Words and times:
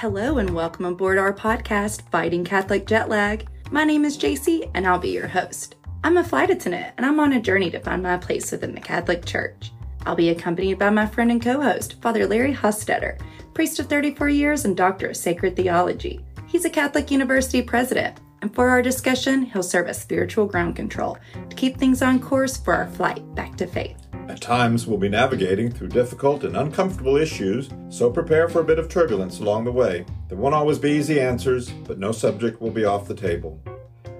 Hello 0.00 0.38
and 0.38 0.50
welcome 0.50 0.84
aboard 0.84 1.18
our 1.18 1.34
podcast, 1.34 2.02
Fighting 2.12 2.44
Catholic 2.44 2.86
Jet 2.86 3.08
Lag. 3.08 3.48
My 3.72 3.82
name 3.82 4.04
is 4.04 4.16
JC 4.16 4.70
and 4.74 4.86
I'll 4.86 5.00
be 5.00 5.08
your 5.08 5.26
host. 5.26 5.74
I'm 6.04 6.18
a 6.18 6.22
flight 6.22 6.50
attendant 6.50 6.94
and 6.96 7.04
I'm 7.04 7.18
on 7.18 7.32
a 7.32 7.40
journey 7.40 7.68
to 7.72 7.80
find 7.80 8.00
my 8.00 8.16
place 8.16 8.52
within 8.52 8.76
the 8.76 8.80
Catholic 8.80 9.24
Church. 9.24 9.72
I'll 10.06 10.14
be 10.14 10.28
accompanied 10.28 10.78
by 10.78 10.90
my 10.90 11.04
friend 11.04 11.32
and 11.32 11.42
co 11.42 11.60
host, 11.60 12.00
Father 12.00 12.28
Larry 12.28 12.54
Hostetter, 12.54 13.20
priest 13.54 13.80
of 13.80 13.86
34 13.88 14.28
years 14.28 14.64
and 14.64 14.76
doctor 14.76 15.08
of 15.08 15.16
sacred 15.16 15.56
theology. 15.56 16.24
He's 16.46 16.64
a 16.64 16.70
Catholic 16.70 17.10
University 17.10 17.60
president, 17.60 18.20
and 18.40 18.54
for 18.54 18.68
our 18.68 18.82
discussion, 18.82 19.46
he'll 19.46 19.64
serve 19.64 19.88
as 19.88 20.00
spiritual 20.00 20.46
ground 20.46 20.76
control 20.76 21.18
to 21.50 21.56
keep 21.56 21.76
things 21.76 22.02
on 22.02 22.20
course 22.20 22.56
for 22.56 22.72
our 22.72 22.86
flight 22.86 23.34
back 23.34 23.56
to 23.56 23.66
faith. 23.66 24.07
At 24.28 24.42
times, 24.42 24.86
we'll 24.86 24.98
be 24.98 25.08
navigating 25.08 25.72
through 25.72 25.88
difficult 25.88 26.44
and 26.44 26.54
uncomfortable 26.54 27.16
issues, 27.16 27.70
so 27.88 28.10
prepare 28.10 28.46
for 28.46 28.60
a 28.60 28.64
bit 28.64 28.78
of 28.78 28.90
turbulence 28.90 29.40
along 29.40 29.64
the 29.64 29.72
way. 29.72 30.04
There 30.28 30.36
won't 30.36 30.54
always 30.54 30.78
be 30.78 30.90
easy 30.90 31.18
answers, 31.18 31.70
but 31.70 31.98
no 31.98 32.12
subject 32.12 32.60
will 32.60 32.70
be 32.70 32.84
off 32.84 33.08
the 33.08 33.14
table. 33.14 33.58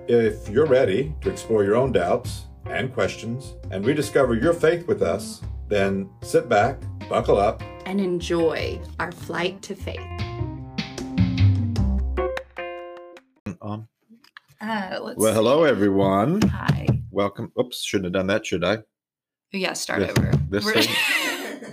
If 0.08 0.48
you're 0.48 0.66
ready 0.66 1.14
to 1.20 1.30
explore 1.30 1.62
your 1.62 1.76
own 1.76 1.92
doubts 1.92 2.46
and 2.64 2.90
questions 2.92 3.54
and 3.70 3.84
rediscover 3.84 4.34
your 4.34 4.54
faith 4.54 4.86
with 4.86 5.02
us, 5.02 5.42
then 5.68 6.08
sit 6.22 6.48
back, 6.48 6.80
buckle 7.10 7.36
up, 7.36 7.62
and 7.84 8.00
enjoy 8.00 8.80
our 8.98 9.12
flight 9.12 9.60
to 9.60 9.74
faith. 9.74 10.00
Um, 13.60 13.86
Uh, 14.60 14.98
let's 15.02 15.18
well, 15.18 15.34
hello, 15.34 15.64
everyone. 15.64 16.40
Hi. 16.48 16.86
Welcome. 17.10 17.52
Oops, 17.60 17.80
shouldn't 17.84 18.06
have 18.06 18.12
done 18.14 18.26
that, 18.28 18.46
should 18.46 18.64
I? 18.64 18.78
Yeah, 19.52 19.72
start 19.72 20.00
This- 20.00 20.10
over. 20.18 20.32
this 20.50 20.86
thing? 20.86 20.94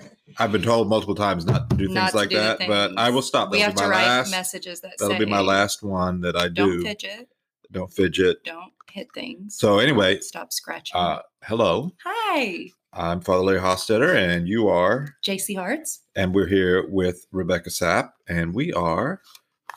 I've 0.38 0.52
been 0.52 0.64
told 0.64 0.90
multiple 0.90 1.16
times 1.16 1.46
not 1.46 1.70
to 1.70 1.78
do 1.78 1.88
things 1.94 2.12
to 2.12 2.18
like 2.18 2.30
do 2.30 2.36
that, 2.36 2.60
but 2.68 2.92
I 2.98 3.10
will 3.10 3.22
stop. 3.22 3.52
we 3.52 3.60
That'll 3.60 3.72
have 3.72 3.76
be 3.77 3.82
to 3.84 3.90
write 3.90 4.05
last. 4.05 4.32
messages 4.32 4.82
that 4.82 4.94
That'll 4.99 5.13
say, 5.16 5.20
be 5.24 5.26
my 5.32 5.40
last 5.40 5.82
one 5.82 6.20
that 6.22 6.36
I 6.36 6.49
Don't 6.49 6.70
do. 6.80 6.82
fidget. 6.84 7.30
Don't 7.72 7.91
fidget. 7.91 8.44
Don't 8.44 8.74
hit 8.91 9.08
things. 9.14 9.58
So 9.58 9.80
anyway, 9.80 10.20
Stop 10.20 10.52
scratching. 10.52 10.99
uh, 10.99 11.20
hello. 11.44 11.91
Hi, 12.04 12.68
I'm 12.91 13.22
Father 13.22 13.44
Larry 13.44 13.60
Hostetter, 13.62 14.14
and 14.14 14.46
you 14.48 14.68
are, 14.68 15.16
JC 15.26 15.55
Hearts. 15.55 16.02
and 16.18 16.36
we're 16.36 16.48
here 16.48 16.86
with 16.90 17.26
Rebecca 17.32 17.70
Sapp, 17.70 18.10
and 18.27 18.54
we 18.54 18.74
are 18.74 19.21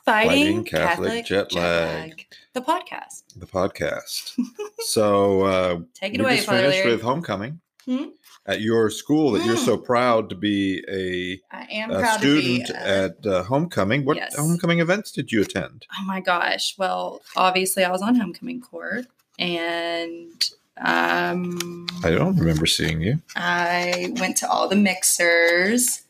Fighting, 0.05 0.31
Fighting 0.31 0.65
Catholic 0.65 1.25
Jet 1.27 1.53
Lag. 1.53 2.27
The 2.55 2.63
podcast. 2.63 3.23
the 3.37 3.47
podcast. 3.47 4.33
so 4.81 5.43
uh, 5.43 5.79
Take 5.95 6.15
it 6.15 6.19
we 6.19 6.25
away, 6.25 6.35
just 6.37 6.47
Father 6.49 6.63
finished 6.63 6.79
Larry. 6.79 6.91
with 6.93 7.03
homecoming 7.03 7.61
Hmm? 7.89 8.05
at 8.47 8.61
your 8.61 8.91
school 8.91 9.33
that 9.33 9.45
you're 9.47 9.57
Hmm. 9.57 9.65
so 9.65 9.77
proud 9.79 10.29
to 10.31 10.35
be 10.35 10.83
a, 10.89 11.41
I 11.55 11.67
am 11.73 11.91
a 11.91 11.99
proud 12.01 12.19
student 12.19 12.67
to 12.67 12.73
be. 12.75 12.79
uh, 12.79 12.83
at 13.05 13.27
uh, 13.27 13.43
homecoming. 13.45 14.05
What 14.05 14.17
yes. 14.19 14.37
homecoming 14.37 14.81
events 14.81 15.11
did 15.13 15.33
you 15.33 15.41
attend? 15.43 15.87
oh 15.99 16.05
my 16.05 16.21
gosh. 16.21 16.77
Well, 16.79 17.23
obviously, 17.37 17.85
I 17.85 17.91
was 17.91 18.03
on 18.03 18.15
homecoming 18.15 18.61
court, 18.61 19.07
and 19.39 20.51
um, 20.79 21.87
I 22.05 22.11
don't 22.11 22.37
remember 22.37 22.67
seeing 22.67 23.01
you. 23.01 23.19
I 23.37 24.13
went 24.21 24.37
to 24.39 24.49
all 24.51 24.69
the 24.69 24.77
mixers. 24.77 26.03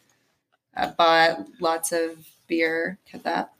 I 0.76 0.88
bought 0.88 1.46
lots 1.60 1.92
of 1.92 2.26
beer. 2.46 2.98
Cut 3.10 3.24
that. 3.24 3.52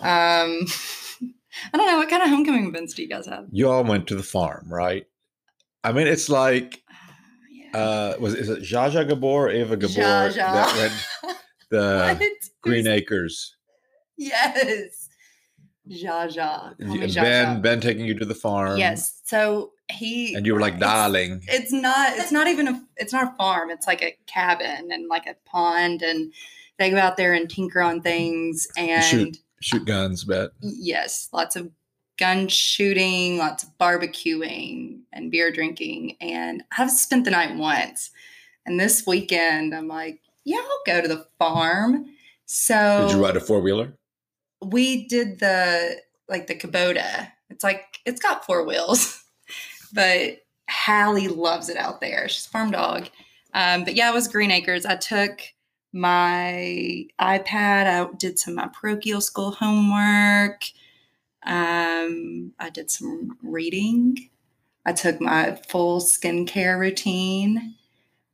Um, 0.00 0.66
I 1.72 1.76
don't 1.78 1.86
know 1.86 1.96
what 1.98 2.08
kind 2.10 2.22
of 2.22 2.28
homecoming 2.28 2.66
events 2.66 2.94
do 2.94 3.02
you 3.02 3.08
guys 3.08 3.26
have? 3.26 3.46
You 3.50 3.70
all 3.70 3.84
went 3.84 4.06
to 4.08 4.14
the 4.14 4.22
farm, 4.22 4.66
right? 4.68 5.06
I 5.84 5.92
mean, 5.92 6.06
it's 6.06 6.28
like. 6.28 6.82
Uh, 7.76 8.16
was 8.20 8.34
is 8.34 8.48
it 8.48 8.62
Jaja 8.62 9.06
Gabor, 9.06 9.46
or 9.46 9.50
Eva 9.50 9.76
Gabor 9.76 9.92
Zsa 9.92 10.30
Zsa. 10.32 10.34
that 10.34 10.76
went 10.76 11.36
the 11.70 12.30
Green 12.62 12.86
Acres? 12.86 13.56
Yes. 14.16 15.08
Zsa 15.88 16.28
Zsa. 16.34 16.78
Call 16.78 16.94
me 16.96 17.02
And 17.02 17.10
Zsa 17.12 17.22
Ben 17.22 17.46
Zsa. 17.58 17.62
Ben 17.62 17.80
taking 17.80 18.06
you 18.06 18.14
to 18.18 18.24
the 18.24 18.34
farm. 18.34 18.78
Yes. 18.78 19.20
So 19.24 19.72
he 19.92 20.34
and 20.34 20.44
you 20.46 20.54
were 20.54 20.60
like, 20.60 20.74
it's- 20.74 20.88
darling. 20.90 21.42
It's 21.48 21.72
not. 21.72 22.16
It's 22.18 22.32
not 22.32 22.48
even 22.48 22.68
a. 22.68 22.82
It's 22.96 23.12
not 23.12 23.32
a 23.32 23.36
farm. 23.36 23.70
It's 23.70 23.86
like 23.86 24.02
a 24.02 24.16
cabin 24.26 24.90
and 24.90 25.08
like 25.08 25.26
a 25.26 25.36
pond, 25.44 26.02
and 26.02 26.32
they 26.78 26.90
go 26.90 26.96
out 26.98 27.16
there 27.16 27.32
and 27.34 27.48
tinker 27.48 27.80
on 27.80 28.00
things. 28.02 28.66
And 28.76 29.04
shoot. 29.04 29.38
Shoot 29.62 29.86
guns, 29.86 30.24
bet. 30.24 30.50
yes, 30.60 31.28
lots 31.32 31.56
of 31.56 31.70
gun 32.18 32.48
shooting, 32.48 33.38
lots 33.38 33.62
of 33.62 33.76
barbecuing, 33.78 35.00
and 35.12 35.30
beer 35.30 35.50
drinking. 35.50 36.16
And 36.20 36.62
I've 36.76 36.90
spent 36.90 37.24
the 37.24 37.30
night 37.30 37.56
once, 37.56 38.10
and 38.64 38.78
this 38.78 39.06
weekend 39.06 39.74
I'm 39.74 39.88
like, 39.88 40.20
yeah, 40.44 40.58
I'll 40.58 40.82
go 40.86 41.02
to 41.02 41.08
the 41.08 41.26
farm. 41.38 42.06
So 42.46 43.06
Did 43.08 43.16
you 43.16 43.22
ride 43.22 43.36
a 43.36 43.40
four 43.40 43.60
wheeler? 43.60 43.92
we 44.64 45.06
did 45.06 45.38
the 45.38 45.96
like 46.28 46.46
the 46.46 46.54
Kubota. 46.54 47.30
It's 47.50 47.64
like 47.64 48.00
it's 48.04 48.20
got 48.20 48.44
four 48.44 48.64
wheels, 48.64 49.22
but 49.92 50.38
Hallie 50.68 51.28
loves 51.28 51.68
it 51.68 51.76
out 51.76 52.00
there. 52.00 52.28
She's 52.28 52.46
a 52.46 52.50
farm 52.50 52.70
dog. 52.70 53.08
Um, 53.54 53.84
but 53.84 53.94
yeah, 53.94 54.10
it 54.10 54.14
was 54.14 54.28
Green 54.28 54.50
Acres. 54.50 54.84
I 54.84 54.96
took 54.96 55.40
my 55.92 57.06
iPad. 57.20 57.86
I 57.86 58.08
did 58.16 58.38
some 58.38 58.58
of 58.58 58.64
my 58.64 58.70
parochial 58.72 59.20
school 59.20 59.52
homework. 59.52 60.64
Um, 61.46 62.52
I 62.58 62.70
did 62.70 62.90
some 62.90 63.38
reading. 63.42 64.30
I 64.84 64.92
took 64.92 65.20
my 65.20 65.58
full 65.68 66.00
skincare 66.00 66.78
routine. 66.78 67.74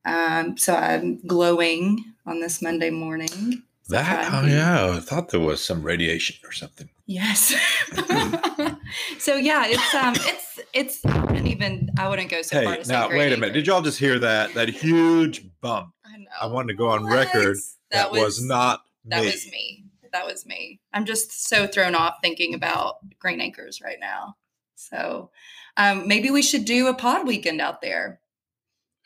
Um, 0.04 0.56
so 0.56 0.74
I'm 0.74 1.24
glowing 1.26 2.04
on 2.26 2.40
this 2.40 2.60
Monday 2.60 2.90
morning. 2.90 3.62
So 3.84 3.96
That 3.96 4.32
oh 4.32 4.46
yeah, 4.46 4.96
I 4.96 5.00
thought 5.00 5.30
there 5.30 5.40
was 5.40 5.62
some 5.62 5.82
radiation 5.82 6.36
or 6.44 6.52
something. 6.52 6.88
Yes. 7.06 7.54
so 9.18 9.36
yeah, 9.36 9.64
it's 9.66 9.94
um 9.94 10.14
it's 10.16 10.60
it's 10.72 11.04
wouldn't 11.04 11.46
even 11.46 11.90
I 11.98 12.08
wouldn't 12.08 12.30
go 12.30 12.42
so 12.42 12.62
far 12.62 12.72
Hey, 12.74 12.78
to 12.78 12.84
say 12.84 12.92
now 12.92 13.08
wait 13.08 13.32
a 13.32 13.36
minute. 13.36 13.54
Did 13.54 13.66
y'all 13.66 13.82
just 13.82 13.98
hear 13.98 14.18
that? 14.18 14.54
That 14.54 14.68
huge 14.68 15.44
bump. 15.60 15.92
I 16.04 16.18
know. 16.18 16.24
I 16.40 16.46
wanted 16.46 16.68
to 16.68 16.74
go 16.74 16.88
on 16.88 17.04
record. 17.06 17.58
That, 17.90 18.10
was, 18.10 18.42
not 18.42 18.82
that 19.06 19.20
me. 19.20 19.26
was 19.26 19.46
me. 19.50 19.81
That 20.12 20.26
was 20.26 20.44
me. 20.46 20.80
I'm 20.92 21.04
just 21.04 21.46
so 21.48 21.66
thrown 21.66 21.94
off 21.94 22.16
thinking 22.22 22.54
about 22.54 22.96
Green 23.18 23.40
Acres 23.40 23.80
right 23.82 23.98
now. 24.00 24.36
So 24.74 25.30
um 25.76 26.06
maybe 26.08 26.30
we 26.30 26.42
should 26.42 26.64
do 26.64 26.88
a 26.88 26.94
pod 26.94 27.26
weekend 27.26 27.60
out 27.60 27.80
there. 27.80 28.20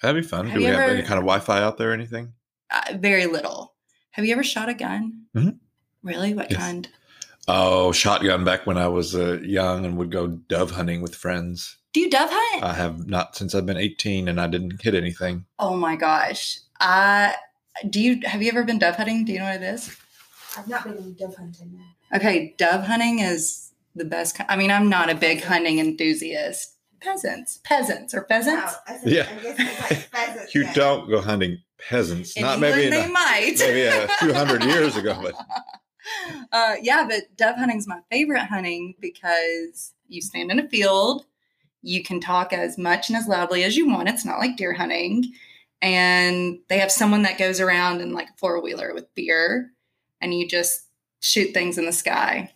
That'd 0.02 0.22
be 0.22 0.28
fun. 0.28 0.46
Have 0.46 0.54
Do 0.54 0.60
we 0.60 0.66
you 0.66 0.72
have 0.72 0.82
ever- 0.82 0.92
any 0.92 1.02
kind 1.02 1.18
of 1.18 1.24
Wi-Fi 1.24 1.62
out 1.62 1.78
there 1.78 1.90
or 1.90 1.94
anything? 1.94 2.32
Uh, 2.70 2.94
very 2.96 3.26
little. 3.26 3.74
Have 4.10 4.24
you 4.24 4.32
ever 4.32 4.42
shot 4.44 4.68
a 4.68 4.74
gun? 4.74 5.26
Mhm. 5.36 5.58
Really? 6.02 6.34
What 6.34 6.50
Yes. 6.50 6.60
kind? 6.60 6.88
Oh, 7.48 7.92
shotgun 7.92 8.44
back 8.44 8.66
when 8.66 8.76
I 8.76 8.88
was 8.88 9.14
uh, 9.14 9.38
young 9.42 9.84
and 9.84 9.96
would 9.98 10.10
go 10.10 10.26
dove 10.26 10.72
hunting 10.72 11.00
with 11.00 11.14
friends. 11.14 11.76
Do 11.92 12.00
you 12.00 12.10
dove 12.10 12.28
hunt? 12.32 12.64
I 12.64 12.72
have 12.74 13.06
not 13.06 13.36
since 13.36 13.54
I've 13.54 13.64
been 13.66 13.76
18 13.76 14.26
and 14.28 14.40
I 14.40 14.48
didn't 14.48 14.82
hit 14.82 14.94
anything. 14.94 15.46
oh 15.58 15.76
my 15.76 15.94
gosh. 15.96 16.58
I 16.80 17.36
do 17.88 18.00
you 18.00 18.20
have 18.24 18.42
you 18.42 18.48
ever 18.50 18.64
been 18.64 18.78
dove 18.78 18.96
hunting? 18.96 19.24
Do 19.24 19.32
you 19.32 19.38
know 19.38 19.44
what 19.46 19.56
it 19.56 19.62
is? 19.62 19.96
I've 20.56 20.68
not 20.68 20.84
been 20.84 21.14
dove 21.14 21.36
hunting. 21.36 21.80
Okay, 22.14 22.54
dove 22.56 22.84
hunting 22.84 23.18
is 23.20 23.72
the 23.94 24.04
best. 24.04 24.38
I 24.48 24.56
mean, 24.56 24.70
I'm 24.70 24.88
not 24.88 25.10
a 25.10 25.14
big 25.14 25.42
hunting 25.42 25.78
enthusiast. 25.78 26.72
Peasants, 27.00 27.60
peasants, 27.62 28.14
or 28.14 28.24
pheasants. 28.28 28.72
No, 28.88 28.94
I 28.94 28.98
said, 28.98 29.12
Yeah. 29.12 29.28
I 29.30 29.42
guess 29.42 29.58
like 29.90 29.98
pheasants. 30.10 30.54
You 30.54 30.62
yeah. 30.62 30.72
don't 30.74 31.08
go 31.08 31.20
hunting 31.20 31.58
peasants. 31.88 32.36
In 32.36 32.42
not 32.42 32.54
England, 32.54 32.74
maybe 32.76 32.84
in 32.86 32.90
they 32.90 33.04
a, 33.04 33.08
might. 33.08 33.54
maybe 33.58 33.82
a 33.82 34.08
few 34.18 34.32
hundred 34.34 34.64
years 34.72 34.96
ago, 34.96 35.18
but 35.22 35.34
uh, 36.52 36.76
yeah, 36.82 37.06
but 37.08 37.22
dove 37.36 37.56
hunting's 37.56 37.86
my 37.86 38.00
favorite 38.10 38.44
hunting 38.46 38.94
because 39.00 39.92
you 40.08 40.22
stand 40.22 40.50
in 40.50 40.58
a 40.58 40.68
field, 40.68 41.26
you 41.82 42.02
can 42.02 42.20
talk 42.20 42.52
as 42.52 42.78
much 42.78 43.08
and 43.10 43.16
as 43.16 43.26
loudly 43.28 43.62
as 43.64 43.76
you 43.76 43.88
want. 43.88 44.08
It's 44.08 44.24
not 44.24 44.38
like 44.38 44.56
deer 44.56 44.72
hunting, 44.72 45.24
and 45.82 46.58
they 46.68 46.78
have 46.78 46.90
someone 46.92 47.22
that 47.22 47.38
goes 47.38 47.60
around 47.60 48.00
in 48.00 48.12
like 48.12 48.28
a 48.30 48.36
four 48.38 48.60
wheeler 48.62 48.92
with 48.94 49.12
beer, 49.14 49.70
and 50.21 50.34
you 50.34 50.47
just 50.48 50.83
shoot 51.21 51.53
things 51.54 51.78
in 51.78 51.86
the 51.86 51.92
sky. 51.92 52.53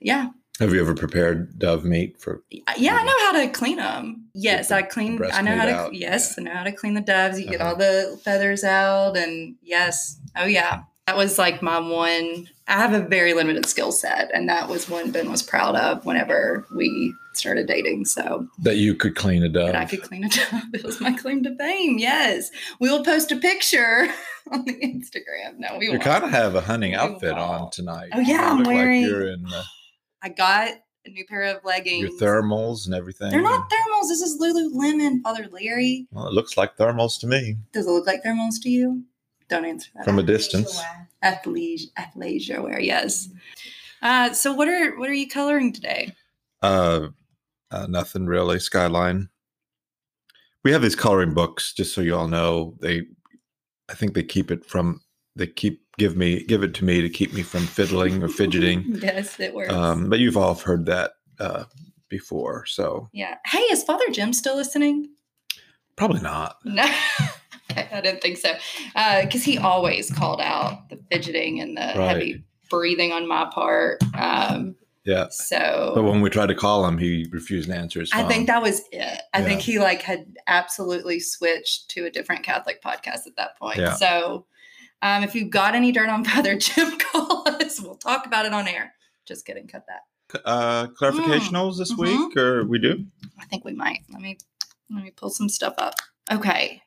Yeah, 0.00 0.28
have 0.60 0.72
you 0.72 0.80
ever 0.80 0.94
prepared 0.94 1.58
dove 1.58 1.84
meat 1.84 2.20
for? 2.20 2.42
Yeah, 2.76 2.94
I 2.96 3.04
know 3.04 3.18
how 3.20 3.32
to 3.44 3.48
clean 3.48 3.76
them. 3.78 4.26
Yes, 4.34 4.70
I 4.70 4.82
clean. 4.82 5.20
I 5.32 5.42
know 5.42 5.56
how 5.56 5.64
to. 5.64 5.72
out, 5.72 5.94
Yes, 5.94 6.34
yeah. 6.36 6.42
I 6.42 6.44
know 6.44 6.54
how 6.58 6.64
to 6.64 6.72
clean 6.72 6.94
the 6.94 7.00
doves. 7.00 7.40
You 7.40 7.46
get 7.48 7.60
Uh-huh. 7.60 7.70
all 7.70 7.76
the 7.76 8.20
feathers 8.22 8.62
out, 8.64 9.16
and 9.16 9.56
yes, 9.62 10.18
oh 10.36 10.44
yeah, 10.46 10.82
that 11.06 11.16
was 11.16 11.38
like 11.38 11.62
my 11.62 11.78
one. 11.78 12.48
I 12.68 12.72
have 12.78 12.92
a 12.94 13.00
very 13.00 13.34
limited 13.34 13.66
skill 13.66 13.92
set, 13.92 14.30
and 14.34 14.48
that 14.48 14.68
was 14.68 14.88
one 14.88 15.10
Ben 15.10 15.30
was 15.30 15.42
proud 15.42 15.74
of 15.76 16.04
whenever 16.06 16.66
we 16.74 17.14
started 17.36 17.66
dating. 17.66 18.04
So 18.06 18.48
That 18.60 18.76
you 18.76 18.94
could 18.94 19.14
clean 19.16 19.42
a 19.42 19.48
dove. 19.48 19.66
that 19.72 19.76
I 19.76 19.84
could 19.84 20.02
clean 20.02 20.24
a 20.24 20.28
dove. 20.28 20.62
It 20.72 20.84
was 20.84 21.00
my 21.00 21.12
claim 21.12 21.42
to 21.44 21.56
fame. 21.56 21.98
Yes, 21.98 22.50
we 22.80 22.90
will 22.90 23.04
post 23.04 23.32
a 23.32 23.36
picture 23.36 24.08
on 24.52 24.64
the 24.64 24.72
Instagram. 24.74 25.58
No, 25.58 25.78
we 25.78 25.90
you 25.90 25.98
kind 25.98 26.24
of 26.24 26.30
have 26.30 26.54
a 26.54 26.60
hunting 26.60 26.92
We 26.92 26.96
outfit 26.96 27.32
on 27.32 27.70
tonight. 27.70 28.10
Oh, 28.12 28.20
yeah, 28.20 28.50
I'm 28.52 28.62
wearing- 28.62 29.44
Like 29.44 29.52
uh, 29.54 29.62
I 30.22 30.28
got 30.30 30.70
a 31.06 31.10
new 31.10 31.26
pair 31.26 31.42
of 31.42 31.62
leggings. 31.64 32.00
your 32.00 32.18
thermals 32.18 32.86
and 32.86 32.94
everything. 32.94 33.30
They're 33.30 33.42
not 33.42 33.68
thermals. 33.70 34.08
This 34.08 34.22
is 34.22 34.40
Lululemon, 34.40 35.20
Father 35.22 35.46
Larry. 35.50 36.06
Well, 36.12 36.26
it 36.26 36.32
looks 36.32 36.56
like 36.56 36.76
thermals 36.78 37.20
to 37.20 37.26
me. 37.26 37.56
Does 37.72 37.86
it 37.86 37.90
look 37.90 38.06
like 38.06 38.22
thermals 38.24 38.54
to 38.62 38.70
you? 38.70 39.02
Don't 39.50 39.66
answer 39.66 39.90
that. 39.94 40.04
From 40.06 40.18
a 40.18 40.22
distance. 40.22 40.80
athleisure, 41.22 41.92
athleisure 41.98 42.62
wear. 42.62 42.80
Yes. 42.80 43.28
Uh, 44.00 44.32
so 44.32 44.54
what 44.54 44.68
are 44.68 44.96
what 44.98 45.10
are 45.10 45.14
you 45.14 45.28
coloring 45.28 45.72
today? 45.74 46.14
Uh, 46.62 47.08
uh, 47.74 47.86
nothing 47.88 48.26
really. 48.26 48.58
Skyline. 48.58 49.28
We 50.62 50.72
have 50.72 50.82
these 50.82 50.96
coloring 50.96 51.34
books, 51.34 51.72
just 51.74 51.94
so 51.94 52.00
you 52.00 52.14
all 52.16 52.28
know. 52.28 52.74
They, 52.80 53.02
I 53.90 53.94
think 53.94 54.14
they 54.14 54.22
keep 54.22 54.50
it 54.50 54.64
from. 54.64 55.00
They 55.36 55.46
keep 55.46 55.82
give 55.98 56.16
me 56.16 56.44
give 56.44 56.62
it 56.62 56.74
to 56.74 56.84
me 56.84 57.00
to 57.02 57.08
keep 57.08 57.32
me 57.32 57.42
from 57.42 57.66
fiddling 57.66 58.22
or 58.22 58.28
fidgeting. 58.28 58.84
yes, 59.02 59.38
it 59.40 59.54
works. 59.54 59.72
Um, 59.72 60.08
but 60.08 60.20
you've 60.20 60.36
all 60.36 60.54
heard 60.54 60.86
that 60.86 61.12
uh, 61.38 61.64
before, 62.08 62.64
so 62.66 63.08
yeah. 63.12 63.36
Hey, 63.44 63.58
is 63.58 63.82
Father 63.84 64.08
Jim 64.12 64.32
still 64.32 64.56
listening? 64.56 65.08
probably 65.96 66.20
not. 66.20 66.56
No. 66.64 66.84
I 67.76 68.00
didn't 68.02 68.20
think 68.20 68.36
so. 68.36 68.52
Because 68.94 69.42
he 69.42 69.58
always 69.58 70.10
called 70.10 70.40
out 70.40 70.88
the 70.90 70.98
fidgeting 71.10 71.60
and 71.60 71.76
the 71.76 71.80
Right. 71.96 72.08
heavy 72.08 72.44
breathing 72.70 73.10
on 73.12 73.26
my 73.26 73.48
part. 73.52 74.00
Um, 74.16 74.76
Yeah. 75.04 75.28
so 75.30 75.92
But 75.94 76.04
when 76.04 76.20
we 76.22 76.30
tried 76.30 76.46
to 76.46 76.54
call 76.54 76.86
him, 76.86 76.96
he 76.98 77.26
refused 77.30 77.68
to 77.68 77.76
answer 77.76 78.00
his 78.00 78.10
phone. 78.10 78.24
I 78.24 78.28
think 78.28 78.46
that 78.46 78.62
was 78.62 78.82
it. 78.90 79.20
I 79.34 79.42
think 79.42 79.60
he 79.60 79.78
like 79.78 80.00
had 80.02 80.26
absolutely 80.46 81.20
switched 81.20 81.90
to 81.90 82.06
a 82.06 82.10
different 82.10 82.42
Catholic 82.42 82.82
podcast 82.82 83.26
at 83.26 83.36
that 83.36 83.58
point. 83.58 83.78
Yeah. 83.78 83.94
So 83.94 84.46
um, 85.02 85.22
if 85.22 85.34
you've 85.34 85.50
got 85.50 85.74
any 85.74 85.92
dirt 85.92 86.08
on 86.08 86.24
Father 86.24 86.56
Jim, 86.58 86.98
call 86.98 87.46
us. 87.46 87.80
We'll 87.80 87.96
talk 87.96 88.24
about 88.26 88.46
it 88.46 88.54
on 88.54 88.66
air. 88.66 88.94
Just 89.26 89.44
kidding. 89.44 89.66
Cut 89.68 89.84
that. 89.88 90.40
uh, 90.46 90.86
clarificationals 90.98 91.76
this 91.78 91.92
Mhm. 91.92 91.98
week, 92.28 92.36
or 92.38 92.64
we 92.64 92.78
do? 92.78 93.04
I 93.38 93.44
think 93.44 93.64
we 93.64 93.72
might. 93.74 94.00
Let 94.10 94.22
me 94.22 94.38
let 94.90 95.04
me 95.04 95.10
pull 95.10 95.30
some 95.30 95.48
stuff 95.50 95.74
up. 95.78 95.94
Okay. 96.32 96.80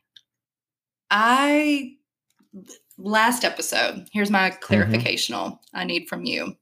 I 1.12 1.94
last 2.98 3.44
episode, 3.44 4.08
here's 4.12 4.32
my 4.32 4.50
clarificational 4.52 5.60
I 5.74 5.84
need 5.84 6.08
from 6.10 6.26
you. 6.26 6.56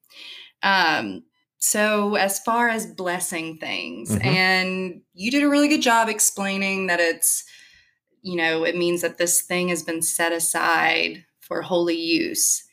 Um 0.63 1.23
so 1.71 2.15
as 2.15 2.39
far 2.39 2.69
as 2.69 2.85
blessing 2.85 3.57
things 3.57 4.11
Mhm. 4.11 4.25
and 4.25 5.01
you 5.13 5.31
did 5.31 5.43
a 5.43 5.49
really 5.49 5.67
good 5.67 5.81
job 5.81 6.09
explaining 6.09 6.87
that 6.87 6.99
it's 6.99 7.43
you 8.21 8.35
know, 8.35 8.63
it 8.63 8.75
means 8.75 9.01
that 9.01 9.19
this 9.19 9.41
thing 9.41 9.67
has 9.69 9.83
been 9.83 10.01
set 10.01 10.31
aside 10.31 11.23
for 11.41 11.61
holy 11.61 11.99
use. 11.99 12.63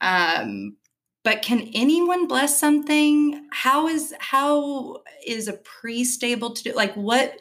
Um 0.00 0.76
but 1.22 1.40
can 1.40 1.70
anyone 1.74 2.26
bless 2.26 2.58
something? 2.58 3.46
How 3.50 3.88
is 3.88 4.14
how 4.18 5.02
is 5.26 5.48
a 5.48 5.54
priest 5.54 6.22
able 6.22 6.52
to 6.54 6.62
do 6.64 6.72
like 6.72 6.94
what 6.94 7.40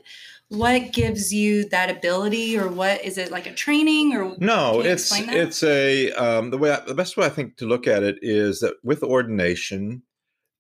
what 0.50 0.94
gives 0.94 1.34
you 1.34 1.68
that 1.70 1.90
ability 1.90 2.58
or 2.58 2.68
what 2.70 3.04
is 3.04 3.18
it 3.18 3.32
like 3.32 3.48
a 3.48 3.54
training 3.54 4.14
or 4.16 4.36
No, 4.40 4.82
it's 4.82 5.12
it's 5.12 5.64
a 5.64 6.12
um, 6.12 6.52
the 6.52 6.58
way 6.58 6.72
I, 6.72 6.80
the 6.82 6.94
best 6.94 7.18
way 7.18 7.26
I 7.26 7.30
think 7.30 7.58
to 7.58 7.66
look 7.66 7.88
at 7.88 8.04
it 8.04 8.20
is 8.22 8.60
that 8.60 8.76
with 8.84 9.04
ordination, 9.04 10.04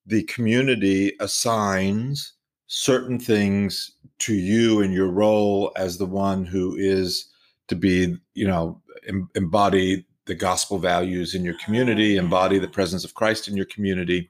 the 0.05 0.23
community 0.23 1.13
assigns 1.19 2.33
certain 2.67 3.19
things 3.19 3.91
to 4.19 4.33
you 4.33 4.81
in 4.81 4.91
your 4.91 5.09
role 5.09 5.71
as 5.75 5.97
the 5.97 6.05
one 6.05 6.45
who 6.45 6.75
is 6.75 7.27
to 7.67 7.75
be, 7.75 8.15
you 8.33 8.47
know, 8.47 8.81
em- 9.07 9.29
embody 9.35 10.05
the 10.25 10.35
gospel 10.35 10.77
values 10.77 11.35
in 11.35 11.43
your 11.43 11.55
community, 11.63 12.17
Oh, 12.17 12.23
embody 12.23 12.59
the 12.59 12.67
presence 12.67 13.03
of 13.03 13.13
Christ 13.13 13.47
in 13.47 13.57
your 13.57 13.65
community, 13.65 14.29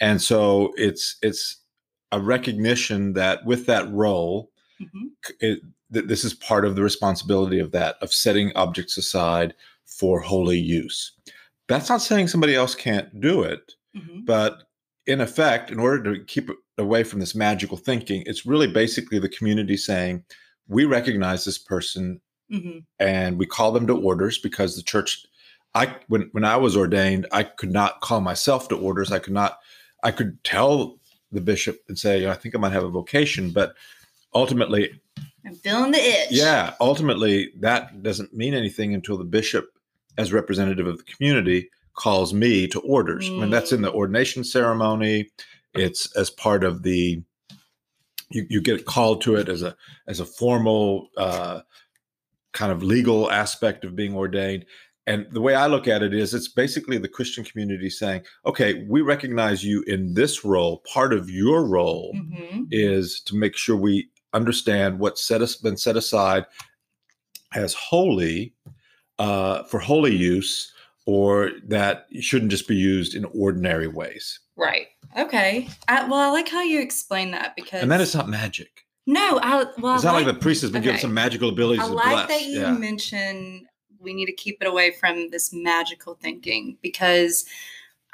and 0.00 0.20
so 0.20 0.72
it's 0.76 1.16
it's 1.22 1.56
a 2.12 2.20
recognition 2.20 3.12
that 3.14 3.44
with 3.44 3.66
that 3.66 3.90
role, 3.92 4.50
Mhm. 4.80 5.10
it, 5.40 5.60
th- 5.92 6.06
this 6.06 6.24
is 6.24 6.34
part 6.34 6.64
of 6.64 6.74
the 6.76 6.82
responsibility 6.82 7.58
of 7.58 7.70
that 7.72 7.96
of 8.02 8.12
setting 8.12 8.52
objects 8.56 8.96
aside 8.96 9.54
for 9.86 10.20
holy 10.20 10.58
use 10.58 11.12
that's 11.68 11.88
not 11.88 12.00
saying 12.00 12.26
somebody 12.28 12.54
else 12.54 12.74
can't 12.74 13.20
do 13.20 13.42
it 13.42 13.74
Mhm. 13.96 14.24
but 14.24 14.69
in 15.06 15.20
effect 15.20 15.70
in 15.70 15.78
order 15.78 16.14
to 16.14 16.24
keep 16.24 16.50
away 16.78 17.02
from 17.04 17.20
this 17.20 17.34
magical 17.34 17.76
thinking 17.76 18.22
it's 18.26 18.46
really 18.46 18.66
basically 18.66 19.18
the 19.18 19.28
community 19.28 19.76
saying 19.76 20.22
we 20.68 20.84
recognize 20.84 21.44
this 21.44 21.58
person 21.58 22.20
Mhm. 22.52 22.84
and 22.98 23.38
we 23.38 23.46
call 23.46 23.70
them 23.72 23.86
to 23.86 23.96
orders 23.96 24.38
because 24.38 24.74
the 24.76 24.82
church 24.82 25.24
i 25.74 25.94
when 26.08 26.28
when 26.32 26.44
i 26.44 26.56
was 26.56 26.76
ordained 26.76 27.26
i 27.32 27.42
could 27.44 27.70
not 27.72 28.00
call 28.00 28.20
myself 28.20 28.68
to 28.68 28.76
orders 28.76 29.12
i 29.12 29.18
could 29.20 29.32
not 29.32 29.58
i 30.02 30.10
could 30.10 30.42
tell 30.42 30.98
the 31.32 31.40
bishop 31.40 31.78
and 31.88 31.98
say 31.98 32.26
i 32.28 32.34
think 32.34 32.54
i 32.54 32.58
might 32.58 32.72
have 32.72 32.82
a 32.84 32.88
vocation 32.90 33.50
but 33.50 33.74
ultimately 34.34 35.00
I'm 35.46 35.54
feeling 35.54 35.90
the 35.92 35.98
itch. 35.98 36.28
yeah, 36.32 36.74
ultimately, 36.82 37.50
that 37.60 38.02
doesn't 38.02 38.34
mean 38.34 38.52
anything 38.52 38.92
until 38.92 39.16
the 39.16 39.24
bishop, 39.24 39.70
as 40.18 40.34
representative 40.34 40.86
of 40.86 40.98
the 40.98 41.04
community, 41.04 41.70
calls 41.94 42.32
me 42.32 42.66
to 42.68 42.80
orders. 42.80 43.30
When 43.30 43.50
that's 43.50 43.72
in 43.72 43.82
the 43.82 43.92
ordination 43.92 44.44
ceremony, 44.44 45.30
it's 45.74 46.14
as 46.16 46.30
part 46.30 46.64
of 46.64 46.82
the. 46.82 47.22
You, 48.32 48.46
you 48.48 48.60
get 48.60 48.84
called 48.86 49.22
to 49.22 49.34
it 49.36 49.48
as 49.48 49.62
a 49.62 49.76
as 50.06 50.20
a 50.20 50.24
formal 50.24 51.08
uh, 51.16 51.62
kind 52.52 52.70
of 52.70 52.82
legal 52.82 53.30
aspect 53.30 53.84
of 53.84 53.96
being 53.96 54.14
ordained. 54.14 54.64
And 55.06 55.26
the 55.32 55.40
way 55.40 55.54
I 55.56 55.66
look 55.66 55.88
at 55.88 56.02
it 56.02 56.14
is, 56.14 56.32
it's 56.34 56.46
basically 56.46 56.96
the 56.98 57.08
Christian 57.08 57.42
community 57.42 57.90
saying, 57.90 58.22
"Okay, 58.46 58.84
we 58.88 59.00
recognize 59.00 59.64
you 59.64 59.82
in 59.88 60.14
this 60.14 60.44
role. 60.44 60.78
Part 60.92 61.12
of 61.12 61.28
your 61.28 61.64
role 61.66 62.12
Mhm. 62.14 62.68
is 62.70 63.20
to 63.22 63.34
make 63.34 63.56
sure 63.56 63.76
we 63.76 64.08
understand 64.32 65.00
what's 65.00 65.24
set 65.24 65.42
us, 65.42 65.56
been 65.56 65.76
set 65.76 65.96
aside 65.96 66.46
as 67.54 67.74
holy 67.74 68.54
uh, 69.18 69.64
for 69.64 69.80
holy 69.80 70.14
use, 70.14 70.72
or 71.10 71.50
that 71.66 72.06
shouldn't 72.20 72.52
just 72.52 72.68
be 72.68 72.76
used 72.76 73.16
in 73.16 73.24
ordinary 73.34 73.88
ways. 73.88 74.38
Right. 74.54 74.86
Okay. 75.18 75.68
I, 75.88 76.06
well, 76.06 76.20
I 76.20 76.28
like 76.30 76.48
how 76.48 76.62
you 76.62 76.80
explain 76.80 77.32
that 77.32 77.56
because 77.56 77.82
And 77.82 77.90
that 77.90 78.00
is 78.00 78.14
not 78.14 78.28
magic. 78.28 78.86
no. 79.06 79.40
I 79.42 79.64
well, 79.78 79.96
it's 79.96 80.04
I 80.04 80.08
not 80.08 80.14
like, 80.14 80.26
like, 80.26 80.34
the 80.34 80.40
priest 80.40 80.62
has 80.62 80.70
been 80.70 80.82
given 80.82 81.00
some 81.00 81.12
magical 81.12 81.48
abilities 81.48 81.82
I 81.82 81.88
like 81.88 82.26
bless. 82.26 82.28
that 82.28 82.42
you 82.46 82.60
yeah. 82.60 82.72
mention 82.72 83.66
we 83.98 84.14
need 84.14 84.26
to 84.26 84.32
keep 84.32 84.58
it 84.60 84.68
away 84.68 84.92
from 84.92 85.30
this 85.30 85.52
magical 85.52 86.14
thinking 86.14 86.78
because, 86.80 87.44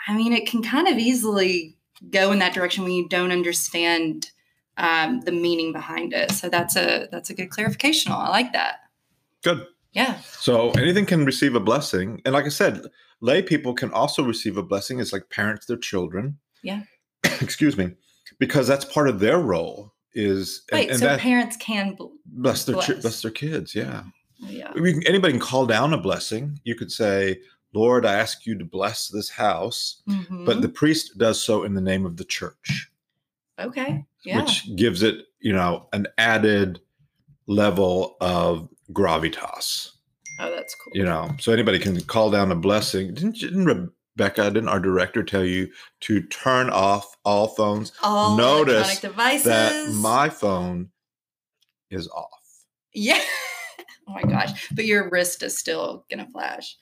I 0.08 0.16
mean, 0.16 0.32
it 0.32 0.48
can 0.48 0.62
kind 0.62 0.88
of 0.88 0.96
easily 0.96 1.76
go 2.10 2.32
in 2.32 2.38
that 2.38 2.54
direction 2.54 2.82
when 2.82 2.93
you 2.93 3.08
don't 3.08 3.31
understand 3.31 4.31
um, 4.78 5.20
the 5.20 5.32
meaning 5.32 5.72
behind 5.72 6.14
it. 6.14 6.32
So 6.32 6.48
that's 6.48 6.76
a 6.76 7.08
that's 7.12 7.28
a 7.28 7.34
good 7.34 7.50
clarification. 7.50 8.10
I 8.12 8.28
like 8.31 8.52
that. 8.54 8.81
Good. 9.43 9.66
Yeah. 9.96 10.19
So 10.38 10.70
anything 10.72 11.06
can 11.06 11.25
receive 11.25 11.54
a 11.54 11.60
blessing, 11.60 12.20
and 12.25 12.34
like 12.34 12.44
I 12.44 12.50
said, 12.50 12.82
lay 13.20 13.41
people 13.43 13.72
can 13.74 13.91
also 13.93 14.22
receive 14.22 14.58
a 14.58 14.62
blessing. 14.62 15.00
It's 15.00 15.12
like 15.12 15.31
parents 15.31 15.65
their 15.67 15.79
children. 15.79 16.38
Yeah. 16.62 16.82
Excuse 17.41 17.76
me, 17.79 17.93
because 18.38 18.67
that's 18.69 18.84
part 18.84 19.08
of 19.08 19.20
their 19.20 19.38
role. 19.38 19.93
Is 20.19 20.62
and- 20.70 20.81
Wait. 20.81 20.91
and 20.91 20.98
so 21.00 21.17
parents 21.19 21.56
can. 21.56 21.94
bl- 21.94 22.06
bless 22.26 22.65
their 22.65 22.76
chi- 22.76 22.86
bless. 22.93 23.03
bless 23.03 23.22
their 23.22 23.31
kids. 23.31 23.74
Yeah. 23.74 24.03
Yeah. 24.38 24.72
Can, 24.72 25.03
anybody 25.06 25.32
can 25.32 25.41
call 25.41 25.65
down 25.67 25.93
a 25.94 25.98
blessing. 25.98 26.60
You 26.65 26.74
could 26.74 26.93
say, 26.93 27.41
Lord, 27.74 28.05
I 28.06 28.15
ask 28.15 28.44
you 28.46 28.56
to 28.58 28.65
bless 28.67 29.08
this 29.08 29.31
house. 29.31 30.03
Mhm. 30.08 30.44
But 30.46 30.60
the 30.62 30.69
priest 30.69 31.17
does 31.19 31.43
so 31.43 31.65
in 31.65 31.72
the 31.74 31.81
name 31.81 32.05
of 32.06 32.17
the 32.19 32.24
church, 32.24 32.91
okay. 33.58 34.05
Yeah. 34.24 34.43
which 34.43 34.74
gives 34.76 35.03
it, 35.03 35.24
you 35.41 35.53
know, 35.55 35.88
an 35.94 36.06
added 36.19 36.81
level 37.46 38.17
of 38.20 38.69
gravitas, 38.93 39.91
oh, 40.41 40.50
that's 40.50 40.74
cool. 40.74 40.93
you 40.94 41.05
know. 41.05 41.31
So 41.41 41.53
anybody 41.53 41.79
can 41.79 42.00
call 42.03 42.31
down 42.31 42.53
a 42.53 42.56
blessing. 42.56 43.15
Didn't, 43.15 43.38
didn't 43.38 43.65
Rebecca, 44.17 44.50
didn't 44.50 44.69
our 44.69 44.81
director 44.81 45.22
tell 45.22 45.44
you 45.44 45.69
to 46.00 46.22
turn 46.22 46.70
off 46.70 47.17
all 47.24 47.48
phones? 47.48 47.93
All 48.03 48.36
Notice 48.36 49.00
devices. 49.00 49.44
That 49.44 49.93
my 49.94 50.29
phone 50.29 50.91
is 51.91 52.08
off. 52.08 52.31
Yeah. 52.93 53.20
oh 54.08 54.12
my 54.12 54.22
gosh. 54.22 54.69
But 54.72 54.86
your 54.86 55.10
wrist 55.10 55.43
is 55.43 55.58
still 55.58 56.05
gonna 56.10 56.29
flash. 56.29 56.76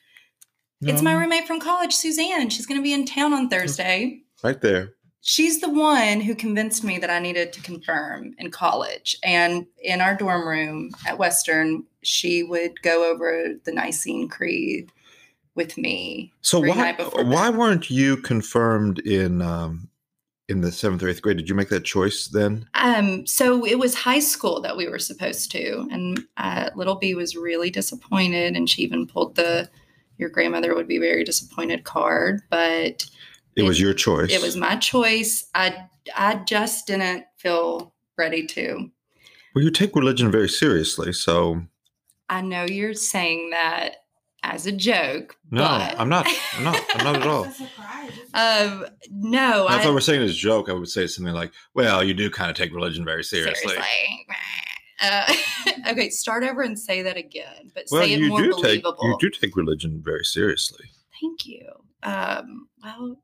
It's 0.86 1.00
my 1.00 1.14
roommate 1.14 1.46
from 1.46 1.60
college, 1.60 1.94
Suzanne. 1.94 2.50
She's 2.50 2.66
gonna 2.66 2.82
be 2.82 2.92
in 2.92 3.06
town 3.06 3.32
on 3.32 3.48
Thursday. 3.48 4.20
right 4.42 4.60
there. 4.60 4.94
She's 5.26 5.62
the 5.62 5.70
one 5.70 6.20
who 6.20 6.34
convinced 6.34 6.84
me 6.84 6.98
that 6.98 7.08
I 7.08 7.18
needed 7.18 7.50
to 7.54 7.62
confirm 7.62 8.34
in 8.36 8.50
college. 8.50 9.16
And 9.24 9.66
in 9.82 10.02
our 10.02 10.14
dorm 10.14 10.46
room 10.46 10.90
at 11.06 11.16
Western, 11.16 11.84
she 12.02 12.42
would 12.42 12.82
go 12.82 13.10
over 13.10 13.54
the 13.64 13.72
Nicene 13.72 14.28
Creed 14.28 14.92
with 15.54 15.78
me. 15.78 16.30
So 16.42 16.60
why 16.60 16.92
why 16.92 17.48
weren't 17.48 17.88
you 17.88 18.18
confirmed 18.18 18.98
in 18.98 19.40
um, 19.40 19.88
in 20.50 20.60
the 20.60 20.70
seventh 20.70 21.02
or 21.02 21.08
eighth 21.08 21.22
grade? 21.22 21.38
Did 21.38 21.48
you 21.48 21.54
make 21.54 21.70
that 21.70 21.84
choice 21.84 22.28
then? 22.28 22.68
Um, 22.74 23.26
so 23.26 23.64
it 23.64 23.78
was 23.78 23.94
high 23.94 24.18
school 24.18 24.60
that 24.60 24.76
we 24.76 24.88
were 24.88 24.98
supposed 24.98 25.50
to, 25.52 25.88
and 25.90 26.22
uh, 26.36 26.68
little 26.76 26.96
B 26.96 27.14
was 27.14 27.34
really 27.34 27.70
disappointed, 27.70 28.56
and 28.56 28.68
she 28.68 28.82
even 28.82 29.06
pulled 29.06 29.36
the 29.36 29.70
"your 30.18 30.28
grandmother 30.28 30.74
would 30.74 30.86
be 30.86 30.98
very 30.98 31.24
disappointed" 31.24 31.84
card. 31.84 32.42
But 32.50 33.06
It, 33.56 33.62
It- 33.62 33.68
was 33.68 33.80
your 33.80 33.94
choice. 33.94 34.30
it 34.32 34.42
was 34.42 34.56
my 34.56 34.76
choice. 34.76 35.46
I 35.54 35.86
I 36.16 36.36
just 36.46 36.86
didn't 36.86 37.24
feel 37.38 37.94
ready 38.18 38.46
to. 38.48 38.90
Well, 39.54 39.64
you 39.64 39.70
take 39.70 39.94
religion 39.96 40.30
very 40.30 40.48
seriously, 40.48 41.12
so 41.12 41.62
I 42.28 42.40
know 42.40 42.64
you're 42.64 42.94
saying 42.94 43.50
that 43.50 43.96
as 44.42 44.66
a 44.66 44.72
joke. 44.72 45.36
No, 45.50 45.62
but, 45.62 45.98
I'm 45.98 46.08
not. 46.08 46.26
I'm 46.54 46.64
not. 46.64 46.80
I'm 46.94 47.04
not 47.04 47.16
at 47.16 47.26
all. 47.26 47.44
It's 47.44 47.60
a 47.60 47.64
surprise. 47.66 48.12
Um, 48.34 48.86
no, 49.10 49.66
Now, 49.68 49.78
if 49.78 49.86
I 49.86 49.88
I, 49.88 49.90
were 49.90 50.00
saying 50.00 50.20
it 50.22 50.24
as 50.24 50.30
a 50.32 50.34
joke, 50.34 50.68
I 50.68 50.72
would 50.72 50.88
say 50.88 51.06
something 51.06 51.32
like, 51.32 51.52
"Well, 51.74 52.02
you 52.04 52.12
do 52.14 52.28
kind 52.30 52.50
of 52.50 52.56
take 52.56 52.74
religion 52.74 53.04
very 53.04 53.24
seriously." 53.24 53.76
Uh, 55.02 55.34
okay, 55.90 56.08
start 56.08 56.44
over 56.44 56.62
and 56.62 56.78
say 56.78 57.02
that 57.02 57.16
again, 57.16 57.70
but 57.74 57.84
Well, 57.90 58.02
say 58.02 58.12
it 58.14 58.20
you 58.20 58.28
more 58.28 58.40
do 58.40 58.52
take 58.62 58.82
believable. 58.82 58.96
you 59.02 59.16
do 59.20 59.28
take 59.30 59.56
religion 59.56 60.00
very 60.02 60.24
seriously. 60.24 60.86
Thank 61.20 61.46
you. 61.46 61.68
Um, 62.04 62.68
well, 62.82 63.16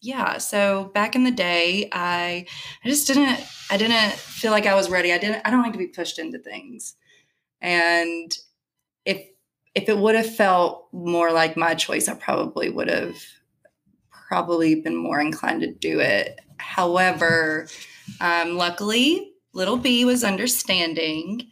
yeah. 0.00 0.38
So 0.38 0.90
back 0.94 1.14
in 1.16 1.24
the 1.24 1.30
day, 1.30 1.88
I 1.92 2.46
I 2.84 2.88
just 2.88 3.06
didn't 3.06 3.40
I 3.70 3.76
didn't 3.76 4.12
feel 4.12 4.52
like 4.52 4.66
I 4.66 4.74
was 4.74 4.90
ready. 4.90 5.12
I 5.12 5.18
didn't 5.18 5.42
I 5.44 5.50
don't 5.50 5.62
like 5.62 5.72
to 5.72 5.78
be 5.78 5.88
pushed 5.88 6.18
into 6.18 6.38
things. 6.38 6.94
And 7.60 8.36
if 9.04 9.26
if 9.74 9.88
it 9.88 9.98
would 9.98 10.14
have 10.14 10.34
felt 10.34 10.88
more 10.92 11.32
like 11.32 11.56
my 11.56 11.74
choice, 11.74 12.08
I 12.08 12.14
probably 12.14 12.70
would 12.70 12.88
have 12.88 13.16
probably 14.28 14.76
been 14.76 14.96
more 14.96 15.20
inclined 15.20 15.62
to 15.62 15.72
do 15.72 16.00
it. 16.00 16.40
However, 16.58 17.68
um, 18.20 18.56
luckily, 18.56 19.32
little 19.52 19.76
B 19.76 20.04
was 20.04 20.22
understanding. 20.24 21.48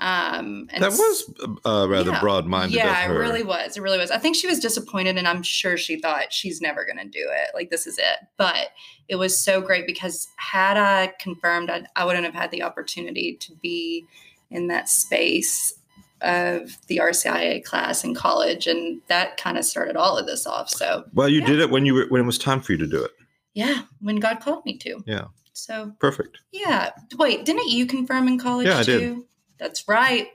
Um, 0.00 0.68
and 0.70 0.82
That 0.84 0.92
was 0.92 1.34
uh, 1.66 1.88
rather 1.88 2.12
yeah. 2.12 2.20
broad-minded 2.20 2.76
yeah, 2.76 3.02
of 3.02 3.08
her. 3.10 3.16
it 3.16 3.18
really 3.18 3.42
was. 3.42 3.76
It 3.76 3.80
really 3.82 3.98
was. 3.98 4.10
I 4.12 4.18
think 4.18 4.36
she 4.36 4.46
was 4.46 4.60
disappointed, 4.60 5.16
and 5.18 5.26
I'm 5.26 5.42
sure 5.42 5.76
she 5.76 5.98
thought 5.98 6.32
she's 6.32 6.60
never 6.60 6.84
going 6.84 6.98
to 6.98 7.04
do 7.04 7.26
it. 7.28 7.50
Like 7.54 7.70
this 7.70 7.86
is 7.86 7.98
it. 7.98 8.18
But 8.36 8.68
it 9.08 9.16
was 9.16 9.36
so 9.38 9.60
great 9.60 9.86
because 9.86 10.28
had 10.36 10.76
I 10.76 11.14
confirmed, 11.18 11.68
I, 11.68 11.84
I 11.96 12.04
wouldn't 12.04 12.24
have 12.24 12.34
had 12.34 12.50
the 12.52 12.62
opportunity 12.62 13.34
to 13.40 13.54
be 13.56 14.04
in 14.50 14.68
that 14.68 14.88
space 14.88 15.74
of 16.20 16.76
the 16.88 16.98
RCIA 16.98 17.64
class 17.64 18.04
in 18.04 18.14
college, 18.14 18.66
and 18.66 19.00
that 19.08 19.36
kind 19.36 19.58
of 19.58 19.64
started 19.64 19.96
all 19.96 20.16
of 20.16 20.26
this 20.26 20.46
off. 20.46 20.68
So 20.68 21.04
Well, 21.14 21.28
you 21.28 21.40
Yeah. 21.40 21.46
did 21.46 21.60
it 21.60 21.70
when 21.70 21.86
you 21.86 21.94
were 21.94 22.06
when 22.08 22.20
it 22.20 22.24
was 22.26 22.38
time 22.38 22.60
for 22.60 22.72
you 22.72 22.78
to 22.78 22.86
do 22.86 23.02
it. 23.04 23.10
yeah, 23.54 23.82
when 24.00 24.16
God 24.16 24.40
called 24.40 24.64
me 24.64 24.76
to. 24.78 25.00
Yeah. 25.06 25.24
So 25.54 25.92
Perfect. 25.98 26.38
yeah. 26.52 26.90
Wait, 27.16 27.44
didn't 27.44 27.68
you 27.68 27.84
confirm 27.86 28.28
in 28.28 28.38
college 28.38 28.66
Yeah, 28.68 28.78
I 28.78 28.82
too? 28.84 28.98
did. 29.00 29.18
That's 29.58 29.86
right. 29.88 30.28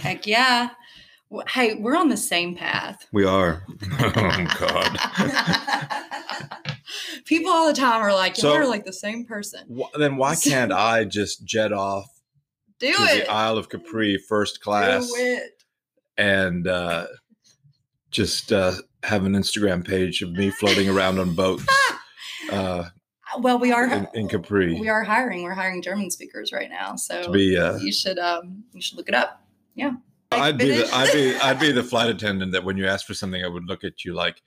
Heck 0.00 0.26
yeah. 0.26 0.70
Hey, 1.48 1.74
we're 1.74 1.96
on 1.96 2.08
the 2.08 2.16
same 2.16 2.54
path. 2.56 3.06
We 3.12 3.24
are. 3.24 3.64
oh 4.00 4.46
God. 4.58 4.98
People 7.24 7.50
all 7.50 7.66
the 7.68 7.72
time 7.78 8.00
are 8.02 8.12
like, 8.12 8.36
So- 8.36 8.52
you're 8.52 8.66
like 8.68 8.84
the 8.84 8.92
same 8.92 9.24
person. 9.24 9.60
Wh- 9.78 9.96
then 9.98 10.16
why 10.16 10.34
can't 10.36 10.72
I 10.72 11.04
just 11.04 11.44
jet 11.44 11.72
off 11.72 12.06
Do 12.78 12.92
to 12.92 13.02
it. 13.02 13.26
the 13.26 13.30
Isle 13.32 13.56
of 13.58 13.68
Capri 13.68 14.18
first 14.28 14.60
class 14.60 15.06
Do 15.08 15.14
it. 15.16 15.52
and 16.18 16.66
uh, 16.66 17.06
just 18.10 18.52
uh, 18.52 18.72
have 19.04 19.24
an 19.24 19.32
Instagram 19.34 19.86
page 19.86 20.20
of 20.22 20.32
me 20.32 20.50
floating 20.50 20.88
around 20.88 21.18
on 21.18 21.34
boats 21.34 21.64
uh, 22.50 22.84
Well, 23.38 23.58
we 23.58 23.72
are 23.72 23.86
in, 23.86 24.08
in 24.14 24.28
Capri 24.28 24.78
we 24.78 24.88
are 24.88 25.02
hiring. 25.02 25.42
We're 25.42 25.54
hiring 25.54 25.82
German 25.82 26.10
speakers 26.10 26.52
right 26.52 26.70
now. 26.70 26.96
So 26.96 27.22
to 27.24 27.30
be. 27.30 27.56
Uh, 27.56 27.76
you 27.78 27.92
should 27.92 28.18
um 28.18 28.64
you 28.72 28.80
should 28.80 28.96
look 28.98 29.08
it 29.08 29.14
up. 29.14 29.42
Yeah, 29.74 29.92
I'd 30.30 30.58
be 30.58 30.70
the? 30.70 30.88
I'd 30.94 31.12
be 31.12 31.34
I'd 31.42 31.60
be 31.60 31.72
the 31.72 31.82
flight 31.82 32.10
attendant 32.10 32.52
that 32.52 32.64
when 32.64 32.76
you 32.76 32.86
ask 32.86 33.06
for 33.06 33.14
something, 33.14 33.42
I 33.44 33.48
would 33.48 33.64
look 33.66 33.84
at 33.84 34.04
you 34.04 34.14
like 34.14 34.42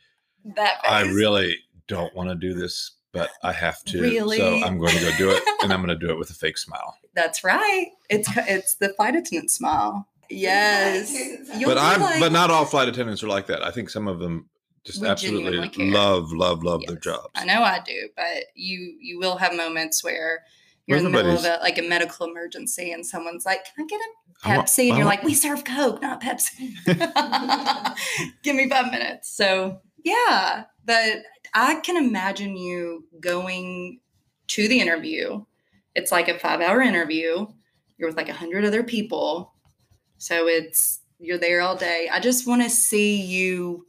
That 0.56 0.80
I 0.88 1.04
really 1.04 1.58
don't 1.88 2.13
want 2.15 2.30
to 2.30 2.36
do 2.36 2.54
this, 2.54 2.92
but 3.12 3.30
I 3.44 3.51
have 3.51 3.84
to. 3.86 4.01
Really? 4.01 4.38
So 4.38 4.62
I'm 4.63 4.77
going 4.77 4.96
to 4.96 5.01
go 5.01 5.18
do 5.18 5.30
it, 5.32 5.44
and 5.63 5.72
I'm 5.74 5.84
going 5.84 5.98
to 5.98 6.06
do 6.06 6.12
it 6.12 6.18
with 6.18 6.30
a 6.30 6.34
fake 6.36 6.58
smile. 6.58 6.96
That's 7.13 7.44
right. 7.44 7.88
It's 8.10 8.30
it's 8.36 8.75
the 8.75 8.89
flight 8.89 9.15
attendant 9.15 9.51
smile. 9.51 10.08
Yes. 10.30 11.13
You'll 11.58 11.70
but 11.70 11.77
I'm 11.77 12.01
like- 12.01 12.20
but 12.20 12.32
not 12.32 12.50
all 12.51 12.65
flight 12.65 12.88
attendants 12.88 13.24
are 13.24 13.27
like 13.27 13.48
that. 13.48 13.63
I 13.63 13.72
think 13.72 13.89
some 13.89 14.08
of 14.08 14.20
them 14.20 14.50
just 14.86 15.01
We 15.01 15.08
absolutely 15.08 15.88
love 15.92 16.32
love 16.32 16.63
love 16.63 16.82
their 16.86 16.96
Yes. 16.96 17.04
jobs. 17.04 17.30
I 17.36 17.46
know 17.46 17.63
I 17.63 17.80
do, 17.86 18.10
but 18.15 18.46
you 18.56 18.98
you 19.00 19.20
will 19.20 19.38
have 19.38 19.56
moments 19.56 20.04
where 20.04 20.44
you're 20.88 21.00
in 21.00 21.04
the 21.04 21.10
middle 21.10 21.36
of 21.36 21.44
a, 21.46 21.58
like 21.63 21.80
a 21.80 21.82
medical 21.82 22.27
emergency 22.27 22.92
and 22.92 23.04
someone's 23.06 23.46
like, 23.46 23.65
"Can 23.74 23.86
I 23.86 23.88
get 23.88 24.00
a 24.00 24.50
want- 24.50 24.68
Pepsi?" 24.68 24.89
and 24.89 24.98
you're 24.98 25.06
like, 25.08 25.24
"We 25.24 25.34
serve 25.34 25.63
Coke, 25.63 26.01
not 26.01 26.22
Pepsi." 26.22 26.75
Give 28.44 28.56
me 28.56 28.70
five 28.70 28.92
minutes. 28.92 29.36
So 29.36 29.80
yeah, 30.04 30.65
but 30.86 31.24
I 31.54 31.75
can 31.82 31.98
imagine 31.98 32.56
you 32.56 33.06
going 33.20 34.00
to 34.48 34.68
the 34.68 34.80
interview. 34.80 35.44
It's 35.96 36.12
like 36.12 36.27
a 36.27 36.38
five 36.38 36.62
hour 36.62 36.82
interview. 36.82 37.48
You're 37.98 38.10
with 38.10 38.18
like 38.18 38.30
a 38.30 38.34
hundred 38.34 38.65
other 38.65 38.84
people, 38.84 39.54
so 40.18 40.48
it's 40.48 41.00
you're 41.20 41.38
there 41.39 41.62
all 41.62 41.75
day. 41.75 42.10
I 42.12 42.20
just 42.20 42.46
want 42.46 42.62
to 42.62 42.70
see 42.70 43.15
you. 43.22 43.88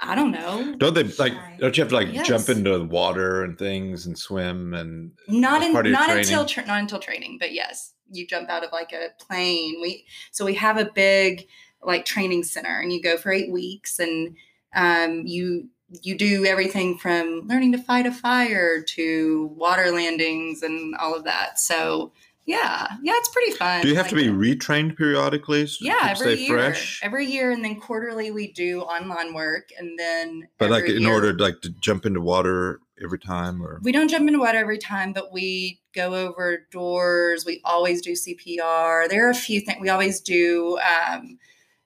I 0.00 0.14
don't 0.14 0.30
know. 0.30 0.74
Don't 0.76 0.94
they 0.94 1.04
like? 1.04 1.32
Don't 1.58 1.76
you 1.76 1.82
have 1.82 1.88
to 1.90 1.94
like 1.94 2.12
Yes. 2.12 2.26
jump 2.26 2.48
into 2.48 2.78
the 2.78 2.84
water 2.84 3.42
and 3.44 3.58
things 3.58 4.06
and 4.06 4.18
swim 4.18 4.74
and? 4.74 5.12
not 5.28 5.62
in, 5.62 5.72
not 5.92 6.10
until 6.10 6.44
tra- 6.44 6.66
not 6.66 6.80
until 6.80 6.98
training 6.98 7.38
but 7.40 7.52
yes 7.52 7.92
you 8.10 8.26
jump 8.26 8.48
out 8.48 8.62
of 8.62 8.70
like 8.72 8.92
a 8.92 9.08
plane 9.24 9.78
we 9.82 10.04
so 10.30 10.44
we 10.44 10.54
have 10.54 10.76
a 10.76 10.84
big 10.94 11.46
like 11.82 12.04
training 12.04 12.42
center 12.44 12.78
and 12.80 12.92
you 12.92 13.02
go 13.02 13.16
for 13.16 13.32
eight 13.32 13.50
weeks 13.50 13.98
and 13.98 14.36
um, 14.74 15.22
you 15.26 15.68
you 16.02 16.16
do 16.16 16.44
everything 16.44 16.98
from 16.98 17.42
learning 17.46 17.72
to 17.72 17.78
fight 17.78 18.06
a 18.06 18.12
fire 18.12 18.82
to 18.82 19.50
water 19.56 19.90
landings 19.90 20.62
and 20.62 20.94
all 20.96 21.14
of 21.14 21.24
that 21.24 21.58
so 21.58 22.12
yeah 22.46 22.86
yeah 23.02 23.12
it's 23.16 23.28
pretty 23.28 23.52
fun 23.52 23.82
Do 23.82 23.88
you 23.88 23.96
have 23.96 24.08
to 24.08 24.14
be 24.14 24.28
retrained 24.28 24.96
periodically? 24.96 25.66
so 25.66 25.84
yeah 25.84 25.94
to 25.98 26.10
every 26.10 26.36
stay 26.36 26.44
year 26.46 26.56
fresh. 26.58 27.00
every 27.02 27.26
year 27.26 27.50
and 27.50 27.64
then 27.64 27.80
quarterly 27.80 28.30
we 28.30 28.52
do 28.52 28.80
online 28.82 29.34
work 29.34 29.70
and 29.78 29.98
then 29.98 30.48
But 30.58 30.70
like 30.70 30.84
in 30.84 31.02
year- 31.02 31.12
order 31.12 31.32
like 31.36 31.60
to 31.62 31.70
jump 31.70 32.06
into 32.06 32.20
water 32.20 32.80
every 33.02 33.18
time, 33.18 33.60
or 33.62 33.78
we 33.82 33.92
don't 33.92 34.08
jump 34.08 34.26
into 34.26 34.38
water 34.40 34.56
every 34.56 34.78
time, 34.78 35.12
but 35.12 35.30
we 35.30 35.80
go 35.94 36.14
over 36.14 36.66
doors. 36.72 37.44
We 37.44 37.60
always 37.62 38.00
do 38.00 38.12
CPR. 38.12 39.06
There 39.10 39.26
are 39.26 39.30
a 39.30 39.34
few 39.34 39.60
things 39.60 39.78
we 39.82 39.90
always 39.90 40.18
do 40.18 40.78
um, 40.78 41.38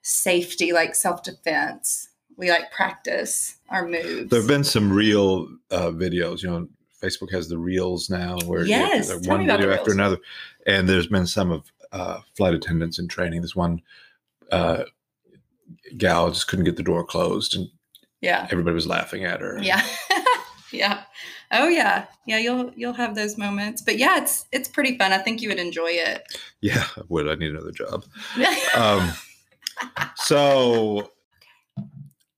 safety, 0.03 0.73
like 0.73 0.95
self 0.95 1.23
defense. 1.25 2.09
We 2.37 2.49
like 2.51 2.71
practice 2.71 3.57
our 3.71 3.87
moves. 3.89 4.31
there 4.31 4.39
have 4.39 4.47
been 4.49 4.63
some 4.65 4.93
real 4.93 5.49
uh, 5.73 5.91
videos. 5.91 6.43
You 6.45 6.51
know, 6.51 6.69
Facebook 7.03 7.31
has 7.33 7.49
the 7.49 7.59
reels 7.59 8.11
now, 8.11 8.37
where 8.47 8.63
you- 8.63 8.69
Yes, 8.69 9.09
like 9.11 9.23
tell 9.23 9.31
one 9.39 9.47
video 9.47 9.73
after 9.73 9.93
another, 9.93 10.19
and 10.67 10.89
there's 10.89 11.07
been 11.07 11.27
some 11.27 11.51
of 11.51 11.71
uh, 11.93 12.21
flight 12.37 12.55
attendants 12.55 12.99
in 12.99 13.09
training. 13.09 13.43
This 13.43 13.57
one 13.57 13.83
uh, 14.53 14.85
gal 15.97 16.31
just 16.31 16.47
couldn't 16.49 16.65
get 16.67 16.77
the 16.77 16.83
door 16.83 17.05
closed, 17.05 17.57
and 17.57 17.69
yeah, 18.21 18.47
everybody 18.51 18.75
was 18.75 18.87
laughing 18.87 19.25
at 19.25 19.41
her. 19.41 19.59
yeah, 19.63 19.83
yeah. 20.73 21.03
Oh 21.53 21.69
yeah, 21.69 22.05
yeah. 22.27 22.39
You'll 22.39 22.73
you'll 22.77 22.93
have 22.93 23.15
those 23.15 23.37
moments, 23.39 23.83
but 23.83 23.99
yeah, 23.99 24.19
it's 24.23 24.47
it's 24.53 24.69
pretty 24.69 24.97
fun. 24.99 25.13
I 25.13 25.19
think 25.19 25.41
you 25.43 25.49
would 25.49 25.59
enjoy 25.59 25.91
it. 25.91 26.23
yeah. 26.61 26.85
I 26.97 27.03
would 27.09 27.29
I 27.29 27.35
need 27.35 27.51
another 27.51 27.73
job? 27.73 28.05
Um, 28.77 29.11
so 30.17 31.11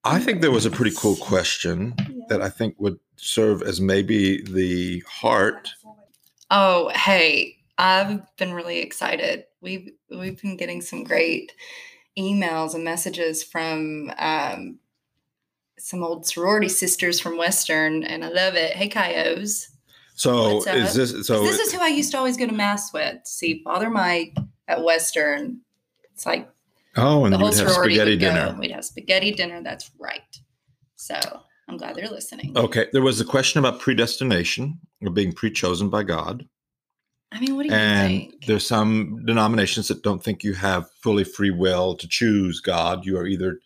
I 0.05 0.19
think 0.19 0.41
there 0.41 0.51
was 0.51 0.67
a 0.67 0.71
pretty 0.71 0.95
cool 0.97 1.17
question 1.17 1.95
that 2.29 2.43
I 2.43 2.49
think 2.49 2.75
would 2.79 2.99
serve 3.17 3.63
as 3.63 3.81
maybe 3.81 4.43
the 4.43 5.03
heart. 5.09 5.71
Oh, 6.51 6.91
hey, 6.95 7.59
I've 7.79 8.21
been 8.37 8.53
really 8.53 8.81
excited. 8.81 9.45
We've 9.61 9.91
we've 10.11 10.41
been 10.41 10.57
getting 10.57 10.81
some 10.81 11.05
great 11.05 11.53
emails 12.19 12.75
and 12.75 12.85
messages 12.85 13.43
from 13.45 14.13
um, 14.19 14.79
some 15.79 16.03
old 16.03 16.27
sorority 16.27 16.69
sisters 16.69 17.21
from 17.21 17.39
Western, 17.39 18.03
and 18.03 18.25
I 18.25 18.29
love 18.29 18.55
it. 18.55 18.73
Hey, 18.73 18.89
Chi 18.89 19.15
O's. 19.27 19.69
So 20.15 20.63
is 20.67 20.95
this 20.95 21.27
so? 21.27 21.43
this 21.43 21.59
is 21.59 21.73
who 21.73 21.81
I 21.81 21.89
used 21.89 22.11
to 22.13 22.19
always 22.19 22.37
go 22.37 22.47
to 22.47 22.53
mass 22.53 22.93
with. 22.93 23.19
See 23.25 23.63
Father 23.65 23.89
Mike 23.89 24.37
at 24.69 24.85
Western. 24.85 25.61
It's 26.13 26.27
like 26.27 26.52
oh, 26.97 27.25
and 27.25 27.33
the 27.33 27.39
whole 27.39 27.49
have 27.49 27.57
sorority 27.57 27.95
spaghetti 27.95 28.11
would 28.13 28.21
go. 28.21 28.29
dinner. 28.29 28.57
We'd 28.59 28.71
have 28.73 28.85
spaghetti 28.85 29.33
dinner. 29.33 29.63
That's 29.63 29.91
right. 29.99 30.21
So 30.97 31.19
I'm 31.69 31.77
glad 31.77 31.97
they're 31.97 32.09
listening. 32.09 32.57
Okay, 32.57 32.87
there 32.93 33.03
was 33.03 33.21
a 33.21 33.25
question 33.25 33.59
about 33.59 33.81
predestination 33.81 34.79
or 35.03 35.11
being 35.11 35.33
pre-chosen 35.33 35.89
by 35.89 36.03
God, 36.03 36.47
I 37.33 37.41
mean, 37.41 37.57
what 37.57 37.63
do 37.63 37.71
you 37.71 37.75
and 37.75 38.09
think? 38.09 38.47
there's 38.47 38.67
some 38.67 39.25
denominations 39.25 39.89
that 39.89 40.03
don't 40.03 40.23
think 40.23 40.45
you 40.45 40.53
have 40.55 40.91
fully 41.01 41.25
free 41.25 41.51
will 41.51 41.95
to 41.97 42.07
choose 42.07 42.61
God. 42.61 43.07
You 43.07 43.17
are 43.17 43.27
either 43.27 43.59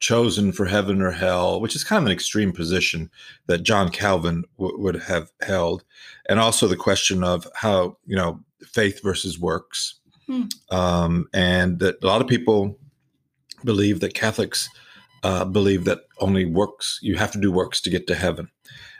chosen 0.00 0.52
for 0.52 0.64
heaven 0.64 1.02
or 1.02 1.10
hell, 1.10 1.60
which 1.60 1.76
is 1.76 1.84
kind 1.84 2.02
of 2.02 2.06
an 2.06 2.12
extreme 2.12 2.52
position 2.52 3.10
that 3.46 3.62
John 3.62 3.90
Calvin 3.90 4.44
w- 4.58 4.80
would 4.80 4.96
have 5.02 5.30
held, 5.42 5.84
and 6.30 6.40
also 6.40 6.66
the 6.66 6.76
question 6.76 7.22
of 7.22 7.46
how 7.54 7.98
you 8.06 8.16
know 8.16 8.40
faith 8.62 9.02
versus 9.02 9.38
works, 9.38 9.99
Hmm. 10.30 10.42
um, 10.70 11.26
and 11.34 11.80
that 11.80 12.02
a 12.04 12.06
lot 12.06 12.20
of 12.20 12.28
people 12.28 12.78
believe 13.64 13.98
that 14.00 14.14
Catholics 14.14 14.68
uh, 15.24 15.44
believe 15.44 15.84
that 15.86 16.00
only 16.20 16.44
works 16.44 17.00
you 17.02 17.16
have 17.16 17.32
to 17.32 17.40
do 17.40 17.50
works 17.50 17.80
to 17.80 17.90
get 17.90 18.06
to 18.06 18.14
heaven, 18.14 18.48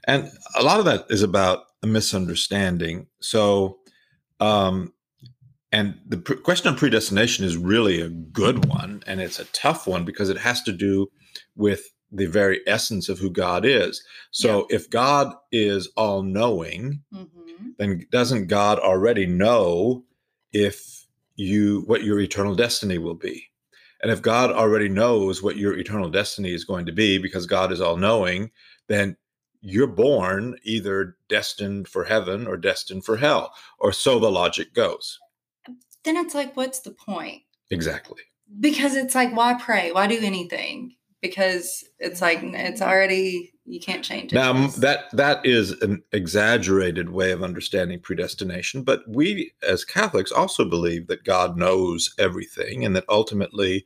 and 0.05 0.29
a 0.57 0.63
lot 0.63 0.81
of 0.81 0.87
that 0.87 1.07
is 1.09 1.23
about 1.23 1.65
a 1.83 1.87
misunderstanding. 1.87 3.07
So. 3.21 3.79
Um, 4.41 4.93
and 5.73 6.01
the 6.07 6.17
pr- 6.17 6.35
question 6.35 6.69
of 6.73 6.79
predestination 6.79 7.45
is 7.45 7.57
really 7.57 8.01
a 8.01 8.09
good 8.09 8.67
one, 8.67 9.03
and 9.07 9.21
it's 9.21 9.39
a 9.39 9.45
tough 9.47 9.87
one 9.87 10.05
because 10.05 10.29
it 10.29 10.39
has 10.39 10.63
to 10.63 10.73
do 10.73 11.09
with 11.55 11.93
the 12.11 12.27
very 12.27 12.61
essence 12.67 13.09
of 13.09 13.19
who 13.21 13.31
God 13.31 13.65
is. 13.65 14.03
So, 14.33 14.67
if 14.71 14.91
God 14.91 15.33
is 15.53 15.89
all 15.97 16.23
knowing, 16.23 17.03
Mm-hmm. 17.15 17.69
then 17.79 18.07
doesn't 18.11 18.49
God 18.49 18.79
already 18.79 19.27
know 19.27 20.05
if 20.53 21.00
you 21.41 21.83
what 21.87 22.05
your 22.05 22.21
eternal 22.21 22.55
destiny 22.55 22.99
will 22.99 23.15
be? 23.15 23.47
And 24.03 24.11
if 24.11 24.23
God 24.23 24.51
already 24.51 24.89
knows 24.89 25.43
what 25.43 25.57
your 25.57 25.77
eternal 25.77 26.09
destiny 26.09 26.53
is 26.53 26.65
going 26.65 26.87
to 26.87 26.93
be 26.93 27.19
because 27.19 27.47
God 27.47 27.71
is 27.73 27.81
all 27.81 27.97
knowing, 27.97 28.51
then 28.89 29.17
you're 29.61 29.87
born 29.87 30.57
either 30.63 31.17
destined 31.29 31.87
for 31.87 32.05
heaven 32.05 32.47
or 32.47 32.57
destined 32.57 33.05
for 33.05 33.19
hell, 33.19 33.53
or 33.79 33.93
so 33.93 34.19
the 34.19 34.31
logic 34.31 34.73
goes. 34.73 35.19
Then 36.05 36.17
it's 36.17 36.35
like, 36.35 36.57
what's 36.57 36.81
the 36.81 36.93
point? 36.93 37.43
Exactly. 37.71 38.23
Because 38.59 38.97
it's 38.97 39.15
like, 39.15 39.37
why 39.37 39.55
pray? 39.55 39.93
Why 39.93 40.07
do 40.07 40.19
anything? 40.21 40.97
Because 41.23 41.85
it's 41.99 42.23
like 42.23 42.41
it's 42.43 42.81
already 42.81 43.53
you 43.67 43.79
can't 43.79 44.05
change 44.05 44.33
it. 44.33 44.37
Now 44.37 44.69
that 44.69 45.11
that 45.13 45.45
is 45.45 45.73
an 45.83 46.03
exaggerated 46.13 47.11
way 47.11 47.31
of 47.31 47.43
understanding 47.43 48.01
predestination, 48.01 48.83
but 48.83 49.03
we 49.07 49.53
as 49.67 49.85
Catholics 49.85 50.33
also 50.33 50.65
believe 50.65 51.07
that 51.09 51.25
God 51.25 51.57
knows 51.57 52.15
everything, 52.19 52.85
and 52.85 52.97
that 52.97 53.05
ultimately, 53.09 53.85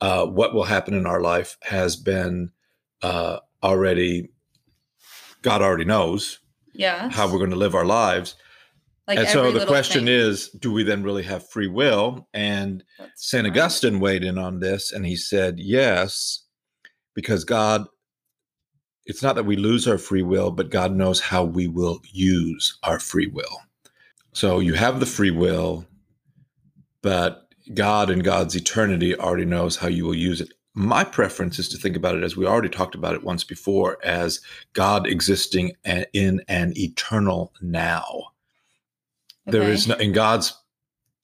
uh, 0.00 0.26
what 0.26 0.54
will 0.54 0.64
happen 0.64 0.94
in 0.94 1.06
our 1.06 1.20
life 1.20 1.56
has 1.62 1.96
been 1.96 2.50
uh, 3.02 3.38
already. 3.62 4.30
God 5.42 5.62
already 5.62 5.84
knows 5.84 6.40
yeah. 6.72 7.08
how 7.08 7.26
we're 7.26 7.38
going 7.38 7.50
to 7.50 7.56
live 7.56 7.74
our 7.74 7.84
lives, 7.84 8.34
Like 9.06 9.18
and 9.18 9.28
so 9.28 9.52
the 9.52 9.66
question 9.66 10.06
thing. 10.06 10.14
is: 10.14 10.50
Do 10.50 10.72
we 10.72 10.82
then 10.82 11.02
really 11.02 11.22
have 11.22 11.48
free 11.48 11.68
will? 11.68 12.28
And 12.34 12.82
That's 12.98 13.28
St. 13.28 13.44
right. 13.44 13.50
Augustine 13.50 14.00
weighed 14.00 14.24
in 14.24 14.38
on 14.38 14.58
this 14.60 14.92
and 14.92 15.06
he 15.06 15.16
said, 15.16 15.58
yes, 15.58 16.45
because 17.16 17.42
God, 17.44 17.86
it's 19.06 19.22
not 19.22 19.34
that 19.34 19.46
we 19.46 19.56
lose 19.56 19.88
our 19.88 19.98
free 19.98 20.22
will, 20.22 20.52
but 20.52 20.70
God 20.70 20.94
knows 20.94 21.18
how 21.18 21.42
we 21.42 21.66
will 21.66 22.00
use 22.12 22.78
our 22.84 23.00
free 23.00 23.26
will. 23.26 23.58
So 24.34 24.60
you 24.60 24.74
have 24.74 25.00
the 25.00 25.06
free 25.06 25.30
will, 25.32 25.86
but 27.02 27.48
God 27.74 28.10
and 28.10 28.22
God's 28.22 28.54
eternity 28.54 29.16
already 29.16 29.46
knows 29.46 29.76
how 29.76 29.88
you 29.88 30.04
will 30.04 30.14
use 30.14 30.40
it. 30.40 30.52
My 30.74 31.04
preference 31.04 31.58
is 31.58 31.70
to 31.70 31.78
think 31.78 31.96
about 31.96 32.16
it 32.16 32.22
as 32.22 32.36
we 32.36 32.46
already 32.46 32.68
talked 32.68 32.94
about 32.94 33.14
it 33.14 33.24
once 33.24 33.44
before 33.44 33.98
as 34.04 34.42
God 34.74 35.06
existing 35.06 35.72
eh, 35.86 36.04
in 36.12 36.42
an 36.48 36.74
eternal 36.76 37.54
now. 37.62 38.04
There 39.46 39.62
Okay. 39.62 39.72
is 39.72 39.88
no, 39.88 39.94
in 39.94 40.12
God's 40.12 40.52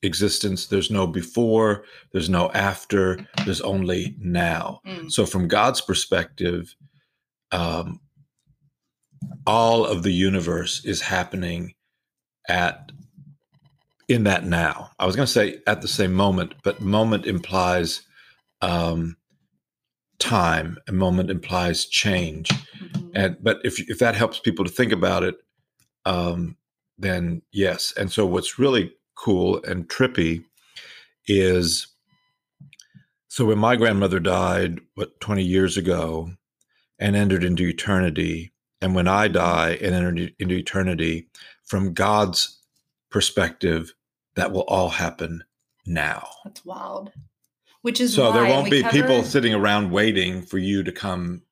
existence, 0.02 0.66
there's 0.66 0.90
no 0.90 1.06
before, 1.06 1.85
there's 2.12 2.28
no 2.28 2.50
after, 2.52 3.26
there's 3.44 3.61
only 3.61 4.14
now. 4.18 4.80
Mm. 4.87 5.11
So, 5.11 5.26
from 5.26 5.49
God's 5.49 5.80
perspective, 5.80 6.75
um, 7.52 8.00
all 9.47 9.85
of 9.85 10.02
the 10.02 10.12
universe 10.12 10.85
is 10.85 11.00
happening 11.00 11.75
at 12.49 12.90
in 14.09 14.25
that 14.25 14.44
now. 14.44 14.90
I 14.99 15.06
was 15.06 15.16
going 15.16 15.26
to 15.26 15.32
say 15.32 15.61
at 15.66 15.80
the 15.80 15.88
same 15.88 16.12
moment, 16.12 16.54
but 16.64 16.80
moment 16.80 17.25
implies 17.26 18.02
um, 18.61 19.16
time. 20.18 20.78
A 20.88 20.92
moment 20.92 21.30
implies 21.30 21.87
change 21.87 22.49
Mhm. 22.82 23.11
and 23.14 23.37
but 23.40 23.61
if 23.64 23.78
if 23.88 23.99
that 23.99 24.14
helps 24.16 24.38
people 24.40 24.64
to 24.64 24.71
think 24.71 24.92
about 24.92 25.23
it 25.23 25.37
um 26.04 26.56
then 26.99 27.42
yes 27.52 27.92
and 27.97 28.11
so 28.11 28.26
what's 28.26 28.59
really 28.59 28.92
cool 29.23 29.62
and 29.62 29.88
trippy 29.88 30.45
is 31.29 31.87
so 33.29 33.45
when 33.45 33.59
my 33.59 33.76
grandmother 33.76 34.19
died 34.19 34.81
what 34.97 35.21
20 35.21 35.45
years 35.45 35.76
ago 35.76 36.28
and 36.99 37.15
entered 37.15 37.45
into 37.45 37.69
eternity 37.69 38.52
and 38.80 38.97
when 38.97 39.06
i 39.06 39.28
die 39.28 39.78
and 39.80 39.95
entered 39.95 40.35
into 40.41 40.56
eternity 40.56 41.28
from 41.63 41.95
god's 41.95 42.58
perspective 43.11 43.95
that 44.35 44.50
will 44.50 44.63
all 44.63 44.89
happen 44.89 45.45
now 45.87 46.26
That's 46.45 46.65
wild. 46.65 47.13
Which 47.82 48.00
is 48.00 48.15
so 48.15 48.32
there 48.32 48.45
won't 48.45 48.71
be 48.71 48.82
people 48.85 49.23
sitting 49.23 49.54
around 49.54 49.91
waiting 49.91 50.43
for 50.43 50.58
you 50.58 50.82
to 50.85 50.93
come 50.93 51.43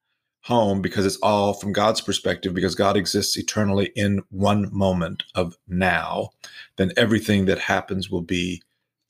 home 0.43 0.81
because 0.81 1.05
it's 1.07 1.19
all 1.23 1.53
from 1.55 1.73
God's 1.73 2.01
perspective 2.01 2.55
because 2.55 2.75
God 2.75 2.97
exists 2.97 3.37
eternally 3.37 3.93
in 3.95 4.23
one 4.31 4.69
moment 4.73 5.23
of 5.35 5.57
now 5.69 6.31
then 6.77 6.93
everything 6.97 7.45
that 7.47 7.59
happens 7.59 8.11
will 8.11 8.23
be 8.23 8.63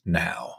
now 0.04 0.54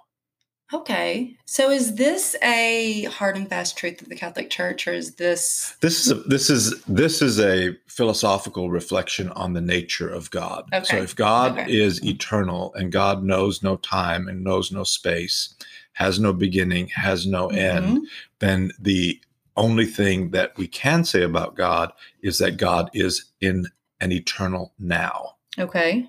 Okay. 0.74 1.36
So 1.46 1.70
is 1.70 1.96
this 1.96 2.34
a 2.42 3.04
hard 3.04 3.36
and 3.36 3.50
fast 3.50 3.78
truth 3.78 4.02
of 4.02 4.08
the 4.08 4.16
Catholic 4.16 4.50
Church, 4.50 4.88
or 4.88 4.94
is 4.94 5.16
this 5.16 5.76
this 5.82 6.06
is 6.06 6.12
a, 6.12 6.16
this 6.30 6.50
is 6.50 6.82
this 6.86 7.22
is 7.22 7.42
a 7.42 7.76
philosophical 7.88 8.70
reflection 8.72 9.28
on 9.32 9.52
the 9.52 9.60
nature 9.60 10.08
of 10.08 10.32
God 10.32 10.64
so 10.86 10.96
if 11.02 11.14
God 11.14 11.60
Okay. 11.60 11.70
is 11.70 12.02
eternal 12.06 12.74
and 12.76 12.90
God 12.90 13.22
knows 13.22 13.62
no 13.62 13.76
time 13.76 14.30
and 14.30 14.46
knows 14.46 14.72
no 14.72 14.86
space 14.86 15.54
has 15.92 16.22
no 16.22 16.32
beginning 16.32 16.88
has 16.88 17.28
no 17.28 17.50
end 17.50 17.98
Mhm. 17.98 18.02
then 18.40 18.72
the 18.80 19.20
only 19.58 19.86
thing 19.86 20.32
that 20.32 20.58
we 20.58 20.68
can 20.68 21.04
say 21.04 21.24
about 21.24 21.56
God 21.56 21.92
is 22.24 22.38
that 22.38 22.58
God 22.58 22.90
is 22.94 23.26
in 23.42 23.68
an 24.00 24.12
eternal 24.12 24.74
now. 24.80 25.36
Okay. 25.60 26.08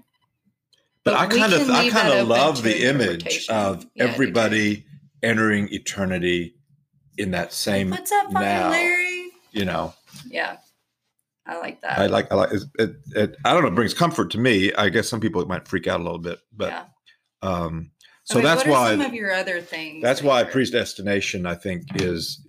But, 1.04 1.12
But 1.12 1.14
I 1.14 1.26
kind 1.26 1.52
of 1.52 1.68
I 1.70 1.90
kind 1.90 2.12
of 2.12 2.28
love 2.28 2.62
the 2.62 2.88
image 2.88 3.48
of 3.48 3.84
Yeah, 3.94 4.04
I 4.04 4.06
do 4.06 4.12
too. 4.12 4.12
everybody 4.12 4.86
entering 5.22 5.68
eternity 5.72 6.54
in 7.18 7.32
that 7.32 7.52
same 7.52 7.90
What's 7.90 8.12
up, 8.12 8.30
now. 8.32 8.70
Larry? 8.70 9.30
you 9.50 9.64
know. 9.64 9.92
Yeah. 10.26 10.56
I 11.44 11.58
like 11.58 11.80
that. 11.82 11.98
I 11.98 12.06
like 12.06 12.30
I 12.30 12.36
like 12.36 12.52
it, 12.52 12.62
it, 12.78 12.90
it 13.16 13.36
I 13.44 13.52
don't 13.52 13.62
know, 13.62 13.68
it 13.68 13.74
brings 13.74 13.94
comfort 13.94 14.30
to 14.30 14.38
me. 14.38 14.72
I 14.74 14.88
guess 14.88 15.08
some 15.08 15.18
people 15.20 15.44
might 15.46 15.66
freak 15.66 15.88
out 15.88 15.98
a 16.00 16.04
little 16.04 16.20
bit, 16.20 16.38
but 16.56 16.70
yeah. 16.70 16.84
um 17.42 17.90
so 18.24 18.38
Okay, 18.38 18.46
that's 18.46 18.60
what 18.64 18.68
are 18.68 18.70
why 18.70 18.90
some 18.92 19.00
of 19.00 19.12
your 19.12 19.32
other 19.32 19.60
things. 19.60 20.00
that's 20.04 20.22
why 20.22 20.44
predestination 20.44 21.44
i 21.44 21.56
think 21.56 21.82
is 22.00 22.46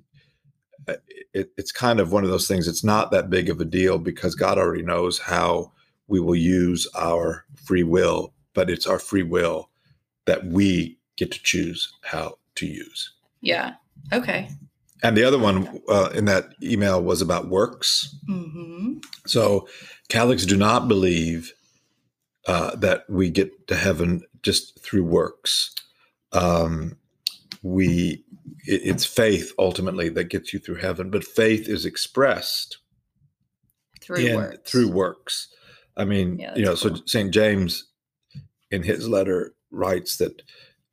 it, 1.34 1.52
it's 1.58 1.72
kind 1.72 2.00
of 2.00 2.12
one 2.12 2.24
of 2.24 2.30
those 2.30 2.48
things 2.48 2.68
it's 2.68 2.84
not 2.84 3.12
that 3.12 3.30
big 3.30 3.50
of 3.50 3.60
a 3.62 3.66
deal 3.66 3.98
because 3.98 4.36
god 4.36 4.58
already 4.58 4.84
knows 4.84 5.20
how 5.20 5.72
we 6.08 6.20
will 6.20 6.36
use 6.36 6.88
our 6.96 7.46
free 7.56 7.84
will 7.84 8.34
but 8.54 8.70
it's 8.70 8.86
our 8.88 9.00
free 9.00 9.24
will 9.24 9.70
that 10.26 10.46
we 10.46 10.98
get 11.16 11.32
to 11.32 11.42
choose 11.44 11.92
how 12.04 12.38
to 12.56 12.66
use 12.66 13.12
Yeah. 13.42 13.74
Okay. 14.12 14.50
and 15.02 15.18
the 15.18 15.24
other 15.24 15.40
one 15.40 15.82
uh, 15.90 16.10
in 16.14 16.26
that 16.26 16.50
email 16.62 17.02
was 17.02 17.22
about 17.22 17.50
works 17.50 18.16
Mm-hmm. 18.30 18.98
so 19.26 19.68
catholics 20.10 20.46
do 20.46 20.58
not 20.58 20.88
believe 20.88 21.54
uh, 22.48 22.76
that 22.76 23.10
we 23.10 23.30
get 23.30 23.68
to 23.68 23.76
heaven 23.76 24.22
just 24.42 24.78
through 24.84 25.06
works. 25.06 25.74
Um, 26.34 26.98
we 27.64 28.24
it's 28.66 29.06
faith 29.06 29.52
ultimately 29.58 30.10
that 30.10 30.26
gets 30.26 30.54
you 30.54 30.60
through 30.60 30.76
heaven, 30.76 31.10
but 31.10 31.24
faith 31.24 31.68
is 31.68 31.86
expressed 31.86 32.78
Through 34.02 34.18
in- 34.18 34.36
works. 34.36 34.70
through 34.72 34.92
works. 34.92 35.48
I 35.98 36.06
mean, 36.06 36.40
Yeah, 36.40 36.54
you 36.56 36.64
know, 36.64 36.76
that's 36.76 36.82
so. 36.82 36.96
St. 37.06 37.32
James 37.34 37.86
in 38.72 38.84
his 38.84 39.08
letter 39.08 39.54
writes 39.72 40.18
that 40.18 40.42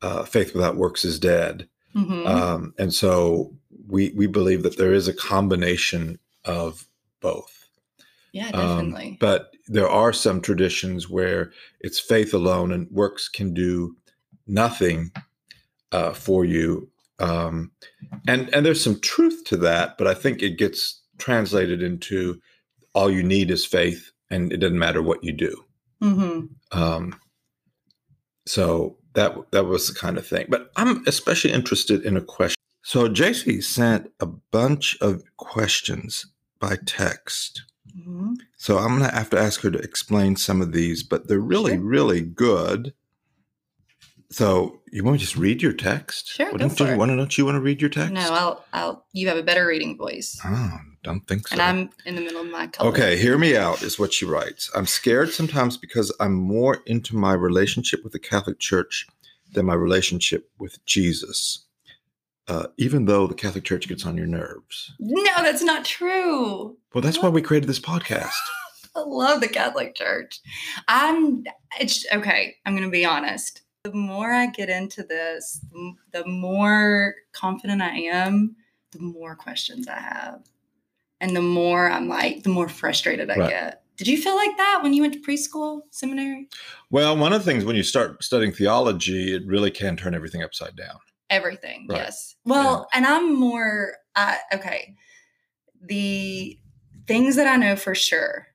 uh, 0.03 0.25
faith 0.25 0.55
without 0.55 0.77
works 0.77 1.05
is 1.05 1.19
dead. 1.19 1.69
Mhm. 1.95 2.27
Um, 2.27 2.75
and 2.79 2.95
so 2.95 3.55
we 3.89 4.11
we 4.11 4.27
believe 4.27 4.63
that 4.63 4.77
there 4.79 4.93
is 4.95 5.09
a 5.09 5.13
combination 5.15 6.19
of 6.45 6.87
both. 7.21 7.67
yeah, 8.33 8.49
Um, 8.55 8.91
definitely. 8.93 9.17
but 9.21 9.51
there 9.67 9.89
are 9.89 10.13
some 10.13 10.41
traditions 10.41 11.09
where 11.09 11.53
it's 11.81 11.99
faith 11.99 12.33
alone 12.33 12.71
and 12.73 12.89
works 12.91 13.29
can 13.29 13.53
do 13.53 13.97
nothing 14.47 15.11
uh, 15.93 16.13
for 16.13 16.45
you. 16.45 16.89
Um, 17.19 17.71
and 18.27 18.53
and 18.55 18.65
there's 18.65 18.83
some 18.83 18.99
truth 19.01 19.45
to 19.47 19.57
that, 19.59 19.99
but 19.99 20.07
I 20.07 20.15
think 20.15 20.43
it 20.43 20.57
gets 20.59 21.01
translated 21.19 21.83
into 21.83 22.41
all 22.95 23.11
you 23.11 23.23
need 23.23 23.51
is 23.51 23.65
faith, 23.67 24.11
and 24.31 24.53
it 24.53 24.57
doesn't 24.59 24.79
matter 24.79 25.03
what 25.03 25.23
you 25.23 25.33
do. 25.33 25.65
hmm 26.01 26.41
Um, 26.73 27.15
so 28.47 28.97
that 29.15 29.35
that 29.53 29.67
was 29.67 29.89
the 29.89 29.95
kind 29.95 30.17
of 30.19 30.27
thing. 30.27 30.47
But 30.49 30.71
I'm 30.77 31.03
especially 31.07 31.53
interested 31.53 32.05
in 32.05 32.17
a 32.17 32.21
question. 32.21 32.57
So 32.83 33.09
JC 33.09 33.63
sent 33.63 34.11
a 34.21 34.27
bunch 34.27 34.97
of 35.01 35.23
questions 35.37 36.27
by 36.59 36.77
text. 36.87 37.63
hmm 37.95 38.33
So 38.57 38.79
I'm 38.79 38.99
gonna 38.99 39.13
have 39.15 39.31
to 39.31 39.39
ask 39.39 39.61
her 39.61 39.71
to 39.71 39.79
explain 39.79 40.37
some 40.37 40.63
of 40.63 40.73
these, 40.73 41.03
but 41.03 41.29
they're 41.29 41.39
really, 41.41 41.73
Sure. 41.75 41.81
really 41.83 42.23
good. 42.23 42.95
So 44.33 44.81
you 44.93 45.03
want 45.03 45.15
me 45.15 45.19
to 45.19 45.25
just 45.25 45.37
read 45.37 45.61
your 45.61 45.73
text? 45.73 46.29
Sure, 46.29 46.53
go 46.53 46.59
don't, 46.59 46.79
you 46.79 46.97
want 46.97 47.11
to? 47.11 47.17
Don't 47.17 47.37
you 47.37 47.45
want 47.45 47.57
to 47.57 47.61
read 47.61 47.81
your 47.81 47.91
text? 47.91 48.13
No, 48.13 48.21
I'll, 48.33 48.65
I'll. 48.73 49.05
You 49.13 49.29
have 49.29 49.37
a 49.37 49.43
better 49.43 49.67
reading 49.67 49.97
voice, 49.97 50.41
Oh, 50.45 50.79
don't 51.03 51.27
think 51.27 51.49
so. 51.49 51.55
and 51.55 51.63
I'm 51.63 51.91
in 52.07 52.15
the 52.15 52.21
middle 52.21 52.41
of 52.41 52.49
my 52.49 52.69
color. 52.69 52.91
Okay, 52.91 53.17
hear 53.17 53.37
me 53.39 53.57
out, 53.57 53.83
is 53.83 53.99
what 53.99 54.13
she 54.13 54.25
writes. 54.25 54.71
I'm 54.75 54.87
scared 54.87 55.31
sometimes 55.31 55.77
because 55.77 56.15
I'm 56.21 56.35
more 56.35 56.79
into 56.87 57.17
my 57.17 57.33
relationship 57.33 58.05
with 58.05 58.13
the 58.13 58.19
Catholic 58.21 58.61
Church 58.61 59.07
than 59.53 59.67
my 59.67 59.75
relationship 59.75 60.49
with 60.61 60.85
Jesus, 60.87 61.67
uh, 62.47 62.69
even 62.77 63.07
though 63.07 63.27
the 63.27 63.35
Catholic 63.35 63.65
Church 63.65 63.89
gets 63.89 64.07
on 64.07 64.17
your 64.17 64.27
nerves. 64.29 64.93
No, 65.01 65.25
that's 65.43 65.63
not 65.63 65.85
true. 65.85 66.77
Well, 66.95 67.03
that's 67.03 67.21
why 67.21 67.31
we 67.31 67.43
created 67.43 67.69
this 67.69 67.81
podcast. 67.81 68.31
I 68.97 69.01
love 69.01 69.41
the 69.41 69.49
Catholic 69.49 69.97
Church. 69.97 70.41
I'm 70.87 71.43
it's 71.81 72.07
okay, 72.13 72.57
I'm 72.65 72.75
going 72.75 72.85
to 72.89 72.91
be 72.93 73.05
honest. 73.05 73.63
The 73.85 73.93
more 73.95 74.31
I 74.31 74.47
get 74.47 74.69
into 74.69 75.03
this, 75.03 75.65
the- 76.13 76.27
more 76.27 77.15
confident 77.33 77.81
I 77.81 77.97
am, 77.97 78.57
the 78.93 78.99
more 79.01 79.35
questions 79.35 79.89
I 79.89 79.99
have. 79.99 80.43
And 81.23 81.35
the 81.35 81.41
more 81.41 81.91
I'm 81.91 82.07
like, 82.07 82.43
the 82.43 82.51
more 82.51 82.69
frustrated 82.69 83.31
I 83.31 83.37
Right. 83.37 83.49
get. 83.51 83.83
Did 83.97 84.07
you 84.09 84.21
feel 84.21 84.35
like 84.37 84.55
that 84.59 84.81
when 84.83 84.93
you 84.93 85.01
went 85.03 85.15
to 85.15 85.21
preschool, 85.21 85.83
seminary? 85.91 86.49
Well, 86.91 87.17
one 87.17 87.33
of 87.33 87.43
the 87.43 87.51
things 87.51 87.65
when 87.65 87.77
you 87.77 87.83
start 87.83 88.23
studying 88.23 88.53
theology, 88.53 89.35
it 89.35 89.47
really 89.47 89.71
can 89.71 89.97
turn 89.97 90.15
everything 90.15 90.43
upside 90.43 90.77
down. 90.77 90.99
Everything, 91.31 91.87
Right. 91.89 91.99
yes. 91.99 92.37
Well, 92.45 92.87
and 92.93 93.07
I'm 93.07 93.35
more 93.35 93.97
okay. 94.53 94.95
The 95.83 96.59
things 97.07 97.37
that 97.37 97.47
I 97.47 97.57
know 97.57 97.77
for 97.77 97.95
sure, 97.95 98.47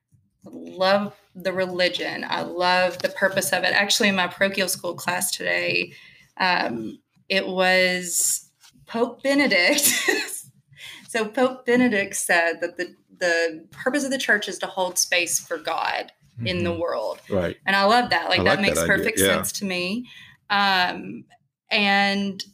love 0.44 1.16
the 1.36 1.52
religion. 1.52 2.24
I 2.28 2.42
love 2.42 2.98
the 2.98 3.10
purpose 3.10 3.52
of 3.52 3.62
it. 3.62 3.72
Actually, 3.74 4.08
in 4.08 4.16
my 4.16 4.26
parochial 4.26 4.68
school 4.68 4.94
class 4.94 5.30
today, 5.30 5.92
um, 6.38 6.98
it 7.28 7.46
was 7.46 8.50
Pope 8.86 9.22
Benedict. 9.22 9.82
so 11.08 11.26
Pope 11.28 11.66
Benedict 11.66 12.16
said 12.16 12.60
that 12.62 12.76
the 12.76 12.94
the 13.18 13.66
purpose 13.70 14.04
of 14.04 14.10
the 14.10 14.18
church 14.18 14.46
is 14.48 14.58
to 14.58 14.66
hold 14.66 14.98
space 14.98 15.38
for 15.40 15.56
God 15.56 16.12
in 16.44 16.64
the 16.64 16.70
Mhm. 16.70 16.80
world 16.80 17.18
right. 17.30 17.56
and 17.64 17.74
I 17.74 17.84
love 17.84 18.10
that. 18.10 18.28
Like, 18.28 18.40
I 18.40 18.44
that 18.44 18.50
like 18.56 18.60
makes 18.60 18.78
that 18.78 18.86
perfect 18.86 19.18
yeah. 19.18 19.24
sense 19.24 19.52
to 19.52 19.64
me. 19.64 20.06
Um, 20.50 21.24
and 21.70 22.44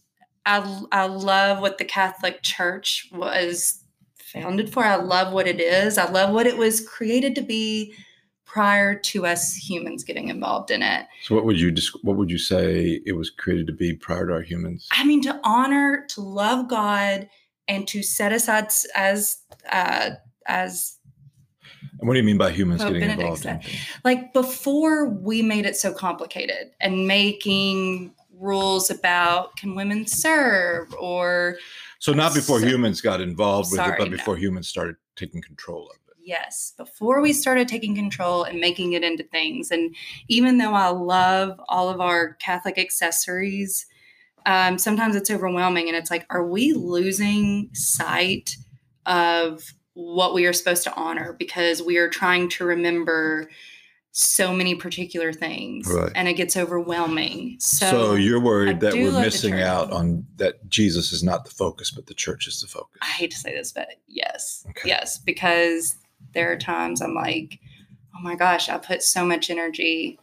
I 0.46 0.82
I 0.92 1.06
love 1.06 1.60
what 1.60 1.78
the 1.78 1.84
Catholic 1.84 2.42
Church 2.42 3.08
was 3.12 3.82
founded 4.16 4.72
for. 4.72 4.84
I 4.84 4.94
love 4.96 5.32
what 5.32 5.48
it 5.48 5.60
is. 5.60 5.98
I 5.98 6.08
love 6.08 6.32
what 6.32 6.46
it 6.46 6.56
was 6.56 6.86
created 6.86 7.34
to 7.34 7.42
be 7.42 7.92
prior 8.52 8.94
to 8.94 9.24
us 9.24 9.54
humans 9.54 10.04
getting 10.04 10.28
involved 10.28 10.70
in 10.70 10.82
it. 10.82 11.06
So, 11.22 11.34
what 11.34 11.46
would 11.46 11.58
you 11.58 11.74
what 12.02 12.16
would 12.16 12.30
you 12.30 12.38
say 12.38 13.00
it 13.06 13.12
was 13.12 13.30
created 13.30 13.66
to 13.68 13.72
be 13.72 13.94
prior 13.94 14.26
to 14.26 14.34
our 14.34 14.42
humans? 14.42 14.86
I 14.92 15.04
mean, 15.04 15.22
to 15.22 15.40
honor, 15.42 16.04
to 16.10 16.20
love 16.20 16.68
God, 16.68 17.28
and 17.66 17.88
to 17.88 18.02
set 18.02 18.32
aside 18.32 18.68
as 18.94 19.38
uh, 19.70 20.10
as 20.46 20.98
And 21.98 22.06
what 22.06 22.12
do 22.12 22.18
you 22.18 22.26
mean 22.26 22.36
by 22.36 22.50
humans 22.50 22.82
Pope 22.82 22.92
getting 22.92 23.08
Benedict 23.08 23.44
involved? 23.44 23.46
In 23.46 23.60
like 24.04 24.34
before 24.34 25.08
we 25.08 25.40
made 25.40 25.64
it 25.64 25.76
so 25.76 25.94
complicated 25.94 26.72
and 26.80 27.06
making 27.06 28.12
rules 28.38 28.90
about 28.90 29.56
can 29.56 29.74
women 29.74 30.06
serve 30.06 30.94
or 30.98 31.56
So, 32.00 32.12
not 32.12 32.34
before 32.34 32.60
So- 32.60 32.66
humans 32.66 33.00
got 33.00 33.22
involved 33.22 33.70
with 33.70 33.80
it, 33.80 33.84
Sorry, 33.84 33.96
but 33.98 34.10
no. 34.10 34.16
before 34.18 34.36
humans 34.36 34.68
started 34.68 34.96
taking 35.16 35.40
control 35.40 35.88
of 35.88 35.96
it. 35.96 36.01
Yes 36.24 36.72
before 36.76 37.20
we 37.20 37.32
started 37.32 37.68
taking 37.68 37.94
control 37.94 38.44
and 38.44 38.60
making 38.60 38.92
it 38.92 39.02
into 39.02 39.22
things 39.24 39.70
and 39.70 39.94
even 40.28 40.58
though 40.58 40.74
i 40.74 40.88
love 40.88 41.60
all 41.68 41.88
of 41.88 42.00
our 42.00 42.34
catholic 42.34 42.78
accessories 42.78 43.86
um, 44.44 44.76
sometimes 44.76 45.14
it's 45.14 45.30
overwhelming 45.30 45.86
and 45.88 45.96
it's 45.96 46.10
like 46.10 46.26
are 46.30 46.44
we 46.46 46.72
losing 46.72 47.70
sight 47.74 48.56
of 49.06 49.62
what 49.94 50.34
we 50.34 50.46
are 50.46 50.52
supposed 50.52 50.82
to 50.84 50.94
honor 50.94 51.34
because 51.38 51.82
we 51.82 51.96
are 51.98 52.08
trying 52.08 52.48
to 52.48 52.64
remember 52.64 53.48
so 54.10 54.52
many 54.52 54.74
particular 54.74 55.32
things 55.32 55.86
Right. 55.90 56.12
and 56.14 56.28
it 56.28 56.34
gets 56.34 56.56
overwhelming 56.56 57.56
so, 57.60 57.90
So, 57.90 58.14
you're 58.14 58.40
I 58.40 58.44
worried 58.44 58.80
that 58.80 58.94
we're 58.94 59.20
missing 59.20 59.60
out 59.60 59.90
on 59.90 60.26
that 60.36 60.68
Jesus 60.68 61.12
is 61.12 61.22
not 61.22 61.44
the 61.44 61.50
focus, 61.50 61.90
but 61.90 62.06
the 62.06 62.14
church 62.14 62.46
is 62.46 62.60
the 62.60 62.66
focus. 62.66 62.98
I 63.00 63.06
hate 63.06 63.30
to 63.30 63.38
say 63.38 63.54
this, 63.54 63.72
but 63.72 63.88
yes, 64.08 64.66
Okay. 64.70 64.88
yes, 64.88 65.16
because 65.18 65.96
there 66.34 66.52
are 66.52 66.56
times 66.56 67.00
I'm 67.00 67.14
like, 67.14 67.58
oh 68.16 68.20
my 68.22 68.34
gosh, 68.34 68.68
I 68.68 68.78
put 68.78 69.02
so 69.02 69.24
much 69.24 69.50
energy 69.50 70.18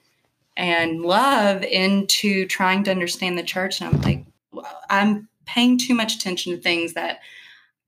and 0.58 1.02
love 1.02 1.64
into 1.64 2.46
trying 2.48 2.84
to 2.84 2.92
understand 2.92 3.38
the 3.38 3.44
church, 3.44 3.80
and 3.82 3.94
I'm 3.96 4.02
like, 4.02 4.26
well, 4.52 4.80
I'm 4.90 5.30
paying 5.46 5.78
too 5.78 5.94
much 5.96 6.16
attention 6.16 6.54
to 6.56 6.62
things 6.62 6.94
that 6.94 7.20